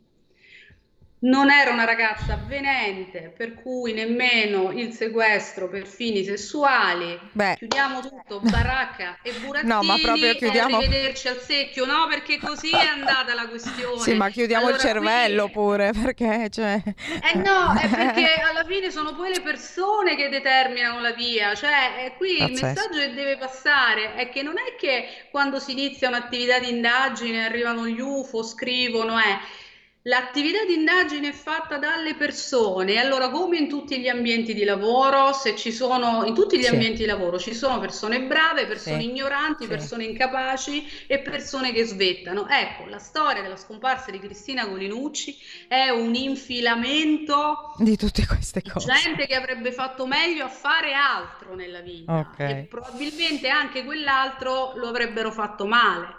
Non 1.20 1.50
era 1.50 1.72
una 1.72 1.84
ragazza 1.84 2.34
avvenente, 2.34 3.34
per 3.36 3.56
cui 3.56 3.92
nemmeno 3.92 4.72
il 4.72 4.94
sequestro 4.94 5.68
per 5.68 5.88
fini 5.88 6.24
sessuali. 6.24 7.20
Beh. 7.32 7.56
Chiudiamo 7.58 8.02
tutto, 8.02 8.40
baracca 8.40 9.18
e 9.24 9.32
burattini 9.44 9.72
No, 9.72 9.82
ma 9.82 9.96
proprio 10.00 10.36
chiudiamo- 10.36 10.80
e 10.80 10.86
arrivederci 10.86 11.28
al 11.28 11.40
secchio, 11.40 11.86
no? 11.86 12.06
Perché 12.08 12.38
così 12.38 12.70
è 12.70 12.86
andata 12.86 13.34
la 13.34 13.48
questione. 13.48 14.00
Sì, 14.00 14.14
ma 14.14 14.30
chiudiamo 14.30 14.68
Allora, 14.68 14.76
il 14.80 14.88
cervello 14.88 15.44
qui- 15.46 15.52
pure 15.54 15.92
perché 15.92 16.50
cioè... 16.52 16.80
eh 16.86 17.38
no, 17.40 17.74
è 17.74 17.88
perché 17.90 18.34
alla 18.40 18.64
fine 18.64 18.92
sono 18.92 19.16
poi 19.16 19.34
le 19.34 19.42
persone 19.42 20.16
che 20.16 20.30
determinano 20.30 21.00
la 21.00 21.14
via, 21.14 21.56
cioè 21.56 21.96
è 21.96 22.14
qui 22.16 22.34
il 22.34 22.38
Pazzesco. 22.52 22.66
messaggio 22.68 23.00
che 23.00 23.14
deve 23.16 23.38
passare 23.38 24.14
è 24.14 24.30
che 24.30 24.44
non 24.44 24.54
è 24.60 24.76
che 24.80 25.08
quando 25.32 25.58
si 25.60 25.72
inizia 25.72 26.10
un'attività 26.10 26.60
di 26.60 26.70
indagine 26.70 27.44
arrivano 27.44 27.88
gli 27.88 28.00
UFO, 28.00 28.44
scrivono, 28.44 29.18
eh. 29.18 29.66
L'attività 30.08 30.64
di 30.64 30.74
indagine 30.74 31.30
è 31.30 31.32
fatta 31.34 31.78
dalle 31.78 32.16
persone, 32.16 32.98
allora 32.98 33.30
come 33.30 33.58
in 33.58 33.68
tutti 33.68 34.00
gli 34.00 34.08
ambienti 34.08 34.54
di 34.54 34.64
lavoro, 34.64 35.34
se 35.34 35.54
ci 35.58 35.74
sono, 35.74 36.24
in 36.24 36.34
tutti 36.34 36.58
gli 36.58 36.64
Sì. 36.64 36.70
ambienti 36.70 37.00
di 37.00 37.06
lavoro 37.06 37.38
ci 37.38 37.54
sono 37.54 37.78
persone 37.80 38.22
brave, 38.22 38.68
persone 38.68 39.02
Sì. 39.02 39.10
ignoranti, 39.10 39.64
Sì. 39.64 39.70
persone 39.70 40.06
incapaci 40.06 40.88
e 41.08 41.20
persone 41.20 41.74
che 41.74 41.84
svettano. 41.84 42.48
Ecco, 42.48 42.88
la 42.88 43.00
storia 43.00 43.42
della 43.42 43.58
scomparsa 43.58 44.10
di 44.10 44.20
Cristina 44.20 44.66
Colinucci 44.66 45.38
è 45.68 45.90
un 45.90 46.16
infilamento 46.16 47.74
di 47.78 47.98
tutte 47.98 48.26
queste 48.26 48.62
cose. 48.62 48.90
gente 49.04 49.28
che 49.28 49.36
avrebbe 49.36 49.74
fatto 49.74 50.08
meglio 50.08 50.46
a 50.46 50.50
fare 50.50 50.94
altro 50.94 51.54
nella 51.54 51.82
vita 51.82 52.20
Ok. 52.20 52.40
e 52.40 52.66
probabilmente 52.70 53.50
anche 53.50 53.84
quell'altro 53.84 54.72
lo 54.78 54.88
avrebbero 54.88 55.32
fatto 55.32 55.66
male. 55.66 56.16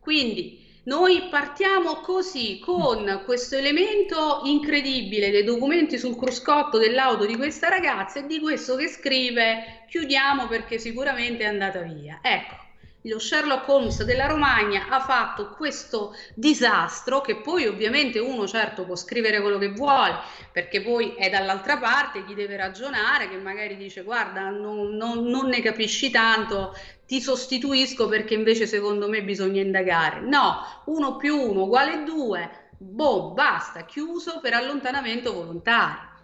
Quindi 0.00 0.64
noi 0.86 1.28
partiamo 1.28 2.00
così 2.00 2.60
con 2.60 3.22
questo 3.24 3.56
elemento 3.56 4.42
incredibile 4.44 5.30
dei 5.30 5.42
documenti 5.42 5.98
sul 5.98 6.16
cruscotto 6.16 6.78
dell'auto 6.78 7.26
di 7.26 7.36
questa 7.36 7.68
ragazza 7.68 8.20
e 8.20 8.26
di 8.26 8.38
questo 8.38 8.76
che 8.76 8.88
scrive 8.88 9.84
chiudiamo 9.88 10.46
perché 10.46 10.78
sicuramente 10.78 11.42
è 11.42 11.46
andata 11.46 11.80
via. 11.80 12.20
Ecco, 12.22 12.65
lo 13.08 13.18
Sherlock 13.18 13.68
Holmes 13.68 14.02
della 14.04 14.26
Romagna 14.26 14.88
ha 14.88 15.00
fatto 15.00 15.50
questo 15.50 16.14
disastro 16.34 17.20
che 17.20 17.36
poi 17.36 17.66
ovviamente 17.66 18.18
uno 18.18 18.46
certo 18.46 18.84
può 18.84 18.96
scrivere 18.96 19.40
quello 19.40 19.58
che 19.58 19.72
vuole 19.72 20.14
perché 20.52 20.82
poi 20.82 21.14
è 21.14 21.30
dall'altra 21.30 21.78
parte 21.78 22.24
chi 22.24 22.34
deve 22.34 22.56
ragionare 22.56 23.28
che 23.28 23.36
magari 23.36 23.76
dice 23.76 24.02
guarda 24.02 24.50
non, 24.50 24.96
non- 24.96 25.24
non 25.24 25.46
ne 25.48 25.60
capisci 25.62 26.10
tanto 26.10 26.74
ti 27.06 27.20
sostituisco 27.20 28.08
perché 28.08 28.34
invece 28.34 28.66
secondo 28.66 29.08
me 29.08 29.22
bisogna 29.22 29.60
indagare. 29.60 30.20
No 30.20 30.82
uno 30.86 31.16
più 31.16 31.36
uno 31.36 31.62
uguale 31.62 32.02
due 32.02 32.70
boh 32.78 33.30
basta 33.32 33.84
chiuso 33.84 34.40
per 34.40 34.52
allontanamento 34.54 35.32
volontario 35.32 36.14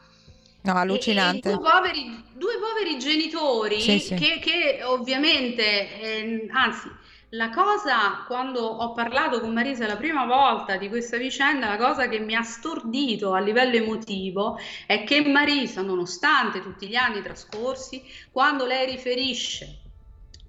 No, 0.62 0.72
e- 0.74 0.78
allucinante. 0.78 1.50
e 1.50 1.54
due 1.54 1.62
poveri, 1.62 2.24
due 2.34 2.54
poveri 2.58 2.98
genitori 2.98 3.80
Sì, 3.80 3.98
sì. 3.98 4.14
Che, 4.14 4.38
che 4.38 4.82
ovviamente, 4.84 6.00
ehm, 6.00 6.48
anzi, 6.54 6.88
la 7.30 7.48
cosa, 7.48 8.24
quando 8.26 8.60
ho 8.60 8.92
parlato 8.92 9.40
con 9.40 9.52
Marisa 9.52 9.86
la 9.86 9.96
prima 9.96 10.26
volta 10.26 10.76
di 10.76 10.88
questa 10.88 11.16
vicenda, 11.16 11.68
la 11.68 11.78
cosa 11.78 12.06
che 12.06 12.18
mi 12.18 12.34
ha 12.34 12.42
stordito 12.42 13.32
a 13.32 13.40
livello 13.40 13.76
emotivo 13.76 14.58
è 14.86 15.02
che 15.04 15.26
Marisa, 15.26 15.80
nonostante 15.80 16.60
tutti 16.60 16.86
gli 16.86 16.94
anni 16.94 17.22
trascorsi, 17.22 18.02
quando 18.30 18.66
lei 18.66 18.84
riferisce 18.90 19.81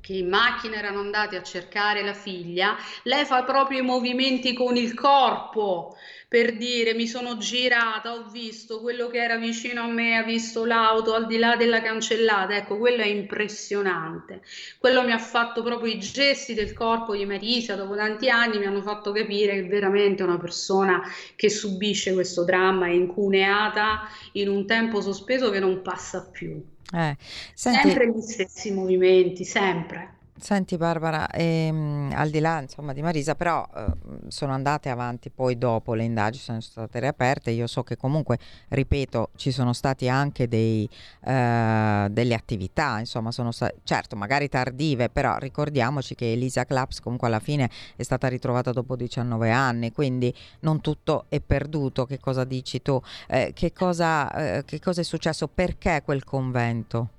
che 0.03 0.13
in 0.13 0.27
macchina 0.27 0.75
erano 0.75 0.99
andati 0.99 1.37
a 1.37 1.41
cercare 1.41 2.03
la 2.03 2.13
figlia, 2.13 2.75
lei 3.03 3.23
fa 3.23 3.43
proprio 3.43 3.79
i 3.79 3.83
movimenti 3.83 4.53
con 4.53 4.75
il 4.75 4.93
corpo 4.93 5.95
per 6.33 6.57
dire 6.57 6.95
mi 6.95 7.05
sono 7.05 7.37
girata, 7.37 8.11
ho 8.11 8.27
visto 8.27 8.81
quello 8.81 9.07
che 9.07 9.21
era 9.21 9.37
vicino 9.37 9.83
a 9.83 9.87
me, 9.87 10.17
ha 10.17 10.23
visto 10.23 10.65
l'auto 10.65 11.13
al 11.13 11.27
di 11.27 11.37
là 11.37 11.55
della 11.55 11.79
cancellata. 11.79 12.55
Ecco, 12.55 12.79
quello 12.79 13.03
è 13.03 13.05
impressionante. 13.05 14.41
Quello 14.79 15.03
mi 15.03 15.11
ha 15.11 15.19
fatto 15.19 15.61
proprio 15.61 15.93
i 15.93 15.99
gesti 15.99 16.55
del 16.55 16.73
corpo 16.73 17.15
di 17.15 17.27
Marisa 17.27 17.75
dopo 17.75 17.95
tanti 17.95 18.29
anni, 18.29 18.57
mi 18.57 18.65
hanno 18.65 18.81
fatto 18.81 19.11
capire 19.11 19.53
che 19.53 19.59
è 19.59 19.67
veramente 19.67 20.23
una 20.23 20.39
persona 20.39 21.03
che 21.35 21.51
subisce 21.51 22.13
questo 22.13 22.43
dramma 22.43 22.87
è 22.87 22.93
incuneata 22.93 24.09
in 24.31 24.49
un 24.49 24.65
tempo 24.65 25.01
sospeso 25.01 25.51
che 25.51 25.59
non 25.59 25.83
passa 25.83 26.27
più. 26.31 26.72
Eh, 26.91 27.15
senti, 27.53 27.89
Sempre 27.89 28.09
gli 28.11 28.21
stessi 28.21 28.71
movimenti, 28.71 29.43
sempre. 29.43 30.12
Senti 30.35 30.77
Barbara, 30.77 31.29
ehm, 31.29 32.11
al 32.15 32.29
di 32.29 32.39
là 32.39 32.59
insomma 32.59 32.91
di 32.91 33.01
Marisa, 33.03 33.35
però 33.35 33.65
eh, 33.75 33.85
sono 34.29 34.51
andate 34.51 34.89
avanti 34.89 35.29
poi 35.29 35.57
dopo 35.57 35.93
le 35.93 36.03
indagini, 36.03 36.41
sono 36.43 36.59
state 36.59 36.99
riaperte. 36.99 37.51
Io 37.51 37.67
so 37.67 37.83
che 37.83 37.95
comunque, 37.95 38.39
ripeto, 38.69 39.29
ci 39.35 39.51
sono 39.51 39.73
stati 39.73 40.09
anche 40.09 40.47
dei, 40.47 40.89
eh, 41.23 42.07
delle 42.09 42.33
attività, 42.33 42.99
insomma, 42.99 43.31
sono 43.31 43.51
sta- 43.51 43.71
certo 43.83 44.15
magari 44.15 44.49
tardive, 44.49 45.09
però 45.09 45.37
ricordiamoci 45.37 46.15
che 46.15 46.31
Elisa 46.31 46.65
Claps 46.65 46.99
comunque 46.99 47.27
alla 47.27 47.39
fine 47.39 47.69
è 47.95 48.03
stata 48.03 48.27
ritrovata 48.27 48.71
dopo 48.71 48.95
19 48.95 49.51
anni, 49.51 49.91
quindi 49.91 50.33
non 50.61 50.81
tutto 50.81 51.25
è 51.29 51.39
perduto. 51.41 52.05
Che 52.05 52.19
cosa 52.19 52.43
dici 52.43 52.81
tu? 52.81 52.99
Eh, 53.27 53.51
che 53.53 53.71
cosa, 53.71 54.57
eh, 54.57 54.65
che 54.65 54.79
cosa 54.79 55.01
è 55.01 55.03
successo? 55.03 55.47
Perché 55.47 56.01
quel 56.03 56.23
convento? 56.23 57.09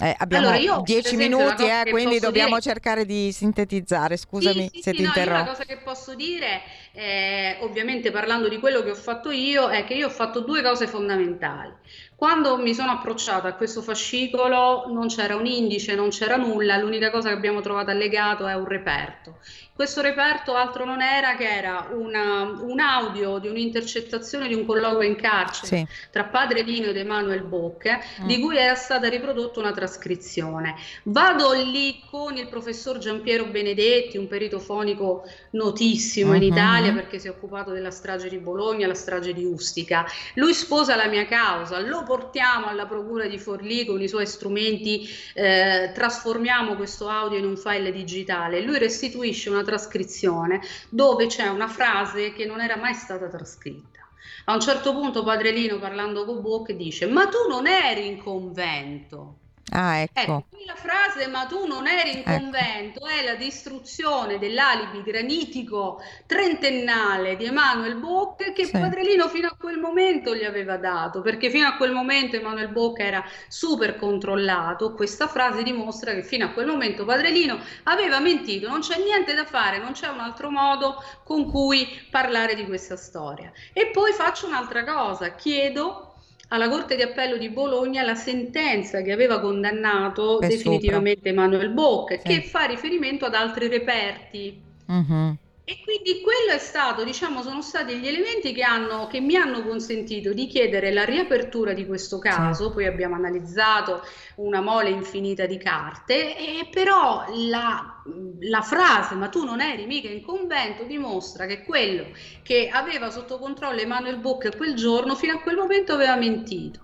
Eh, 0.00 0.14
abbiamo 0.16 0.50
allora, 0.50 0.80
dieci 0.82 1.16
minuti, 1.16 1.64
eh, 1.64 1.90
quindi 1.90 2.20
dobbiamo 2.20 2.58
dire... 2.58 2.60
cercare 2.60 3.04
di 3.04 3.32
sintetizzare. 3.32 4.16
Scusami 4.16 4.68
sì, 4.70 4.76
sì, 4.76 4.82
se 4.82 4.90
sì, 4.90 4.96
ti 4.96 5.02
no, 5.02 5.08
interrompo. 5.08 5.44
La 5.44 5.50
cosa 5.50 5.64
che 5.64 5.78
posso 5.78 6.14
dire, 6.14 6.62
eh, 6.92 7.56
ovviamente 7.60 8.12
parlando 8.12 8.48
di 8.48 8.58
quello 8.58 8.82
che 8.82 8.90
ho 8.90 8.94
fatto 8.94 9.32
io, 9.32 9.68
è 9.68 9.84
che 9.84 9.94
io 9.94 10.06
ho 10.06 10.10
fatto 10.10 10.40
due 10.40 10.62
cose 10.62 10.86
fondamentali. 10.86 11.72
Quando 12.14 12.58
mi 12.58 12.74
sono 12.74 12.92
approcciata 12.92 13.48
a 13.48 13.54
questo 13.54 13.82
fascicolo 13.82 14.86
non 14.88 15.08
c'era 15.08 15.34
un 15.34 15.46
indice, 15.46 15.94
non 15.94 16.10
c'era 16.10 16.36
nulla, 16.36 16.76
l'unica 16.76 17.10
cosa 17.10 17.28
che 17.28 17.34
abbiamo 17.34 17.60
trovato 17.60 17.90
allegato 17.90 18.46
è 18.46 18.54
un 18.54 18.66
reperto. 18.66 19.38
Questo 19.78 20.00
reperto 20.00 20.56
altro 20.56 20.84
non 20.84 21.00
era 21.00 21.36
che 21.36 21.48
era 21.48 21.90
una, 21.92 22.42
un 22.42 22.80
audio 22.80 23.38
di 23.38 23.46
un'intercettazione 23.46 24.48
di 24.48 24.54
un 24.54 24.66
colloquio 24.66 25.08
in 25.08 25.14
carcere 25.14 25.66
sì. 25.68 25.86
tra 26.10 26.24
Padre 26.24 26.62
Lino 26.62 26.88
ed 26.88 26.96
Emanuel 26.96 27.42
Bocche, 27.42 28.00
mm. 28.22 28.26
di 28.26 28.40
cui 28.40 28.56
era 28.56 28.74
stata 28.74 29.08
riprodotta 29.08 29.60
una 29.60 29.70
trascrizione. 29.70 30.74
Vado 31.04 31.52
lì 31.52 32.02
con 32.10 32.36
il 32.36 32.48
professor 32.48 32.98
Giampiero 32.98 33.44
Benedetti, 33.44 34.18
un 34.18 34.26
perito 34.26 34.58
fonico 34.58 35.22
notissimo 35.50 36.34
in 36.34 36.40
mm-hmm. 36.40 36.52
Italia 36.52 36.92
perché 36.92 37.20
si 37.20 37.28
è 37.28 37.30
occupato 37.30 37.70
della 37.70 37.92
strage 37.92 38.28
di 38.28 38.38
Bologna, 38.38 38.88
la 38.88 38.94
strage 38.94 39.32
di 39.32 39.44
Ustica. 39.44 40.04
Lui 40.34 40.54
sposa 40.54 40.96
la 40.96 41.06
mia 41.06 41.26
causa, 41.26 41.78
lo 41.78 42.02
portiamo 42.02 42.66
alla 42.66 42.86
procura 42.86 43.28
di 43.28 43.38
Forlì 43.38 43.86
con 43.86 44.02
i 44.02 44.08
suoi 44.08 44.26
strumenti, 44.26 45.08
eh, 45.34 45.92
trasformiamo 45.94 46.74
questo 46.74 47.08
audio 47.08 47.38
in 47.38 47.44
un 47.44 47.56
file 47.56 47.92
digitale. 47.92 48.60
Lui 48.60 48.78
restituisce 48.78 49.50
una 49.50 49.66
trascrizione 49.68 50.62
dove 50.88 51.26
c'è 51.26 51.48
una 51.48 51.68
frase 51.68 52.32
che 52.32 52.46
non 52.46 52.60
era 52.62 52.76
mai 52.76 52.94
stata 52.94 53.28
trascritta. 53.28 53.98
A 54.46 54.54
un 54.54 54.60
certo 54.60 54.92
punto 54.94 55.22
Padre 55.22 55.50
Lino 55.50 55.78
parlando 55.78 56.24
con 56.24 56.40
Bocche 56.40 56.74
dice 56.74 57.06
ma 57.06 57.28
tu 57.28 57.46
non 57.48 57.66
eri 57.66 58.06
in 58.06 58.16
convento. 58.16 59.47
Ah, 59.70 59.98
ecco. 59.98 60.20
ecco. 60.20 60.44
la 60.66 60.74
frase 60.74 61.26
ma 61.28 61.46
tu 61.46 61.66
non 61.66 61.86
eri 61.86 62.10
in 62.10 62.18
ecco. 62.18 62.30
convento 62.30 63.06
è 63.06 63.24
la 63.24 63.34
distruzione 63.34 64.38
dell'alibi 64.38 65.02
granitico 65.02 66.00
trentennale 66.26 67.36
di 67.36 67.44
Emanuele 67.46 67.96
Bocca 67.96 68.52
che 68.52 68.64
sì. 68.64 68.72
Padrelino 68.72 69.28
fino 69.28 69.48
a 69.48 69.56
quel 69.58 69.78
momento 69.78 70.34
gli 70.34 70.44
aveva 70.44 70.76
dato, 70.76 71.20
perché 71.20 71.50
fino 71.50 71.66
a 71.66 71.76
quel 71.76 71.92
momento 71.92 72.36
Emanuele 72.36 72.68
Bocca 72.68 73.02
era 73.02 73.24
super 73.48 73.96
controllato. 73.96 74.94
Questa 74.94 75.26
frase 75.26 75.62
dimostra 75.62 76.12
che 76.12 76.22
fino 76.22 76.46
a 76.46 76.50
quel 76.50 76.66
momento 76.66 77.04
Padrelino 77.04 77.58
aveva 77.84 78.20
mentito, 78.20 78.68
non 78.68 78.80
c'è 78.80 78.98
niente 79.02 79.34
da 79.34 79.44
fare, 79.44 79.78
non 79.78 79.92
c'è 79.92 80.08
un 80.08 80.20
altro 80.20 80.50
modo 80.50 81.02
con 81.24 81.50
cui 81.50 81.86
parlare 82.10 82.54
di 82.54 82.64
questa 82.64 82.96
storia. 82.96 83.52
E 83.72 83.88
poi 83.88 84.12
faccio 84.12 84.46
un'altra 84.46 84.84
cosa, 84.84 85.34
chiedo 85.34 86.07
alla 86.48 86.68
Corte 86.68 86.96
di 86.96 87.02
Appello 87.02 87.36
di 87.36 87.50
Bologna 87.50 88.02
la 88.02 88.14
sentenza 88.14 89.02
che 89.02 89.12
aveva 89.12 89.40
condannato 89.40 90.38
Beh, 90.38 90.48
definitivamente 90.48 91.28
sopra. 91.28 91.44
Emanuele 91.44 91.70
Bock, 91.70 92.20
sì. 92.20 92.28
che 92.28 92.42
fa 92.42 92.64
riferimento 92.64 93.26
ad 93.26 93.34
altri 93.34 93.68
reperti. 93.68 94.62
Uh-huh. 94.86 95.36
E 95.70 95.80
quindi 95.84 96.22
quello 96.22 96.52
è 96.52 96.58
stato, 96.58 97.04
diciamo, 97.04 97.42
sono 97.42 97.60
stati 97.60 97.98
gli 97.98 98.08
elementi 98.08 98.54
che, 98.54 98.62
hanno, 98.62 99.06
che 99.06 99.20
mi 99.20 99.36
hanno 99.36 99.62
consentito 99.62 100.32
di 100.32 100.46
chiedere 100.46 100.90
la 100.90 101.04
riapertura 101.04 101.74
di 101.74 101.84
questo 101.84 102.18
caso, 102.18 102.68
sì. 102.68 102.72
poi 102.72 102.86
abbiamo 102.86 103.16
analizzato 103.16 104.00
una 104.36 104.62
mole 104.62 104.88
infinita 104.88 105.44
di 105.44 105.58
carte, 105.58 106.38
e 106.38 106.68
però 106.70 107.26
la, 107.34 108.02
la 108.40 108.62
frase 108.62 109.14
ma 109.16 109.28
tu 109.28 109.44
non 109.44 109.60
eri 109.60 109.84
mica 109.84 110.08
in 110.08 110.22
convento 110.22 110.84
dimostra 110.84 111.44
che 111.44 111.62
quello 111.64 112.12
che 112.42 112.70
aveva 112.72 113.10
sotto 113.10 113.38
controllo 113.38 113.78
Emanuele 113.78 114.16
Bocca 114.16 114.48
quel 114.48 114.74
giorno 114.74 115.16
fino 115.16 115.34
a 115.34 115.42
quel 115.42 115.56
momento 115.56 115.92
aveva 115.92 116.16
mentito. 116.16 116.80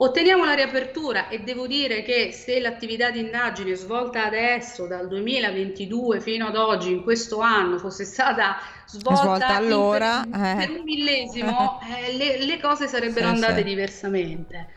Otteniamo 0.00 0.44
la 0.44 0.54
riapertura 0.54 1.28
e 1.28 1.40
devo 1.40 1.66
dire 1.66 2.02
che 2.02 2.30
se 2.30 2.60
l'attività 2.60 3.10
di 3.10 3.18
indagine 3.18 3.74
svolta 3.74 4.24
adesso, 4.24 4.86
dal 4.86 5.08
2022 5.08 6.20
fino 6.20 6.46
ad 6.46 6.56
oggi, 6.56 6.92
in 6.92 7.02
questo 7.02 7.40
anno, 7.40 7.78
fosse 7.78 8.04
stata 8.04 8.58
svolta, 8.86 9.22
svolta 9.22 9.48
allora, 9.56 10.24
per, 10.30 10.40
eh. 10.40 10.54
per, 10.56 10.70
un 10.70 10.82
millesimo, 10.84 11.80
eh, 11.82 12.16
le, 12.16 12.44
le, 12.44 12.60
cose 12.60 12.86
sarebbero 12.86 13.26
sì, 13.26 13.34
andate 13.34 13.56
sì. 13.56 13.64
diversamente. 13.64 14.68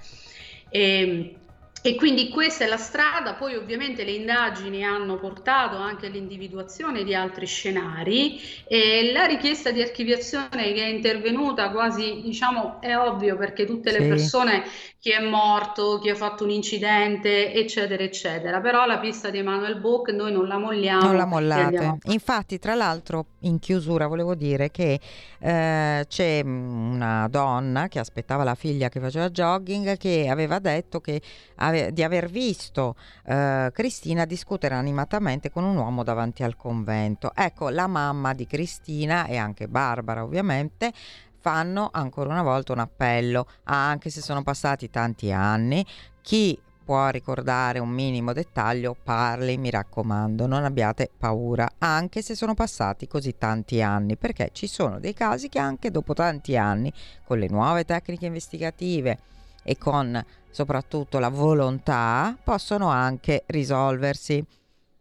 E, 0.70 0.82
ehm, 0.82 1.40
e 1.84 1.96
quindi 1.96 2.30
questa 2.30 2.64
è 2.64 2.68
la 2.68 2.78
strada, 2.78 3.34
poi 3.34 3.56
ovviamente 3.56 4.04
le 4.04 4.12
indagini 4.12 4.84
hanno 4.84 5.18
portato 5.18 5.78
anche 5.78 6.06
all'individuazione 6.06 7.04
di 7.04 7.16
altri 7.16 7.48
scenari 7.48 8.40
e 8.68 9.12
la 9.12 9.26
richiesta 9.26 9.72
di 9.72 9.82
archiviazione 9.82 10.74
che 10.74 10.84
è 10.84 10.90
intervenuta 10.90 11.72
quasi, 11.72 12.22
diciamo, 12.22 12.80
è 12.82 12.96
ovvio 12.96 13.36
perché 13.36 13.66
tutte 13.66 13.92
le 13.92 14.02
sì. 14.02 14.08
persone, 14.08 14.64
chi 15.02 15.10
è 15.10 15.20
morto, 15.20 15.98
chi 15.98 16.12
ha 16.12 16.16
fatto 16.16 16.44
un 16.44 16.52
incidente, 16.52 17.52
eccetera, 17.56 18.04
eccetera, 18.04 18.62
però 18.62 18.86
la 18.86 19.00
pista 19.00 19.32
di 19.32 19.40
Emanuel 19.40 19.80
Book 19.80 20.10
noi 20.12 20.32
non 20.32 20.48
la 20.48 20.60
molliamo. 20.60 21.02
Non 21.02 21.16
la 21.16 21.26
mollate. 21.26 21.98
Infatti, 22.04 22.60
tra 22.60 22.76
l'altro, 22.76 23.26
in 23.40 23.58
chiusura 23.58 24.06
volevo 24.06 24.36
dire 24.36 24.70
che 24.70 25.00
eh, 25.40 26.06
c'è 26.08 26.42
una 26.44 27.28
donna 27.32 27.88
che 27.88 27.98
aspettava 27.98 28.44
la 28.44 28.54
figlia 28.54 28.90
che 28.90 29.00
faceva 29.00 29.32
jogging 29.32 29.98
che 29.98 30.28
aveva 30.30 30.60
detto 30.60 31.02
che 31.02 31.20
ave- 31.56 31.92
di 31.92 32.04
aver 32.04 32.30
visto 32.30 32.94
eh, 33.26 33.72
Cristina 33.74 34.26
discutere 34.26 34.76
animatamente 34.76 35.50
con 35.50 35.64
un 35.64 35.78
uomo 35.78 36.04
davanti 36.04 36.44
al 36.44 36.56
convento. 36.56 37.32
Ecco, 37.34 37.70
la 37.70 37.88
mamma 37.88 38.36
di 38.36 38.46
Cristina 38.46 39.26
e 39.26 39.38
anche 39.38 39.68
Barbara 39.68 40.22
ovviamente 40.22 40.94
fanno 41.42 41.90
ancora 41.92 42.30
una 42.30 42.44
volta 42.44 42.72
un 42.72 42.80
appello, 42.80 43.48
anche 43.64 44.10
se 44.10 44.22
sono 44.22 44.44
passati 44.44 44.90
tanti 44.90 45.32
anni, 45.32 45.86
chi 46.22 46.58
può 46.84 47.10
ricordare 47.10 47.80
un 47.80 47.90
minimo 47.90 48.34
dettaglio, 48.34 48.96
parli, 49.02 49.58
mi 49.58 49.70
raccomando, 49.70 50.46
non 50.46 50.64
abbiate 50.64 51.10
paura, 51.18 51.70
anche 51.80 52.22
se 52.22 52.36
sono 52.36 52.54
passati 52.54 53.08
così 53.08 53.38
tanti 53.38 53.82
anni, 53.82 54.18
perché 54.18 54.50
ci 54.52 54.68
sono 54.68 55.00
dei 55.00 55.14
casi 55.14 55.50
che 55.50 55.60
anche 55.60 55.90
dopo 55.90 56.14
tanti 56.14 56.58
anni, 56.58 56.92
con 57.26 57.40
le 57.40 57.48
nuove 57.48 57.86
tecniche 57.86 58.26
investigative 58.26 59.20
e 59.64 59.78
con 59.78 60.24
soprattutto 60.50 61.20
la 61.20 61.30
volontà, 61.30 62.38
possono 62.44 62.90
anche 62.90 63.44
risolversi. 63.48 64.46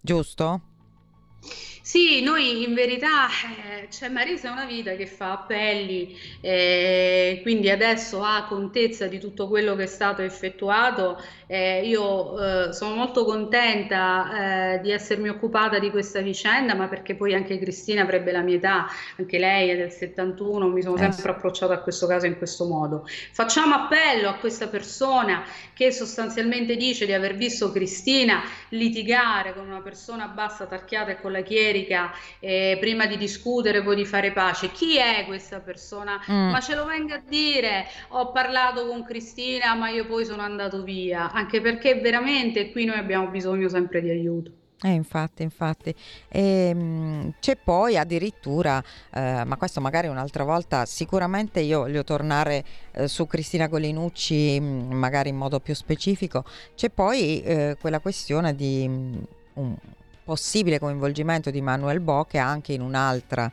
Giusto? 0.00 0.60
Sì, 1.90 2.22
noi 2.22 2.62
in 2.62 2.72
verità 2.72 3.26
eh, 3.26 3.88
c'è 3.88 4.08
Marisa 4.08 4.46
è 4.46 4.52
una 4.52 4.64
vita 4.64 4.94
che 4.94 5.08
fa 5.08 5.32
appelli, 5.32 6.16
eh, 6.40 7.40
quindi 7.42 7.68
adesso 7.68 8.22
ha 8.22 8.44
contezza 8.44 9.08
di 9.08 9.18
tutto 9.18 9.48
quello 9.48 9.74
che 9.74 9.82
è 9.82 9.86
stato 9.86 10.22
effettuato. 10.22 11.20
Eh, 11.48 11.84
io 11.84 12.68
eh, 12.68 12.72
sono 12.72 12.94
molto 12.94 13.24
contenta 13.24 14.74
eh, 14.74 14.80
di 14.82 14.92
essermi 14.92 15.30
occupata 15.30 15.80
di 15.80 15.90
questa 15.90 16.20
vicenda, 16.20 16.76
ma 16.76 16.86
perché 16.86 17.16
poi 17.16 17.34
anche 17.34 17.58
Cristina 17.58 18.02
avrebbe 18.02 18.30
la 18.30 18.42
mia 18.42 18.54
età, 18.54 18.86
anche 19.18 19.40
lei 19.40 19.70
è 19.70 19.76
del 19.76 19.90
71, 19.90 20.68
mi 20.68 20.82
sono 20.82 20.94
eh, 20.94 21.10
sempre 21.10 21.32
approcciata 21.32 21.74
a 21.74 21.80
questo 21.80 22.06
caso 22.06 22.24
in 22.26 22.38
questo 22.38 22.66
modo. 22.66 23.04
Facciamo 23.32 23.74
appello 23.74 24.28
a 24.28 24.34
questa 24.34 24.68
persona 24.68 25.42
che 25.74 25.90
sostanzialmente 25.90 26.76
dice 26.76 27.04
di 27.04 27.12
aver 27.12 27.34
visto 27.34 27.72
Cristina 27.72 28.44
litigare 28.68 29.54
con 29.54 29.66
una 29.66 29.80
persona 29.80 30.28
bassa, 30.28 30.66
tarchiata 30.66 31.10
e 31.10 31.20
con 31.20 31.32
la 31.32 31.40
chierica 31.40 31.78
America 31.80 32.10
eh, 32.38 32.76
prima 32.80 33.06
di 33.06 33.16
discutere, 33.16 33.82
poi 33.82 33.96
di 33.96 34.04
fare 34.04 34.32
pace. 34.32 34.70
Chi 34.70 34.96
è 34.96 35.24
questa 35.26 35.60
persona? 35.60 36.20
Mm. 36.30 36.50
Ma 36.50 36.60
ce 36.60 36.74
lo 36.74 36.84
venga 36.84 37.16
a 37.16 37.22
dire. 37.26 37.86
Ho 38.08 38.30
parlato 38.30 38.86
con 38.86 39.04
Cristina, 39.04 39.74
ma 39.74 39.88
io 39.88 40.06
poi 40.06 40.24
sono 40.24 40.42
andato 40.42 40.82
via. 40.82 41.32
Anche 41.32 41.60
perché 41.60 41.94
veramente 41.96 42.70
qui 42.70 42.84
noi 42.84 42.98
abbiamo 42.98 43.28
bisogno 43.28 43.68
sempre 43.68 44.00
di 44.00 44.10
aiuto. 44.10 44.52
Eh, 44.82 44.92
infatti, 44.92 45.42
infatti. 45.42 45.94
E, 46.28 46.68
ehm, 46.70 46.78
mh, 46.78 47.34
c'è 47.38 47.56
poi 47.56 47.98
addirittura, 47.98 48.82
eh, 49.12 49.44
ma 49.44 49.56
questo 49.58 49.80
magari 49.80 50.06
un'altra 50.06 50.42
volta, 50.42 50.86
sicuramente 50.86 51.60
io 51.60 51.80
voglio 51.80 52.02
tornare 52.02 52.64
eh, 52.92 53.06
su 53.06 53.26
Cristina 53.26 53.66
Golinucci, 53.66 54.58
mh, 54.58 54.94
magari 54.94 55.28
in 55.28 55.36
modo 55.36 55.60
più 55.60 55.74
specifico, 55.74 56.44
c'è 56.74 56.88
poi 56.88 57.42
eh, 57.42 57.76
quella 57.78 58.00
questione 58.00 58.54
di 58.54 58.88
mh, 58.88 59.26
un, 59.54 59.76
possibile 60.30 60.78
coinvolgimento 60.78 61.50
di 61.50 61.60
Manuel 61.60 61.98
Bocche 61.98 62.38
anche 62.38 62.72
in 62.72 62.82
un'altra 62.82 63.50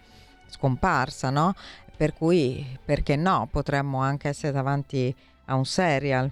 scomparsa, 0.47 1.31
no? 1.31 1.55
Per 1.95 2.13
cui, 2.13 2.77
perché 2.85 3.15
no, 3.15 3.47
potremmo 3.49 3.99
anche 3.99 4.27
essere 4.27 4.51
davanti 4.51 5.11
a 5.45 5.55
un 5.55 5.65
serial. 5.65 6.29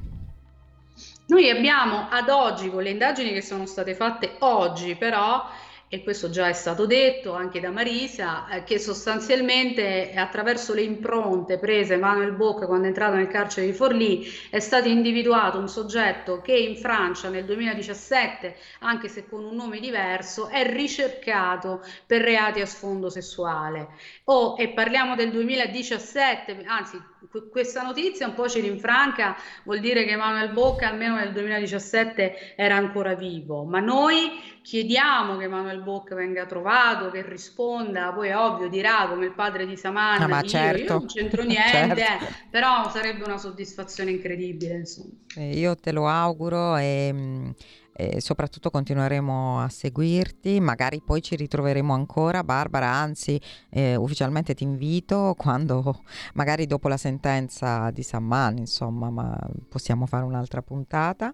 Noi 1.26 1.50
abbiamo 1.50 2.08
ad 2.12 2.30
oggi, 2.30 2.70
con 2.70 2.84
le 2.84 2.92
indagini 2.92 3.34
che 3.34 3.42
sono 3.42 3.66
state 3.66 3.96
fatte 3.96 4.36
oggi, 4.42 4.94
però 4.96 5.44
e 5.88 6.04
questo 6.04 6.30
già 6.30 6.48
è 6.48 6.54
stato 6.54 6.86
detto 6.86 7.34
anche 7.34 7.60
da 7.60 7.70
Marisa, 7.70 8.48
eh, 8.50 8.64
che 8.64 8.80
sostanzialmente 8.80 10.14
attraverso 10.16 10.74
le 10.74 10.82
impronte 10.82 11.60
prese 11.60 11.98
Manuel 11.98 12.34
Bocca 12.34 12.66
quando 12.66 12.86
è 12.86 12.88
entrato 12.88 13.16
nel 13.16 13.28
carcere 13.28 13.68
di 13.68 13.74
Forlì 13.74 14.28
è 14.50 14.60
stato 14.60 14.88
individuato 14.88 15.60
un 15.60 15.70
soggetto 15.70 16.42
che 16.42 16.56
in 16.56 16.76
Francia 16.76 17.30
nel 17.30 17.46
2017, 17.46 18.56
anche 18.80 19.08
se 19.10 19.28
con 19.28 19.44
un 19.44 19.56
nome 19.56 19.80
diverso, 19.80 20.48
è 20.48 20.68
ricercato 20.70 21.82
per 22.08 22.22
reati 22.22 22.62
a 22.62 22.66
sfondo 22.66 23.10
sessuale. 23.10 23.90
Oh, 24.26 24.56
e 24.58 24.70
parliamo 24.70 25.16
del 25.16 25.30
2017, 25.32 26.64
anzi 26.66 27.00
questa 27.52 27.82
notizia 27.82 28.28
un 28.28 28.34
po' 28.34 28.48
ci 28.48 28.60
rinfranca, 28.60 29.36
vuol 29.64 29.80
dire 29.80 30.06
che 30.06 30.16
Manuel 30.16 30.52
Bocca 30.52 30.90
almeno 30.90 31.16
nel 31.16 31.32
2017 31.32 32.56
era 32.56 32.76
ancora 32.76 33.16
vivo, 33.16 33.64
ma 33.64 33.80
noi 33.80 34.32
chiediamo 34.62 35.38
che 35.38 35.48
Manuel 35.48 35.82
Bocca 35.82 36.16
venga 36.16 36.46
trovato, 36.46 37.12
che 37.12 37.22
risponda, 37.22 38.12
poi 38.12 38.30
è 38.30 38.38
ovvio 38.38 38.68
dirà 38.68 39.08
come 39.08 39.26
il 39.26 39.34
padre 39.34 39.66
di 39.66 39.78
Samantha, 39.78 40.38
ah, 40.38 40.42
certo. 40.42 40.82
io, 40.82 40.98
non 40.98 41.06
c'entro 41.06 41.44
niente, 41.44 41.96
certo. 42.02 42.26
però 42.50 42.90
sarebbe 42.90 43.24
una 43.26 43.38
soddisfazione 43.38 44.12
incredibile. 44.12 44.76
Insomma. 44.76 45.14
Io 45.36 45.76
te 45.76 45.92
lo 45.92 46.08
auguro 46.08 46.78
e 46.78 47.12
mm, 47.14 47.50
e 47.98 48.20
soprattutto 48.20 48.70
continueremo 48.70 49.62
a 49.62 49.70
seguirti, 49.70 50.60
magari 50.60 51.02
poi 51.02 51.22
ci 51.22 51.38
ritroveremo 51.38 51.94
ancora 51.94 52.44
Barbara, 52.44 52.92
anzi 52.92 53.40
eh, 53.70 53.96
ufficialmente 53.96 54.54
ti 54.54 54.64
invito 54.64 55.34
quando 55.38 56.02
magari 56.36 56.66
dopo 56.66 56.90
la 56.90 56.98
sentenza 56.98 57.90
di 57.92 58.04
Samman, 58.04 58.58
insomma, 58.58 59.10
ma 59.10 59.40
possiamo 59.70 60.06
fare 60.06 60.26
un'altra 60.26 60.62
puntata. 60.62 61.34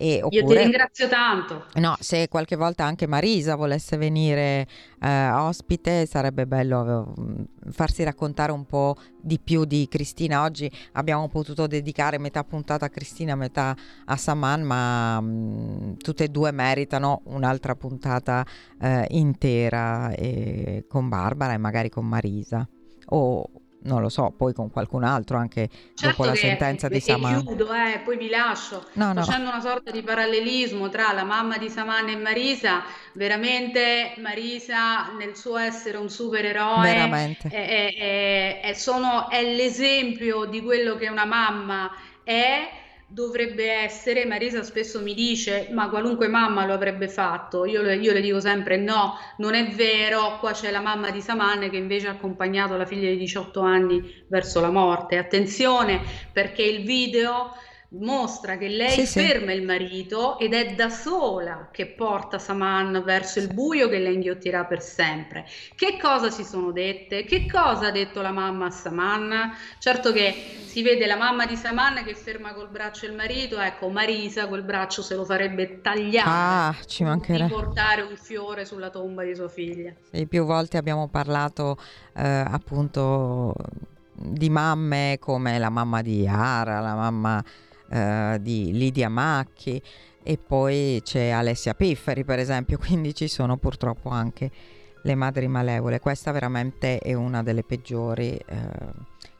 E, 0.00 0.22
oppure, 0.22 0.40
Io 0.40 0.46
ti 0.46 0.56
ringrazio 0.56 1.08
tanto. 1.08 1.64
No, 1.74 1.96
se 1.98 2.28
qualche 2.28 2.54
volta 2.54 2.84
anche 2.84 3.08
Marisa 3.08 3.56
volesse 3.56 3.96
venire 3.96 4.68
eh, 5.00 5.30
ospite, 5.30 6.06
sarebbe 6.06 6.46
bello 6.46 7.14
eh, 7.16 7.70
farsi 7.72 8.04
raccontare 8.04 8.52
un 8.52 8.64
po' 8.64 8.96
di 9.20 9.40
più 9.40 9.64
di 9.64 9.88
Cristina. 9.88 10.44
Oggi 10.44 10.70
abbiamo 10.92 11.28
potuto 11.28 11.66
dedicare 11.66 12.18
metà 12.18 12.44
puntata 12.44 12.86
a 12.86 12.90
Cristina, 12.90 13.34
metà 13.34 13.76
a 14.04 14.16
Saman, 14.16 14.62
ma 14.62 15.20
mh, 15.20 15.96
tutte 15.96 16.24
e 16.24 16.28
due 16.28 16.52
meritano 16.52 17.22
un'altra 17.24 17.74
puntata 17.74 18.46
eh, 18.80 19.04
intera 19.10 20.12
eh, 20.12 20.84
con 20.88 21.08
Barbara 21.08 21.54
e 21.54 21.58
magari 21.58 21.90
con 21.90 22.06
Marisa. 22.06 22.68
O, 23.10 23.50
non 23.80 24.00
lo 24.00 24.08
so, 24.08 24.32
poi 24.36 24.52
con 24.52 24.70
qualcun 24.70 25.04
altro 25.04 25.36
anche 25.36 25.68
certo 25.94 26.08
dopo 26.08 26.24
la 26.24 26.34
sentenza 26.34 26.88
di 26.88 27.00
Saman. 27.00 27.44
chiudo, 27.44 27.72
eh, 27.72 28.00
poi 28.04 28.16
vi 28.16 28.28
lascio. 28.28 28.84
No, 28.94 29.12
no. 29.12 29.22
Facendo 29.22 29.48
una 29.48 29.60
sorta 29.60 29.90
di 29.90 30.02
parallelismo 30.02 30.88
tra 30.88 31.12
la 31.12 31.24
mamma 31.24 31.58
di 31.58 31.68
Saman 31.68 32.08
e 32.08 32.16
Marisa, 32.16 32.82
veramente 33.12 34.14
Marisa 34.18 35.12
nel 35.16 35.36
suo 35.36 35.56
essere 35.56 35.96
un 35.96 36.08
supereroe 36.08 36.90
è, 36.90 37.36
è, 37.48 38.60
è, 38.62 38.72
sono, 38.72 39.28
è 39.30 39.42
l'esempio 39.42 40.44
di 40.46 40.60
quello 40.62 40.96
che 40.96 41.08
una 41.08 41.24
mamma 41.24 41.90
è 42.24 42.86
dovrebbe 43.10 43.70
essere, 43.70 44.26
Marisa 44.26 44.62
spesso 44.62 45.00
mi 45.00 45.14
dice, 45.14 45.68
ma 45.72 45.88
qualunque 45.88 46.28
mamma 46.28 46.66
lo 46.66 46.74
avrebbe 46.74 47.08
fatto, 47.08 47.64
io 47.64 47.80
io 47.90 48.12
le, 48.12 48.20
dico 48.20 48.38
sempre 48.38 48.76
no, 48.76 49.14
non 49.38 49.54
è 49.54 49.66
vero, 49.68 50.36
qua 50.38 50.52
c'è 50.52 50.70
la 50.70 50.80
mamma 50.80 51.10
di 51.10 51.22
Saman 51.22 51.70
che 51.70 51.76
invece 51.76 52.08
ha 52.08 52.12
accompagnato 52.12 52.76
la 52.76 52.84
figlia 52.84 53.08
di 53.08 53.16
18 53.16 53.60
anni 53.60 54.24
verso 54.28 54.60
la 54.60 54.70
morte. 54.70 55.16
Attenzione 55.16 56.02
perché 56.30 56.62
il 56.62 56.84
video 56.84 57.54
mostra 57.90 58.58
che 58.58 58.68
lei 58.68 59.06
sì, 59.06 59.20
ferma 59.20 59.52
sì. 59.52 59.56
il 59.56 59.64
marito 59.64 60.38
ed 60.38 60.52
è 60.52 60.74
da 60.74 60.90
sola 60.90 61.68
che 61.72 61.86
porta 61.86 62.38
Saman 62.38 63.02
verso 63.02 63.38
il 63.38 63.52
buio 63.52 63.88
che 63.88 63.98
la 63.98 64.10
inghiottirà 64.10 64.64
per 64.64 64.82
sempre. 64.82 65.46
Che 65.74 65.98
cosa 65.98 66.30
si 66.30 66.44
sono 66.44 66.70
dette? 66.70 67.24
Che 67.24 67.46
cosa 67.50 67.86
ha 67.86 67.90
detto 67.90 68.20
la 68.20 68.30
mamma 68.30 68.66
a 68.66 68.70
Saman? 68.70 69.52
Certo 69.78 70.12
che 70.12 70.34
si 70.66 70.82
vede 70.82 71.06
la 71.06 71.16
mamma 71.16 71.46
di 71.46 71.56
Saman 71.56 72.04
che 72.04 72.14
ferma 72.14 72.52
col 72.52 72.68
braccio 72.68 73.06
il 73.06 73.14
marito, 73.14 73.58
ecco 73.58 73.88
Marisa 73.88 74.48
quel 74.48 74.62
braccio 74.62 75.00
se 75.00 75.14
lo 75.14 75.24
farebbe 75.24 75.80
tagliare 75.80 76.28
ah, 76.30 76.76
ci 76.84 77.04
mancherà. 77.04 77.46
di 77.46 77.50
portare 77.50 78.02
un 78.02 78.16
fiore 78.16 78.66
sulla 78.66 78.90
tomba 78.90 79.24
di 79.24 79.34
sua 79.34 79.48
figlia. 79.48 79.94
Sì, 80.10 80.26
più 80.26 80.44
volte 80.44 80.76
abbiamo 80.76 81.08
parlato 81.08 81.78
eh, 82.14 82.44
appunto 82.46 83.54
di 84.12 84.50
mamme 84.50 85.16
come 85.18 85.58
la 85.58 85.70
mamma 85.70 86.02
di 86.02 86.26
Ara, 86.26 86.80
la 86.80 86.94
mamma 86.94 87.42
eh, 87.90 88.38
di 88.40 88.72
Lidia 88.72 89.08
Macchi 89.08 89.80
e 90.22 90.36
poi 90.36 91.00
c'è 91.02 91.30
Alessia 91.30 91.74
Pifferi 91.74 92.24
per 92.24 92.38
esempio, 92.38 92.76
quindi 92.78 93.14
ci 93.14 93.28
sono 93.28 93.56
purtroppo 93.56 94.10
anche 94.10 94.50
le 95.02 95.14
madri 95.14 95.48
malevole. 95.48 96.00
Questa 96.00 96.32
veramente 96.32 96.98
è 96.98 97.14
una 97.14 97.42
delle 97.42 97.62
peggiori 97.62 98.36
eh, 98.36 98.44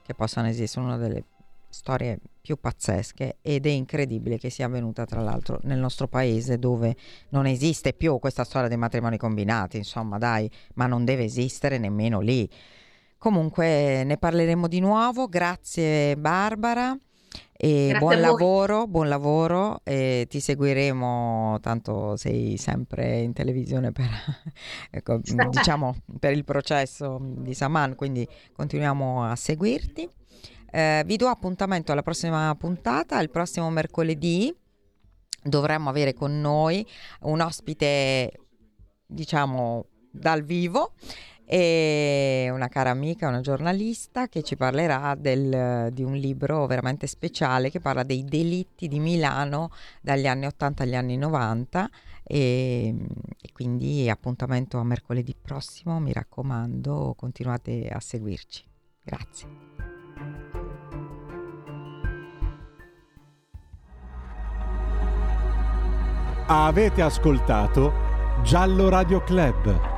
che 0.03 0.14
possano 0.14 0.49
esistere, 0.49 0.86
una 0.86 0.96
delle 0.96 1.24
storie 1.68 2.18
più 2.40 2.59
pazzesche 2.59 3.36
ed 3.42 3.66
è 3.66 3.70
incredibile 3.70 4.38
che 4.38 4.49
sia 4.49 4.64
avvenuta 4.64 5.05
tra 5.05 5.20
l'altro 5.20 5.61
nel 5.64 5.78
nostro 5.78 6.09
paese 6.09 6.59
dove 6.59 6.96
non 7.30 7.46
esiste 7.46 7.92
più 7.92 8.18
questa 8.18 8.44
storia 8.44 8.68
dei 8.68 8.78
matrimoni 8.78 9.18
combinati, 9.18 9.76
insomma 9.76 10.16
dai, 10.16 10.51
ma 10.74 10.86
non 10.86 11.05
deve 11.05 11.24
esistere 11.24 11.76
nemmeno 11.76 12.20
lì. 12.20 12.49
Comunque 13.18 14.05
ne 14.05 14.16
parleremo 14.16 14.68
di 14.68 14.80
nuovo, 14.80 15.26
grazie 15.26 16.16
Barbara. 16.16 16.96
E 17.61 17.97
buon 17.99 18.20
lavoro, 18.20 18.87
buon 18.87 19.09
lavoro 19.09 19.81
e 19.83 20.26
ti 20.29 20.39
seguiremo, 20.39 21.59
tanto 21.61 22.16
sei 22.16 22.57
sempre 22.57 23.18
in 23.18 23.33
televisione 23.33 23.91
per, 23.91 24.09
ecco, 24.91 25.18
diciamo, 25.18 25.97
per 26.20 26.35
il 26.35 26.45
processo 26.45 27.18
di 27.20 27.55
Saman, 27.55 27.97
quindi 27.97 28.26
continuiamo 28.53 29.24
a 29.24 29.35
seguirti. 29.35 30.09
Eh, 30.70 31.03
vi 31.05 31.16
do 31.16 31.26
appuntamento 31.26 31.91
alla 31.91 32.03
prossima 32.03 32.55
puntata, 32.57 33.20
il 33.20 33.31
prossimo 33.31 33.68
mercoledì 33.70 34.55
dovremmo 35.43 35.89
avere 35.89 36.14
con 36.14 36.41
noi 36.41 36.87
un 37.22 37.41
ospite, 37.41 38.33
diciamo, 39.05 39.87
dal 40.12 40.43
vivo 40.45 40.93
e 41.51 42.51
una 42.53 42.68
cara 42.68 42.90
amica, 42.90 43.26
una 43.26 43.40
giornalista 43.40 44.28
che 44.28 44.42
ci 44.42 44.55
parlerà 44.55 45.14
del, 45.18 45.88
di 45.94 46.03
un 46.03 46.12
libro 46.12 46.66
veramente 46.66 47.07
speciale 47.07 47.70
che 47.70 47.80
parla 47.80 48.03
dei 48.03 48.22
delitti 48.22 48.86
di 48.86 48.99
Milano 48.99 49.70
dagli 50.03 50.26
anni 50.26 50.44
80 50.44 50.82
agli 50.82 50.94
anni 50.94 51.16
90 51.16 51.88
e, 52.22 52.94
e 53.40 53.53
quindi 53.55 54.11
appuntamento 54.11 54.76
a 54.76 54.84
mercoledì 54.84 55.34
prossimo, 55.40 55.99
mi 55.99 56.12
raccomando, 56.12 57.14
continuate 57.16 57.88
a 57.88 57.99
seguirci. 57.99 58.64
Grazie. 59.03 59.49
Avete 66.46 67.01
ascoltato 67.01 67.92
Giallo 68.42 68.90
Radio 68.90 69.22
Club 69.22 69.96